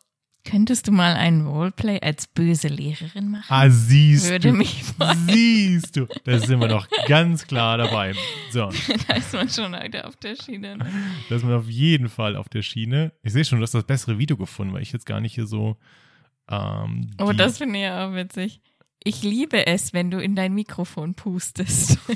Könntest 0.44 0.88
du 0.88 0.92
mal 0.92 1.14
einen 1.14 1.46
Roleplay 1.46 2.00
als 2.00 2.26
böse 2.26 2.68
Lehrerin 2.68 3.28
machen? 3.30 3.44
Ah, 3.48 3.68
siehst 3.68 4.30
Würde 4.30 4.48
du. 4.50 4.54
mich 4.54 4.82
freuen. 4.82 5.28
Siehst 5.28 5.96
du. 5.96 6.06
Da 6.24 6.38
sind 6.38 6.58
wir 6.60 6.68
doch 6.68 6.88
ganz 7.06 7.46
klar 7.46 7.76
dabei. 7.76 8.14
So. 8.50 8.70
da 9.08 9.14
ist 9.14 9.34
man 9.34 9.48
schon 9.50 9.76
heute 9.76 10.06
auf 10.06 10.16
der 10.16 10.36
Schiene. 10.36 10.78
Ne? 10.78 10.90
Da 11.28 11.36
ist 11.36 11.44
man 11.44 11.52
auf 11.52 11.68
jeden 11.68 12.08
Fall 12.08 12.34
auf 12.34 12.48
der 12.48 12.62
Schiene. 12.62 13.12
Ich 13.22 13.32
sehe 13.34 13.44
schon, 13.44 13.58
du 13.58 13.62
hast 13.64 13.74
das 13.74 13.84
bessere 13.84 14.18
Video 14.18 14.36
gefunden, 14.38 14.72
weil 14.72 14.80
ich 14.82 14.92
jetzt 14.92 15.04
gar 15.06 15.20
nicht 15.20 15.34
hier 15.34 15.46
so. 15.46 15.76
Ähm, 16.50 17.10
Oh, 17.20 17.32
das 17.32 17.58
finde 17.58 17.76
ich 17.78 17.82
ja 17.84 18.08
auch 18.08 18.14
witzig. 18.14 18.62
ich 19.04 19.22
liebe 19.22 19.66
es, 19.66 19.92
wenn 19.92 20.10
du 20.10 20.18
in 20.18 20.34
dein 20.34 20.54
Mikrofon 20.54 21.12
pustest. 21.14 21.98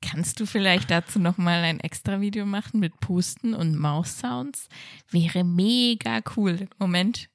Kannst 0.00 0.38
du 0.40 0.46
vielleicht 0.46 0.90
dazu 0.90 1.18
nochmal 1.18 1.64
ein 1.64 1.80
extra 1.80 2.20
Video 2.20 2.46
machen 2.46 2.80
mit 2.80 2.98
Pusten 3.00 3.54
und 3.54 3.76
Maus-Sounds? 3.76 4.68
Wäre 5.10 5.44
mega 5.44 6.20
cool. 6.36 6.68
Moment. 6.78 7.28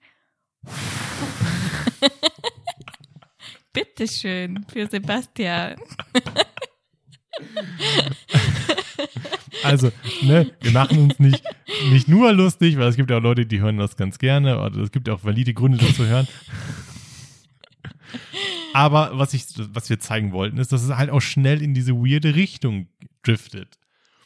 Bitteschön 3.73 4.65
für 4.71 4.87
Sebastian. 4.87 5.75
Also, 9.63 9.91
ne, 10.21 10.51
wir 10.61 10.71
machen 10.71 10.99
uns 10.99 11.19
nicht, 11.19 11.43
nicht 11.89 12.07
nur 12.07 12.31
lustig, 12.33 12.77
weil 12.77 12.87
es 12.87 12.95
gibt 12.95 13.09
ja 13.09 13.17
auch 13.17 13.21
Leute, 13.21 13.45
die 13.45 13.59
hören 13.61 13.77
das 13.77 13.95
ganz 13.95 14.19
gerne, 14.19 14.59
oder 14.59 14.77
es 14.77 14.91
gibt 14.91 15.09
auch 15.09 15.23
valide 15.23 15.53
Gründe, 15.53 15.77
das 15.79 15.95
zu 15.95 16.05
hören. 16.05 16.27
Aber 18.73 19.17
was 19.17 19.33
ich, 19.33 19.45
was 19.73 19.89
wir 19.89 19.99
zeigen 19.99 20.31
wollten, 20.31 20.57
ist, 20.57 20.71
dass 20.71 20.83
es 20.83 20.95
halt 20.95 21.09
auch 21.09 21.21
schnell 21.21 21.61
in 21.61 21.73
diese 21.73 21.93
weirde 21.93 22.35
Richtung 22.35 22.87
driftet. 23.23 23.77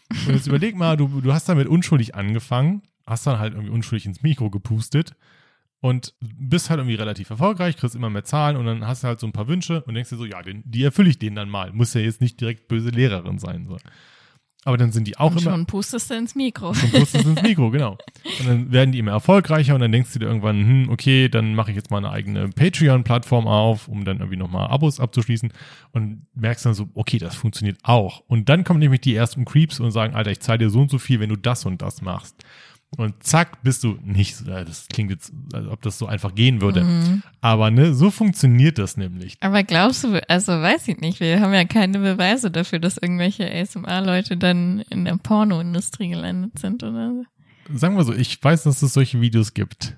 Und 0.09 0.35
jetzt 0.35 0.47
überleg 0.47 0.75
mal, 0.75 0.97
du, 0.97 1.21
du 1.21 1.33
hast 1.33 1.49
damit 1.49 1.67
unschuldig 1.67 2.15
angefangen, 2.15 2.81
hast 3.05 3.27
dann 3.27 3.39
halt 3.39 3.53
irgendwie 3.53 3.73
unschuldig 3.73 4.05
ins 4.05 4.23
Mikro 4.23 4.49
gepustet 4.49 5.15
und 5.79 6.13
bist 6.19 6.69
halt 6.69 6.79
irgendwie 6.79 6.95
relativ 6.95 7.29
erfolgreich, 7.29 7.77
kriegst 7.77 7.95
immer 7.95 8.09
mehr 8.09 8.23
Zahlen 8.23 8.57
und 8.57 8.65
dann 8.65 8.87
hast 8.87 9.03
du 9.03 9.07
halt 9.07 9.19
so 9.19 9.27
ein 9.27 9.33
paar 9.33 9.47
Wünsche 9.47 9.83
und 9.83 9.93
denkst 9.93 10.09
dir 10.09 10.17
so, 10.17 10.25
ja, 10.25 10.41
den, 10.41 10.63
die 10.65 10.83
erfülle 10.83 11.09
ich 11.09 11.19
denen 11.19 11.35
dann 11.35 11.49
mal. 11.49 11.71
Muss 11.73 11.93
ja 11.93 12.01
jetzt 12.01 12.21
nicht 12.21 12.39
direkt 12.41 12.67
böse 12.67 12.89
Lehrerin 12.89 13.37
sein. 13.37 13.67
So. 13.67 13.77
Aber 14.63 14.75
dann 14.75 14.91
sind 14.91 15.07
die 15.07 15.17
auch 15.17 15.31
Und 15.31 15.41
immer. 15.41 15.51
schon 15.51 15.65
pustest 15.65 16.09
du 16.09 16.15
ins 16.15 16.35
Mikro. 16.35 16.73
Schon 16.73 16.91
pustest 16.91 17.25
ins 17.25 17.41
Mikro, 17.41 17.69
genau. 17.71 17.97
Und 18.39 18.47
dann 18.47 18.71
werden 18.71 18.91
die 18.91 18.99
immer 18.99 19.11
erfolgreicher 19.11 19.73
und 19.75 19.79
dann 19.81 19.91
denkst 19.93 20.11
du 20.11 20.19
dir 20.19 20.25
irgendwann, 20.25 20.57
hm, 20.57 20.89
okay, 20.89 21.29
dann 21.29 21.55
mache 21.55 21.71
ich 21.71 21.77
jetzt 21.77 21.89
mal 21.89 21.99
eine 21.99 22.09
eigene 22.11 22.49
Patreon-Plattform 22.49 23.47
auf, 23.47 23.87
um 23.87 24.03
dann 24.03 24.17
irgendwie 24.17 24.35
nochmal 24.37 24.67
Abos 24.67 24.99
abzuschließen 24.99 25.53
und 25.93 26.25
merkst 26.35 26.65
dann 26.65 26.73
so, 26.73 26.89
okay, 26.95 27.17
das 27.17 27.35
funktioniert 27.35 27.77
auch. 27.83 28.23
Und 28.27 28.49
dann 28.49 28.65
kommen 28.65 28.79
nämlich 28.79 29.01
die 29.01 29.15
ersten 29.15 29.45
Creeps 29.45 29.79
und 29.79 29.91
sagen, 29.91 30.15
Alter, 30.15 30.31
ich 30.31 30.41
zahle 30.41 30.59
dir 30.59 30.69
so 30.69 30.81
und 30.81 30.91
so 30.91 30.97
viel, 30.97 31.19
wenn 31.21 31.29
du 31.29 31.37
das 31.37 31.65
und 31.65 31.81
das 31.81 32.01
machst. 32.01 32.35
Und 32.97 33.21
zack, 33.23 33.61
bist 33.61 33.83
du 33.83 33.99
nicht, 34.03 34.35
so- 34.37 34.49
äh, 34.51 34.65
das 34.65 34.87
klingt 34.91 35.11
jetzt, 35.11 35.31
als 35.53 35.67
ob 35.67 35.81
das 35.83 35.99
so 35.99 36.07
einfach 36.07 36.33
gehen 36.33 36.61
würde. 36.61 37.21
Aber 37.41 37.69
ne, 37.69 37.93
so 37.93 38.09
funktioniert 38.09 38.79
das 38.79 38.97
nämlich. 38.97 39.37
Aber 39.39 39.63
glaubst 39.63 40.03
du, 40.03 40.19
also 40.27 40.51
weiß 40.53 40.87
ich 40.87 40.97
nicht, 40.97 41.19
wir 41.19 41.39
haben 41.39 41.53
ja 41.53 41.63
keine 41.65 41.99
Beweise 41.99 42.49
dafür, 42.49 42.79
dass 42.79 42.97
irgendwelche 42.97 43.49
ASMR-Leute 43.51 44.35
dann 44.35 44.79
in 44.89 45.05
der 45.05 45.15
Pornoindustrie 45.17 46.09
gelandet 46.09 46.57
sind 46.57 46.81
oder 46.83 47.11
so. 47.69 47.77
Sagen 47.77 47.97
wir 47.97 48.03
so, 48.03 48.13
ich 48.13 48.43
weiß, 48.43 48.63
dass 48.63 48.81
es 48.81 48.93
solche 48.93 49.21
Videos 49.21 49.53
gibt. 49.53 49.95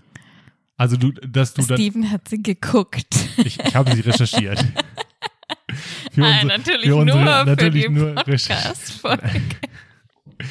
Also 0.75 0.97
du, 0.97 1.12
dass 1.12 1.53
du 1.53 1.62
dann, 1.62 1.77
Steven 1.77 2.12
hat 2.12 2.27
sie 2.27 2.43
geguckt. 2.43 3.15
ich, 3.38 3.59
ich 3.59 3.75
habe 3.75 3.93
sie 3.95 4.01
recherchiert. 4.01 4.59
Für 6.12 6.21
Nein, 6.21 6.43
unsere- 6.43 6.57
natürlich 6.59 6.88
für 6.88 6.95
unsere- 6.95 7.23
nur 7.23 7.45
natürlich 7.45 7.85
für 7.85 7.91
die. 8.15 8.23
Podcast-Folge. 8.23 9.41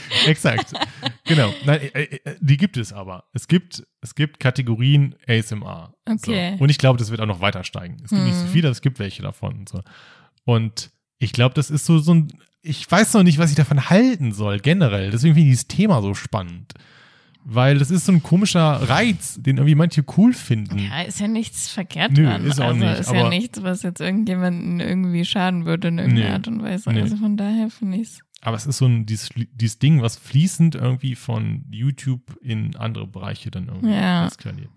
Exakt. 0.27 0.73
genau. 1.25 1.53
Nein, 1.65 1.81
äh, 1.95 2.03
äh, 2.25 2.37
die 2.41 2.57
gibt 2.57 2.77
es 2.77 2.93
aber. 2.93 3.25
Es 3.33 3.49
gibt, 3.49 3.85
es 4.01 4.15
gibt 4.15 4.41
Kategorien 4.41 5.15
ASMR. 5.27 5.95
Okay. 6.09 6.55
So. 6.57 6.63
Und 6.65 6.71
ich 6.71 6.79
glaube, 6.79 6.99
das 6.99 7.11
wird 7.11 7.21
auch 7.21 7.27
noch 7.27 7.41
weiter 7.41 7.65
steigen. 7.65 7.97
Es 8.05 8.11
gibt 8.11 8.23
nicht 8.23 8.35
so 8.37 8.45
Mhm. 8.45 8.49
viele, 8.51 8.69
es 8.69 8.81
gibt 8.81 8.99
welche 8.99 9.23
davon. 9.23 9.59
Und, 9.61 9.69
so. 9.69 9.81
und 10.45 10.91
ich 11.19 11.33
glaube, 11.33 11.55
das 11.55 11.71
ist 11.71 11.85
so, 11.87 11.99
so 11.99 12.15
ein, 12.15 12.29
ich 12.63 12.91
weiß 12.91 13.15
noch 13.15 13.23
nicht, 13.23 13.39
was 13.39 13.51
ich 13.51 13.57
davon 13.57 13.91
halten 13.91 14.33
soll, 14.33 14.59
generell. 14.61 15.11
Deswegen 15.11 15.35
finde 15.35 15.49
ich 15.49 15.53
dieses 15.55 15.69
Thema 15.69 16.03
so 16.03 16.15
spannend. 16.15 16.75
Weil 17.51 17.79
das 17.79 17.91
ist 17.91 18.05
so 18.05 18.13
ein 18.13 18.23
komischer 18.23 18.63
Reiz, 18.91 19.37
den 19.41 19.57
irgendwie 19.57 19.75
manche 19.77 20.05
cool 20.19 20.35
finden. 20.35 20.79
Ja, 20.81 21.01
ist 21.03 21.19
ja 21.19 21.29
nichts 21.29 21.71
verkehrt 21.71 22.13
Nö, 22.13 22.25
dran. 22.25 22.45
ist 22.45 22.61
auch 22.61 22.67
also 22.67 22.79
nicht, 22.85 22.99
ist 22.99 23.11
ja 23.13 23.29
nichts, 23.31 23.63
was 23.63 23.83
jetzt 23.85 24.01
irgendjemanden 24.01 24.81
irgendwie 24.81 25.25
schaden 25.25 25.65
würde 25.65 25.89
in 25.89 25.99
irgendeiner 25.99 26.29
Nee. 26.29 26.35
Art 26.35 26.49
und 26.49 26.63
Weise. 26.63 26.93
Nee. 26.93 27.01
Also 27.01 27.17
von 27.17 27.39
daher 27.39 27.71
finde 27.71 27.97
ich 27.99 28.09
es. 28.09 28.21
Aber 28.41 28.57
es 28.57 28.67
ist 28.67 28.79
so 28.79 28.87
ein, 28.87 29.05
dieses, 29.05 29.31
dieses 29.35 29.79
Ding, 29.81 30.01
was 30.03 30.17
fließend 30.17 30.75
irgendwie 30.77 31.15
von 31.17 31.65
YouTube 31.71 32.39
in 32.41 32.77
andere 32.77 33.07
Bereiche 33.07 33.51
dann 33.51 33.67
irgendwie 33.69 33.93
Ja. 33.95 34.27
eskaliert. 34.27 34.71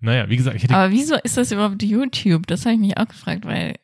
Naja, 0.00 0.28
wie 0.28 0.36
gesagt, 0.36 0.56
ich 0.56 0.62
hätte 0.62 0.76
Aber 0.76 0.90
wieso 0.92 1.16
ist 1.16 1.36
das 1.36 1.50
überhaupt 1.50 1.82
YouTube? 1.82 2.46
Das 2.46 2.64
habe 2.66 2.74
ich 2.74 2.80
mich 2.80 2.96
auch 2.98 3.08
gefragt, 3.08 3.44
weil 3.46 3.76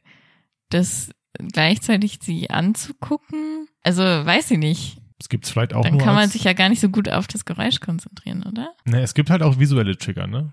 das 0.69 1.11
gleichzeitig 1.53 2.19
sie 2.23 2.51
anzugucken, 2.51 3.67
also 3.83 4.03
weiß 4.03 4.51
ich 4.53 4.59
nicht. 4.59 4.99
Es 5.19 5.29
gibt 5.29 5.47
vielleicht 5.47 5.73
auch 5.75 5.83
Dann 5.83 5.99
kann 5.99 6.15
man 6.15 6.29
sich 6.29 6.45
ja 6.45 6.53
gar 6.53 6.69
nicht 6.69 6.81
so 6.81 6.89
gut 6.91 7.09
auf 7.09 7.27
das 7.27 7.45
Geräusch 7.45 7.81
konzentrieren, 7.81 8.43
oder? 8.45 8.73
ne, 8.85 9.01
es 9.01 9.15
gibt 9.15 9.31
halt 9.31 9.43
auch 9.43 9.59
visuelle 9.59 9.97
Trigger, 9.97 10.27
ne? 10.27 10.53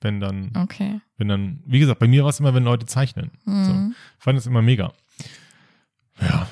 Wenn 0.00 0.20
dann, 0.20 0.50
Okay. 0.56 1.00
wenn 1.16 1.28
dann, 1.28 1.62
wie 1.64 1.78
gesagt, 1.78 2.00
bei 2.00 2.08
mir 2.08 2.24
war 2.24 2.30
es 2.30 2.40
immer, 2.40 2.52
wenn 2.54 2.64
Leute 2.64 2.84
zeichnen. 2.86 3.30
Mhm. 3.44 3.94
Ich 4.18 4.24
fand 4.24 4.36
das 4.36 4.46
immer 4.46 4.60
mega. 4.62 4.92
Ja, 6.20 6.46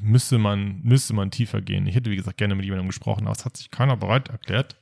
müsste 0.00 0.38
man, 0.38 0.80
müsste 0.82 1.14
man 1.14 1.30
tiefer 1.30 1.60
gehen. 1.60 1.86
Ich 1.86 1.94
hätte, 1.94 2.10
wie 2.10 2.16
gesagt, 2.16 2.38
gerne 2.38 2.54
mit 2.54 2.64
jemandem 2.64 2.88
gesprochen, 2.88 3.24
aber 3.24 3.32
es 3.36 3.44
hat 3.44 3.56
sich 3.56 3.70
keiner 3.70 3.96
bereit 3.96 4.28
erklärt. 4.28 4.78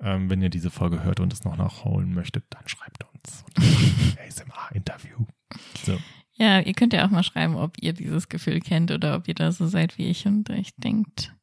Ähm, 0.00 0.28
wenn 0.28 0.42
ihr 0.42 0.50
diese 0.50 0.70
Folge 0.70 1.02
hört 1.04 1.20
und 1.20 1.32
es 1.32 1.44
noch 1.44 1.56
nachholen 1.56 2.12
möchtet, 2.12 2.44
dann 2.50 2.68
schreibt 2.68 3.04
uns. 3.14 3.44
ASMR-Interview. 4.28 5.24
So. 5.84 5.98
Ja, 6.34 6.60
ihr 6.60 6.74
könnt 6.74 6.92
ja 6.92 7.06
auch 7.06 7.10
mal 7.10 7.22
schreiben, 7.22 7.56
ob 7.56 7.76
ihr 7.80 7.92
dieses 7.94 8.28
Gefühl 8.28 8.60
kennt 8.60 8.90
oder 8.90 9.16
ob 9.16 9.26
ihr 9.28 9.34
da 9.34 9.52
so 9.52 9.66
seid 9.66 9.96
wie 9.96 10.06
ich 10.06 10.26
und 10.26 10.50
euch 10.50 10.70
denkt, 10.76 11.34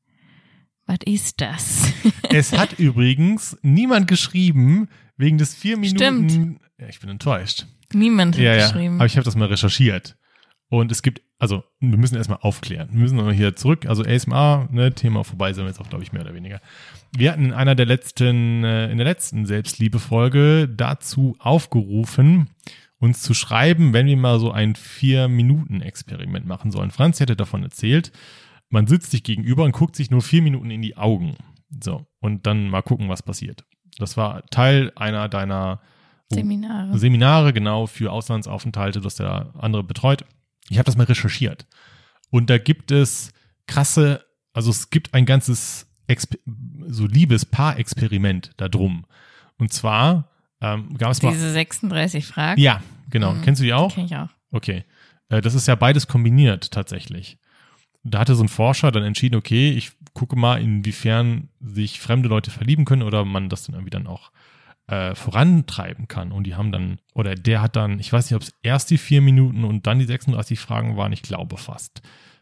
was 0.86 1.00
ist 1.06 1.42
das? 1.42 1.92
Es 2.30 2.52
hat 2.58 2.80
übrigens 2.80 3.58
niemand 3.62 4.08
geschrieben, 4.08 4.88
wegen 5.18 5.38
des 5.38 5.54
vier 5.54 5.78
Minuten. 5.78 6.30
Stimmt. 6.30 6.60
Ja, 6.80 6.88
ich 6.88 7.00
bin 7.00 7.10
enttäuscht. 7.10 7.68
Niemand 7.94 8.36
hat 8.36 8.42
Ja, 8.42 8.56
ja. 8.56 8.68
geschrieben. 8.68 8.96
Aber 8.96 9.06
ich 9.06 9.16
habe 9.18 9.24
das 9.26 9.36
mal 9.36 9.48
recherchiert. 9.48 10.18
Und 10.70 10.92
es 10.92 11.04
gibt, 11.04 11.22
also 11.44 11.66
wir 11.82 11.98
müssen 11.98 12.16
erstmal 12.16 12.40
aufklären. 12.40 12.88
Wir 12.94 13.02
müssen 13.02 13.18
nochmal 13.18 13.34
hier 13.34 13.54
zurück. 13.54 13.86
Also 13.86 14.02
ASMR, 14.06 14.70
ne, 14.72 14.94
Thema 14.94 15.26
vorbei 15.26 15.52
sind 15.52 15.66
wir 15.66 15.72
jetzt 15.72 15.82
auch, 15.82 15.90
glaube 15.90 16.02
ich, 16.02 16.14
mehr 16.14 16.22
oder 16.22 16.34
weniger. 16.34 16.62
Wir 17.12 17.34
hatten 17.34 17.44
in 17.44 17.52
einer 17.52 17.76
der 17.76 17.86
letzten, 17.86 18.64
äh, 18.64 18.90
in 18.90 18.98
der 18.98 19.06
letzten 19.06 19.46
Selbstliebe-Folge 19.46 20.70
dazu 20.70 21.36
aufgerufen, 21.40 22.48
uns 22.98 23.22
zu 23.22 23.34
schreiben, 23.34 23.92
wenn 23.92 24.06
wir 24.06 24.16
mal 24.16 24.40
so 24.40 24.54
ein 24.54 24.76
Vier-Minuten-Experiment 24.76 26.48
machen 26.48 26.72
sollen. 26.72 26.92
Franz 26.92 27.20
hätte 27.20 27.36
davon 27.36 27.62
erzählt, 27.62 28.14
man 28.70 28.88
sitzt 28.88 29.12
sich 29.12 29.24
gegenüber 29.24 29.66
und 29.66 29.74
guckt 29.74 29.98
sich 29.98 30.12
nur 30.12 30.22
vier 30.22 30.44
Minuten 30.44 30.72
in 30.72 30.82
die 30.82 30.96
Augen. 30.96 31.36
So. 31.84 32.08
Und 32.22 32.48
dann 32.48 32.70
mal 32.70 32.84
gucken, 32.84 33.10
was 33.10 33.22
passiert. 33.22 33.66
Das 33.98 34.16
war 34.16 34.46
Teil 34.46 34.94
einer 34.96 35.28
deiner 35.28 35.82
Seminare. 36.32 36.98
Seminare, 36.98 37.52
genau, 37.52 37.86
für 37.86 38.14
Auslandsaufenthalte, 38.14 39.02
das 39.02 39.16
der 39.16 39.52
andere 39.60 39.84
betreut. 39.84 40.24
Ich 40.70 40.78
habe 40.78 40.86
das 40.86 40.98
mal 40.98 41.06
recherchiert. 41.06 41.66
Und 42.30 42.50
da 42.50 42.58
gibt 42.58 42.92
es 42.92 43.32
krasse, 43.68 44.26
also 44.54 44.72
es 44.72 44.90
gibt 44.90 45.14
ein 45.14 45.26
ganzes 45.26 45.88
Exper 46.08 46.38
so 46.88 47.06
Liebespaar-Experiment 47.06 48.52
da 48.58 48.68
drum. 48.68 49.06
Und 49.58 49.72
zwar 49.72 50.30
ähm, 50.62 50.98
gab 50.98 51.12
es 51.12 51.22
mal. 51.22 51.32
Diese 51.32 51.52
36 51.52 52.26
Fragen. 52.26 52.60
Ja, 52.60 52.82
genau. 53.10 53.34
Mhm. 53.34 53.42
Kennst 53.42 53.62
du 53.62 53.66
die 53.66 53.74
auch? 53.74 53.94
Kenn 53.94 54.06
ich 54.06 54.16
auch. 54.16 54.30
Okay. 54.52 54.84
Äh, 55.30 55.42
das 55.42 55.54
ist 55.54 55.68
ja 55.68 55.76
beides 55.76 56.08
kombiniert 56.08 56.72
tatsächlich. 56.72 57.38
Da 58.04 58.20
hatte 58.20 58.36
so 58.36 58.44
ein 58.44 58.50
Forscher 58.50 58.92
dann 58.92 59.04
entschieden, 59.04 59.36
okay, 59.36 59.72
ich 59.72 59.92
gucke 60.14 60.36
mal, 60.36 60.62
inwiefern 60.62 61.50
sich 61.62 62.02
fremde 62.02 62.28
Leute 62.28 62.52
verlieben 62.52 62.86
können 62.86 63.02
oder 63.02 63.24
man 63.24 63.50
das 63.50 63.64
dann 63.64 63.76
irgendwie 63.76 63.92
dann 63.92 64.08
auch 64.08 64.32
äh, 64.88 65.16
vorantreiben 65.16 66.08
kann. 66.08 66.32
Und 66.32 66.46
die 66.46 66.56
haben 66.56 66.72
dann, 66.72 67.00
oder 67.14 67.36
der 67.36 67.62
hat 67.62 67.76
dann, 67.76 68.00
ich 68.00 68.12
weiß 68.12 68.30
nicht, 68.30 68.36
ob 68.36 68.42
es 68.42 68.54
erst 68.64 68.92
die 68.92 68.98
vier 68.98 69.22
Minuten 69.22 69.64
und 69.64 69.88
dann 69.88 70.00
die 70.00 70.06
36 70.06 70.60
Fragen 70.60 70.98
waren, 70.98 71.14
ich 71.14 71.22
glaube 71.22 71.58
fast. 71.58 72.02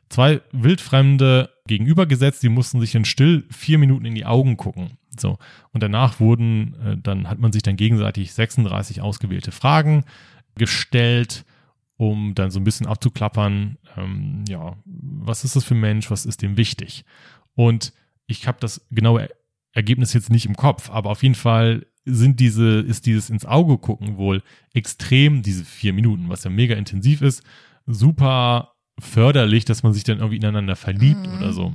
Zwei 0.10 0.41
Wildfremde 0.51 1.51
gegenübergesetzt, 1.67 2.43
die 2.43 2.49
mussten 2.49 2.82
sich 2.82 2.95
in 2.95 3.06
still 3.06 3.45
vier 3.49 3.77
Minuten 3.77 4.06
in 4.06 4.15
die 4.15 4.25
Augen 4.25 4.58
gucken. 4.58 4.97
So. 5.17 5.38
Und 5.71 5.84
danach 5.84 6.19
wurden, 6.19 6.75
äh, 6.84 6.97
dann 6.97 7.30
hat 7.30 7.39
man 7.39 7.51
sich 7.51 7.63
dann 7.63 7.77
gegenseitig 7.77 8.34
36 8.34 9.01
ausgewählte 9.01 9.51
Fragen 9.51 10.04
gestellt, 10.56 11.45
um 11.97 12.34
dann 12.34 12.49
so 12.49 12.60
ein 12.60 12.63
bisschen 12.63 12.88
abzuklappern, 12.88 13.78
ähm, 13.95 14.43
ja, 14.49 14.76
was 14.86 15.43
ist 15.43 15.55
das 15.55 15.63
für 15.63 15.76
ein 15.76 15.82
Mensch, 15.82 16.09
was 16.09 16.26
ist 16.26 16.41
dem 16.41 16.57
wichtig? 16.57 17.05
Und 17.53 17.93
ich 18.26 18.47
habe 18.47 18.57
das 18.59 18.86
genaue 18.89 19.30
Ergebnis 19.74 20.13
jetzt 20.13 20.30
nicht 20.30 20.45
im 20.45 20.55
Kopf, 20.55 20.89
aber 20.89 21.11
auf 21.11 21.24
jeden 21.24 21.36
Fall 21.36 21.86
sind 22.06 22.39
diese, 22.39 22.80
ist 22.80 23.06
dieses 23.06 23.30
ins 23.30 23.45
Auge 23.45 23.78
gucken 23.78 24.18
wohl 24.18 24.41
extrem, 24.74 25.41
diese 25.43 25.64
vier 25.66 25.93
Minuten, 25.93 26.30
was 26.30 26.43
ja 26.43 26.49
mega 26.49 26.76
intensiv 26.76 27.22
ist, 27.22 27.43
super 27.86 28.74
förderlich, 28.99 29.66
dass 29.66 29.84
man 29.84 29.93
sich 29.93 30.04
dann 30.04 30.18
irgendwie 30.18 30.38
ineinander 30.38 30.76
verliebt 30.76 31.28
Mhm. 31.28 31.34
oder 31.36 31.54
so. 31.54 31.74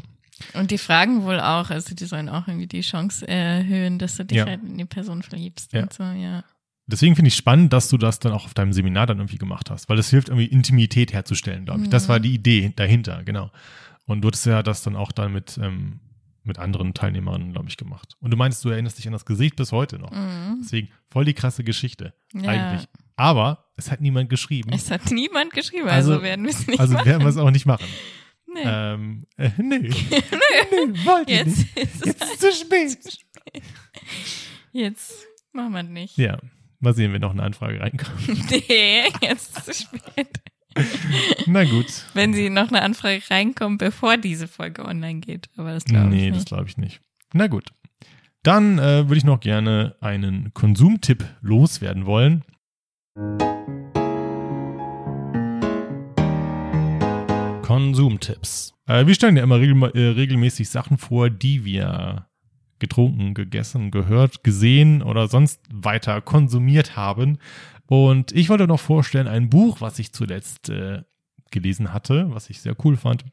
Und 0.54 0.70
die 0.70 0.78
Fragen 0.78 1.22
wohl 1.24 1.40
auch, 1.40 1.70
also 1.70 1.94
die 1.94 2.04
sollen 2.04 2.28
auch 2.28 2.46
irgendwie 2.46 2.66
die 2.66 2.82
Chance 2.82 3.26
erhöhen, 3.26 3.98
dass 3.98 4.16
du 4.16 4.24
dich 4.24 4.36
Ja. 4.38 4.46
halt 4.46 4.62
in 4.62 4.76
die 4.76 4.84
Person 4.84 5.22
verliebst 5.22 5.72
Ja. 5.72 5.82
und 5.82 5.92
so, 5.92 6.02
ja. 6.02 6.44
Deswegen 6.88 7.16
finde 7.16 7.28
ich 7.28 7.34
spannend, 7.36 7.72
dass 7.72 7.88
du 7.88 7.96
das 7.96 8.20
dann 8.20 8.32
auch 8.32 8.44
auf 8.44 8.54
deinem 8.54 8.72
Seminar 8.72 9.06
dann 9.06 9.18
irgendwie 9.18 9.38
gemacht 9.38 9.70
hast, 9.70 9.88
weil 9.88 9.96
das 9.96 10.10
hilft 10.10 10.28
irgendwie 10.28 10.46
Intimität 10.46 11.12
herzustellen, 11.12 11.64
glaube 11.64 11.82
ich. 11.84 11.88
Das 11.88 12.04
Mhm. 12.04 12.08
war 12.10 12.20
die 12.20 12.32
Idee 12.34 12.72
dahinter, 12.76 13.24
genau. 13.24 13.50
Und 14.04 14.20
du 14.20 14.28
hattest 14.28 14.46
ja 14.46 14.62
das 14.62 14.82
dann 14.82 14.94
auch 14.94 15.10
dann 15.10 15.32
mit, 15.32 15.58
ähm, 15.60 15.98
mit 16.46 16.58
anderen 16.58 16.94
Teilnehmerinnen, 16.94 17.52
glaube 17.52 17.68
ich, 17.68 17.76
gemacht. 17.76 18.16
Und 18.20 18.30
du 18.30 18.36
meinst, 18.36 18.64
du 18.64 18.68
erinnerst 18.70 18.98
dich 18.98 19.06
an 19.06 19.12
das 19.12 19.24
Gesicht 19.26 19.56
bis 19.56 19.72
heute 19.72 19.98
noch. 19.98 20.10
Mhm. 20.10 20.60
Deswegen 20.62 20.88
voll 21.10 21.24
die 21.24 21.34
krasse 21.34 21.64
Geschichte. 21.64 22.14
Ja. 22.34 22.48
Eigentlich. 22.50 22.88
Aber 23.16 23.70
es 23.76 23.90
hat 23.90 24.00
niemand 24.00 24.28
geschrieben. 24.30 24.70
Es 24.72 24.90
hat 24.90 25.10
niemand 25.10 25.52
geschrieben, 25.52 25.88
also, 25.88 26.12
Also- 26.12 26.22
werden 26.22 26.44
wir 26.44 26.50
es 26.52 26.66
nicht 26.66 26.78
Also 26.80 26.94
machen. 26.94 27.06
werden 27.06 27.22
wir 27.22 27.28
es 27.28 27.36
auch 27.36 27.50
nicht 27.50 27.66
machen. 27.66 27.86
nee. 28.46 28.60
Ähm, 28.64 29.26
äh, 29.36 29.50
nee. 29.58 29.78
nee, 29.90 31.04
wollte 31.04 31.32
Jetzt 31.32 31.58
nicht. 31.58 31.76
ist 31.76 31.94
es 32.00 32.06
Jetzt 32.06 32.22
ist 32.22 32.32
es 32.32 32.38
zu 32.38 32.52
spät. 32.64 33.18
Jetzt 34.72 35.26
machen 35.52 35.72
wir 35.72 35.80
es 35.80 35.88
nicht. 35.88 36.18
Ja, 36.18 36.38
mal 36.80 36.94
sehen, 36.94 37.12
wenn 37.12 37.20
noch 37.22 37.30
eine 37.32 37.42
Anfrage 37.42 37.80
reinkommt. 37.80 38.50
Nee, 38.50 39.04
jetzt 39.22 39.56
ist 39.58 39.68
es 39.68 39.78
zu 39.78 39.84
spät. 39.84 40.28
Na 41.46 41.64
gut. 41.64 41.86
Wenn 42.14 42.34
sie 42.34 42.50
noch 42.50 42.68
eine 42.68 42.82
Anfrage 42.82 43.22
reinkommt, 43.30 43.78
bevor 43.78 44.16
diese 44.16 44.48
Folge 44.48 44.84
online 44.84 45.20
geht. 45.20 45.48
Aber 45.56 45.72
das 45.72 45.84
glaube 45.84 46.08
Nee, 46.08 46.26
ich 46.26 46.28
das 46.30 46.36
nicht. 46.38 46.48
glaube 46.48 46.68
ich 46.68 46.76
nicht. 46.76 47.00
Na 47.32 47.46
gut. 47.46 47.70
Dann 48.42 48.78
äh, 48.78 49.08
würde 49.08 49.16
ich 49.16 49.24
noch 49.24 49.40
gerne 49.40 49.96
einen 50.00 50.52
Konsumtipp 50.54 51.24
loswerden 51.40 52.06
wollen. 52.06 52.44
Konsumtipps. 57.62 58.74
Äh, 58.86 59.06
wir 59.06 59.14
stellen 59.14 59.36
ja 59.36 59.42
immer 59.42 59.58
regel 59.60 59.82
äh, 59.94 60.08
regelmäßig 60.10 60.68
Sachen 60.68 60.98
vor, 60.98 61.30
die 61.30 61.64
wir 61.64 62.26
getrunken, 62.78 63.34
gegessen, 63.34 63.90
gehört, 63.90 64.44
gesehen 64.44 65.02
oder 65.02 65.28
sonst 65.28 65.60
weiter 65.72 66.20
konsumiert 66.20 66.96
haben. 66.96 67.38
Und 67.86 68.32
ich 68.32 68.48
wollte 68.48 68.66
noch 68.66 68.80
vorstellen, 68.80 69.28
ein 69.28 69.48
Buch, 69.48 69.80
was 69.80 69.98
ich 69.98 70.12
zuletzt 70.12 70.68
äh, 70.68 71.02
gelesen 71.50 71.92
hatte, 71.92 72.26
was 72.30 72.50
ich 72.50 72.60
sehr 72.60 72.76
cool 72.84 72.96
fand. 72.96 73.24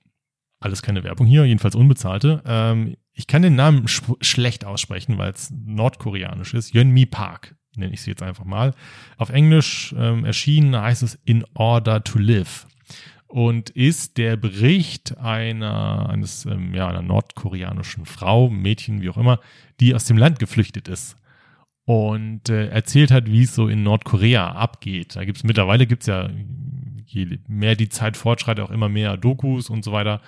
Alles 0.60 0.82
keine 0.82 1.04
Werbung 1.04 1.28
hier, 1.28 1.45
jedenfalls 1.45 1.76
unbezahlte. 1.76 2.41
Ähm, 2.45 2.95
ich 3.12 3.28
kann 3.28 3.41
den 3.41 3.56
Namen 3.56 3.88
sch 3.88 4.04
schlecht 4.22 4.66
aussprechen, 4.66 5.18
weil 5.18 5.32
es 5.32 5.51
nordkoreanisch 5.51 6.54
ist. 6.54 6.74
Yeonmi 6.74 7.06
Park 7.06 7.56
nenne 7.76 7.93
ich 7.93 8.01
sie 8.01 8.12
jetzt 8.12 8.24
einfach 8.24 8.45
mal. 8.45 8.74
Auf 9.18 9.30
Englisch 9.30 9.93
ähm, 9.97 10.26
erschienen 10.26 10.80
heißt 10.80 11.04
es 11.04 11.20
In 11.26 11.43
Order 11.56 12.04
to 12.04 12.20
Live 12.20 12.68
und 13.28 13.72
ist 13.72 14.18
der 14.18 14.38
Bericht 14.38 15.18
einer 15.18 16.08
eines 16.08 16.45
ähm, 16.45 16.74
ja 16.76 16.88
einer 16.88 17.01
nordkoreanischen 17.01 18.06
Frau, 18.06 18.49
Mädchen, 18.49 19.01
wie 19.01 19.10
auch 19.10 19.18
immer, 19.18 19.39
die 19.80 19.95
aus 19.95 20.06
dem 20.06 20.18
Land 20.18 20.38
geflüchtet 20.38 20.88
ist 20.88 21.18
und 21.86 22.50
äh, 22.50 22.68
erzählt 22.70 23.12
hat, 23.12 23.28
wie 23.28 23.44
es 23.44 23.56
so 23.56 23.68
in 23.68 23.84
Nordkorea 23.84 24.54
abgeht. 24.54 25.16
Da 25.16 25.26
gibt's 25.26 25.44
mittlerweile 25.44 25.86
gibt's 25.86 26.06
ja 26.06 26.30
je 27.06 27.40
mehr 27.48 27.76
die 27.76 27.90
Zeit 27.90 28.18
fortschreitet 28.18 28.64
auch 28.64 28.72
immer 28.72 28.90
mehr 28.90 29.18
Dokus 29.18 29.70
und 29.70 29.84
so 29.84 29.92
weiter. 29.92 30.22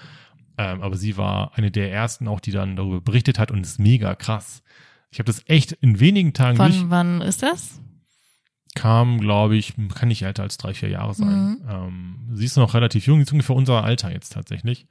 Ähm, 0.58 0.82
aber 0.82 0.98
sie 0.98 1.18
war 1.18 1.58
eine 1.58 1.72
der 1.72 1.92
ersten 1.92 2.28
auch, 2.28 2.40
die 2.40 2.52
dann 2.52 2.76
darüber 2.76 3.02
berichtet 3.02 3.40
hat 3.40 3.52
und 3.52 3.66
ist 3.66 3.80
mega 3.80 4.16
krass. 4.16 4.64
Ich 5.12 5.20
habe 5.20 5.28
das 5.28 5.44
echt 5.48 5.72
in 5.72 6.00
wenigen 6.00 6.34
Tagen 6.34 6.58
Von 6.58 6.90
wann 6.90 7.22
ist 7.22 7.42
das? 7.44 7.82
kam, 8.76 9.22
glaube 9.22 9.56
ich, 9.56 9.74
kann 9.96 10.10
nicht 10.10 10.22
älter 10.22 10.44
als 10.44 10.58
drei, 10.58 10.74
vier 10.74 10.90
Jahre 10.90 11.14
sein. 11.14 11.62
Ähm, 11.68 12.30
sie 12.34 12.46
ist 12.46 12.58
noch 12.58 12.74
relativ 12.74 13.08
jung, 13.08 13.20
sie 13.20 13.24
ist 13.24 13.32
ungefähr 13.32 13.56
unser 13.56 13.84
Alter 13.84 14.12
jetzt 14.12 14.34
tatsächlich. 14.34 14.86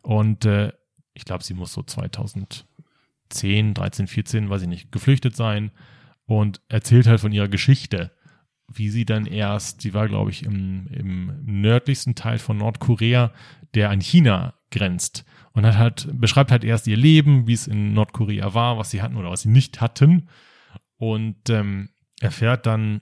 Und 0.00 0.46
äh, 0.46 0.72
ich 1.12 1.26
glaube, 1.26 1.44
sie 1.44 1.52
muss 1.54 1.72
so 1.72 1.82
2010, 1.82 3.74
13, 3.74 4.06
14, 4.06 4.48
weiß 4.50 4.62
ich 4.62 4.68
nicht, 4.68 4.90
geflüchtet 4.90 5.36
sein 5.36 5.70
und 6.26 6.60
erzählt 6.68 7.06
halt 7.06 7.20
von 7.20 7.32
ihrer 7.32 7.48
Geschichte, 7.48 8.10
wie 8.68 8.90
sie 8.90 9.04
dann 9.04 9.26
erst, 9.26 9.80
sie 9.80 9.94
war, 9.94 10.08
glaube 10.08 10.30
ich, 10.30 10.44
im, 10.44 10.88
im 10.88 11.32
nördlichsten 11.44 12.14
Teil 12.14 12.38
von 12.38 12.58
Nordkorea, 12.58 13.32
der 13.74 13.90
an 13.90 14.00
China 14.00 14.54
grenzt. 14.70 15.24
Und 15.52 15.64
hat 15.64 15.78
halt, 15.78 16.08
beschreibt 16.12 16.50
halt 16.50 16.64
erst 16.64 16.86
ihr 16.86 16.96
Leben, 16.96 17.46
wie 17.46 17.52
es 17.52 17.66
in 17.66 17.94
Nordkorea 17.94 18.52
war, 18.52 18.76
was 18.76 18.90
sie 18.90 19.00
hatten 19.00 19.16
oder 19.16 19.30
was 19.30 19.42
sie 19.42 19.48
nicht 19.48 19.80
hatten. 19.80 20.28
Und 20.98 21.48
ähm, 21.48 21.90
erfährt 22.20 22.66
dann 22.66 23.00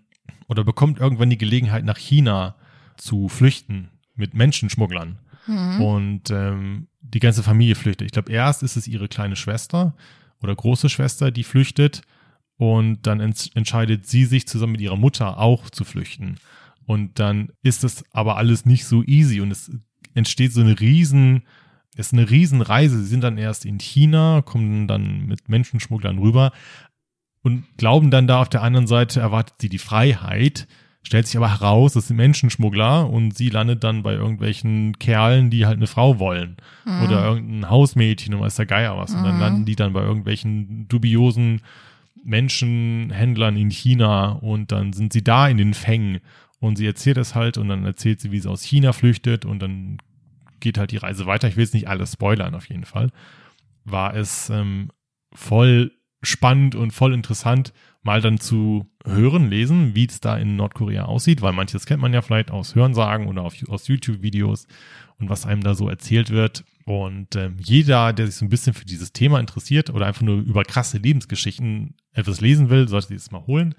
oder 0.49 0.63
bekommt 0.65 0.99
irgendwann 0.99 1.31
die 1.31 1.39
Gelegenheit, 1.39 1.85
nach 1.85 1.97
China 1.99 2.57
zu 2.97 3.29
flüchten 3.29 3.91
mit 4.15 4.35
Menschenschmugglern. 4.35 5.19
Mhm. 5.47 5.81
Und 5.81 6.31
ähm, 6.31 6.89
die 7.01 7.21
ganze 7.21 7.43
Familie 7.43 7.75
flüchtet. 7.75 8.07
Ich 8.07 8.13
glaube, 8.13 8.33
erst 8.33 8.63
ist 8.63 8.77
es 8.77 8.87
ihre 8.87 9.09
kleine 9.09 9.37
Schwester 9.37 9.97
oder 10.43 10.55
große 10.55 10.89
Schwester, 10.89 11.31
die 11.31 11.45
flüchtet. 11.45 12.03
Und 12.57 13.07
dann 13.07 13.21
ents 13.21 13.51
entscheidet 13.55 14.07
sie 14.07 14.25
sich 14.25 14.47
zusammen 14.47 14.73
mit 14.73 14.81
ihrer 14.81 14.97
Mutter 14.97 15.39
auch 15.39 15.71
zu 15.71 15.85
flüchten. 15.85 16.37
Und 16.87 17.19
dann 17.19 17.49
ist 17.63 17.83
es 17.85 18.05
aber 18.13 18.37
alles 18.37 18.65
nicht 18.67 18.85
so 18.85 19.03
easy 19.03 19.41
und 19.41 19.51
es 19.51 19.71
entsteht 20.15 20.53
so 20.53 20.61
eine 20.61 20.79
riesen, 20.79 21.43
es 21.97 22.09
ist 22.09 22.13
eine 22.13 22.29
riesen 22.31 22.61
Reise. 22.61 22.99
Sie 23.01 23.09
sind 23.09 23.23
dann 23.23 23.39
erst 23.39 23.65
in 23.65 23.79
China, 23.79 24.43
kommen 24.43 24.87
dann 24.87 25.27
mit 25.27 25.49
Menschenschmugglern 25.49 26.19
rüber 26.19 26.53
und 27.43 27.65
glauben 27.77 28.11
dann 28.11 28.27
da 28.27 28.41
auf 28.43 28.49
der 28.49 28.63
anderen 28.63 28.87
Seite 28.87 29.21
erwartet 29.21 29.57
sie 29.61 29.69
die 29.69 29.79
Freiheit. 29.79 30.67
Stellt 31.07 31.27
sich 31.27 31.37
aber 31.37 31.51
heraus, 31.51 31.93
das 31.93 32.09
sind 32.09 32.17
Menschenschmuggler 32.17 33.11
und 33.11 33.37
sie 33.37 33.51
landet 33.51 33.85
dann 33.85 34.03
bei 34.03 34.15
irgendwelchen 34.15 34.99
Kerlen, 34.99 35.51
die 35.51 35.67
halt 35.67 35.77
eine 35.77 35.87
Frau 35.87 36.19
wollen. 36.19 36.57
Oder 37.05 37.25
irgendein 37.27 37.69
Hausmädchen 37.69 38.33
und 38.35 38.41
weiß 38.41 38.57
der 38.57 38.65
Geier 38.67 38.97
was. 38.97 39.15
Und 39.15 39.23
dann 39.23 39.35
Mhm. 39.35 39.41
landen 39.41 39.65
die 39.67 39.77
dann 39.77 39.93
bei 39.93 40.03
irgendwelchen 40.03 40.89
dubiosen 40.89 41.61
Menschenhändlern 42.25 43.57
in 43.57 43.71
China 43.71 44.33
und 44.33 44.73
dann 44.73 44.93
sind 44.93 45.13
sie 45.13 45.23
da 45.23 45.49
in 45.49 45.59
den 45.59 45.75
Fängen. 45.75 46.21
Und 46.61 46.77
sie 46.77 46.87
erzählt 46.87 47.19
es 47.19 47.35
halt 47.35 47.59
und 47.59 47.69
dann 47.69 47.85
erzählt 47.85 48.21
sie, 48.21 48.33
wie 48.33 48.41
sie 48.41 48.49
aus 48.49 48.63
China 48.63 48.93
flüchtet 48.93 49.45
und 49.45 49.61
dann 49.61 49.99
geht 50.61 50.79
halt 50.79 50.93
die 50.93 50.97
Reise 50.97 51.27
weiter. 51.27 51.47
Ich 51.47 51.57
will 51.57 51.65
jetzt 51.65 51.75
nicht 51.75 51.89
alles 51.89 52.13
spoilern 52.13 52.55
auf 52.55 52.69
jeden 52.69 52.87
Fall. 52.87 53.11
War 53.85 54.17
es 54.17 54.49
ähm, 54.49 54.89
voll 55.35 55.93
spannend 56.23 56.75
und 56.75 56.93
voll 56.93 57.13
interessant, 57.13 57.75
mal 58.03 58.23
dann 58.23 58.39
zu 58.39 58.87
hören, 59.05 59.51
lesen, 59.51 59.95
wie 59.95 60.07
es 60.07 60.21
da 60.21 60.37
in 60.37 60.57
Nordkorea 60.57 61.05
aussieht, 61.05 61.43
weil 61.43 61.53
manches 61.53 61.85
kennt 61.85 62.01
man 62.01 62.15
ja 62.15 62.23
vielleicht 62.23 62.51
aus 62.51 62.75
Hörensagen 62.75 63.27
oder 63.27 63.43
auf, 63.43 63.55
aus 63.69 63.89
YouTube-Videos 63.89 64.67
und 65.19 65.29
was 65.29 65.47
einem 65.47 65.63
da 65.63 65.75
so 65.75 65.89
erzählt 65.89 66.31
wird. 66.31 66.65
Und 66.85 67.35
ähm, 67.35 67.57
jeder, 67.59 68.13
der 68.13 68.27
sich 68.27 68.37
so 68.37 68.45
ein 68.45 68.51
bisschen 68.51 68.75
für 68.75 68.85
dieses 68.85 69.13
Thema 69.13 69.41
interessiert 69.41 69.91
oder 69.91 70.07
einfach 70.07 70.23
nur 70.23 70.37
über 70.37 70.65
krasse 70.65 70.99
Lebensgeschichten 70.99 71.95
etwas 72.13 72.41
lesen 72.41 72.69
will, 72.69 72.89
sollte 72.89 73.09
sich 73.09 73.17
das 73.17 73.31
mal 73.31 73.47
holen. 73.47 73.75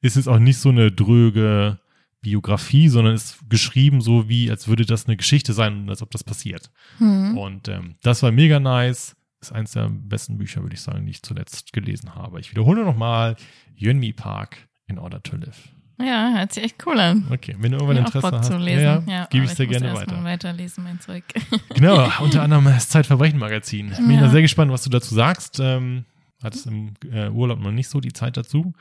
Ist 0.00 0.16
es 0.16 0.28
auch 0.28 0.38
nicht 0.38 0.58
so 0.58 0.70
eine 0.70 0.90
dröge 0.90 1.78
Biografie, 2.22 2.88
sondern 2.88 3.14
ist 3.14 3.38
geschrieben 3.48 4.00
so 4.00 4.28
wie, 4.28 4.50
als 4.50 4.68
würde 4.68 4.86
das 4.86 5.06
eine 5.06 5.16
Geschichte 5.16 5.52
sein 5.52 5.82
und 5.82 5.90
als 5.90 6.02
ob 6.02 6.10
das 6.10 6.24
passiert. 6.24 6.70
Mhm. 6.98 7.36
Und 7.36 7.68
ähm, 7.68 7.96
das 8.02 8.22
war 8.22 8.32
mega 8.32 8.58
nice. 8.58 9.16
Ist 9.40 9.52
eins 9.52 9.72
der 9.72 9.90
besten 9.90 10.38
Bücher, 10.38 10.62
würde 10.62 10.74
ich 10.74 10.80
sagen, 10.80 11.04
die 11.04 11.10
ich 11.10 11.22
zuletzt 11.22 11.72
gelesen 11.72 12.14
habe. 12.14 12.40
Ich 12.40 12.50
wiederhole 12.50 12.84
nochmal 12.84 13.36
Yeonmi 13.76 14.12
Park 14.14 14.56
in 14.86 14.98
Order 14.98 15.22
to 15.22 15.36
Live. 15.36 15.68
Ja, 15.98 16.34
hört 16.36 16.52
sich 16.52 16.64
echt 16.64 16.86
cool 16.86 16.98
an. 17.00 17.26
Okay, 17.30 17.56
wenn 17.58 17.72
du 17.72 17.78
irgendwann 17.78 17.96
Interesse 18.04 18.30
hast, 18.30 18.46
zu 18.48 18.58
lesen. 18.58 18.82
ja, 18.82 19.02
Ja, 19.06 19.24
gebe 19.30 19.44
ich 19.44 19.58
muss 19.58 19.68
gerne 19.68 19.94
weiter. 19.94 20.22
weiterlesen, 20.24 20.84
mein 20.84 21.00
Zeug. 21.00 21.24
Genau, 21.74 22.10
unter 22.20 22.42
anderem 22.42 22.64
das 22.66 22.88
Zeitverbrechen-Magazin. 22.90 23.90
Bin 23.96 24.10
Ja. 24.10 24.20
da 24.22 24.28
sehr 24.28 24.42
gespannt, 24.42 24.70
was 24.70 24.82
du 24.82 24.90
dazu 24.90 25.14
sagst. 25.14 25.58
Ähm, 25.60 26.04
hattest 26.42 26.66
im 26.66 26.92
äh, 27.10 27.28
Urlaub 27.30 27.60
noch 27.60 27.72
nicht 27.72 27.88
so 27.88 28.00
die 28.00 28.12
Zeit 28.12 28.36
dazu, 28.36 28.74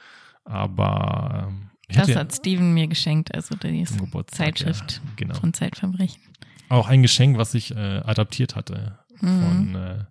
aber 0.43 1.47
ähm, 1.49 1.70
Das 1.93 2.16
hat 2.16 2.34
Steven 2.34 2.74
mir 2.74 2.88
geschenkt, 2.88 3.34
also 3.34 3.55
die 3.55 3.86
Zeitschrift 4.28 5.01
ja, 5.03 5.11
genau. 5.16 5.36
von 5.36 5.53
Zeitverbrechen. 5.53 6.22
auch 6.70 6.88
ein 6.89 7.01
Geschenk, 7.01 7.38
was 7.38 7.53
ich 7.53 7.72
äh, 7.76 8.01
adaptiert 8.03 8.55
hatte 8.55 8.99
Mhm. 9.22 9.41
von 9.41 9.76
äh, 9.76 10.03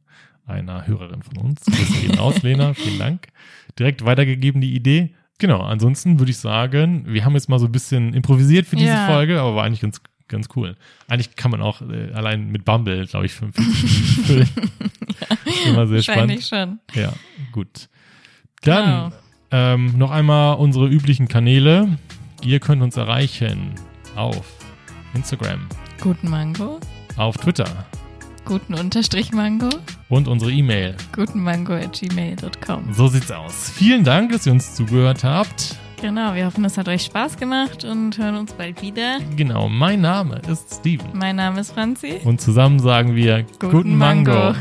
einer 0.47 0.87
Hörerin 0.87 1.23
von 1.23 1.37
uns. 1.37 1.63
Grüße 1.67 2.01
gehen 2.07 2.19
raus, 2.19 2.43
Lena, 2.43 2.73
vielen 2.73 2.99
Dank. 2.99 3.29
Direkt 3.79 4.03
weitergegeben 4.07 4.63
die 4.63 4.75
Idee. 4.75 5.15
Genau, 5.39 5.61
ansonsten 5.62 6.18
würde 6.20 6.30
ich 6.30 6.39
sagen, 6.39 7.05
wir 7.09 7.24
haben 7.24 7.35
jetzt 7.35 7.49
mal 7.49 7.59
so 7.59 7.66
ein 7.66 7.72
bisschen 7.72 8.14
improvisiert 8.14 8.66
für 8.66 8.76
diese 8.76 8.91
Ja. 8.91 9.07
Folge, 9.07 9.41
aber 9.41 9.57
war 9.57 9.64
eigentlich 9.64 9.80
ganz, 9.80 10.01
ganz 10.28 10.49
cool. 10.57 10.76
Eigentlich 11.09 11.35
kann 11.37 11.51
man 11.51 11.61
auch 11.61 11.82
äh, 11.82 12.12
allein 12.12 12.51
mit 12.53 12.64
Bumble, 12.64 13.07
glaube 13.07 13.26
ich, 13.26 13.32
50 13.32 13.64
füllen. 14.26 14.49
Immer 15.66 15.87
sehr 15.89 15.97
Wahrscheinlich 15.97 16.47
spannend. 16.47 16.80
schon. 16.95 17.03
Ja, 17.03 17.12
gut. 17.53 17.89
Dann 18.62 19.11
Genau. 19.11 19.12
ähm, 19.51 19.99
noch 19.99 20.11
einmal 20.11 20.57
unsere 20.57 20.89
üblichen 20.89 21.28
Kanäle. 21.28 21.99
Ihr 22.43 22.61
könnt 22.61 22.82
uns 22.82 22.97
erreichen 22.97 23.72
auf 24.16 24.47
Instagram, 25.14 25.66
Guten 26.01 26.28
Mango, 26.30 26.78
auf 27.16 27.37
Twitter 27.39 27.87
guten 28.45 28.75
Unterstrich 28.75 29.33
Mango, 29.33 29.71
und 30.09 30.29
unsere 30.29 30.53
E-Mail. 30.53 30.97
guten 31.15 31.43
Mango 31.43 31.73
at 31.75 31.93
gmail.com. 31.99 32.93
So 32.93 33.09
sieht's 33.09 33.31
aus. 33.31 33.71
Vielen 33.75 34.05
Dank, 34.05 34.33
dass 34.33 34.47
ihr 34.47 34.53
uns 34.53 34.75
zugehört 34.75 35.25
habt. 35.25 35.77
Genau, 36.01 36.35
wir 36.35 36.45
hoffen, 36.47 36.65
es 36.67 36.77
hat 36.77 36.89
euch 36.89 37.03
Spaß 37.05 37.39
gemacht 37.39 37.85
und 37.85 38.19
hören 38.19 38.37
uns 38.37 38.53
bald 38.53 38.83
wieder. 38.83 39.19
Genau, 39.37 39.69
mein 39.69 40.03
Name 40.03 40.41
ist 40.51 40.75
Steven. 40.81 41.07
Mein 41.15 41.37
Name 41.37 41.61
ist 41.61 41.73
Franzi. 41.73 42.21
Und 42.25 42.41
zusammen 42.41 42.79
sagen 42.79 43.15
wir 43.17 43.45
Guten 43.59 43.97
Mango. 43.97 44.33
Mango. 44.33 44.55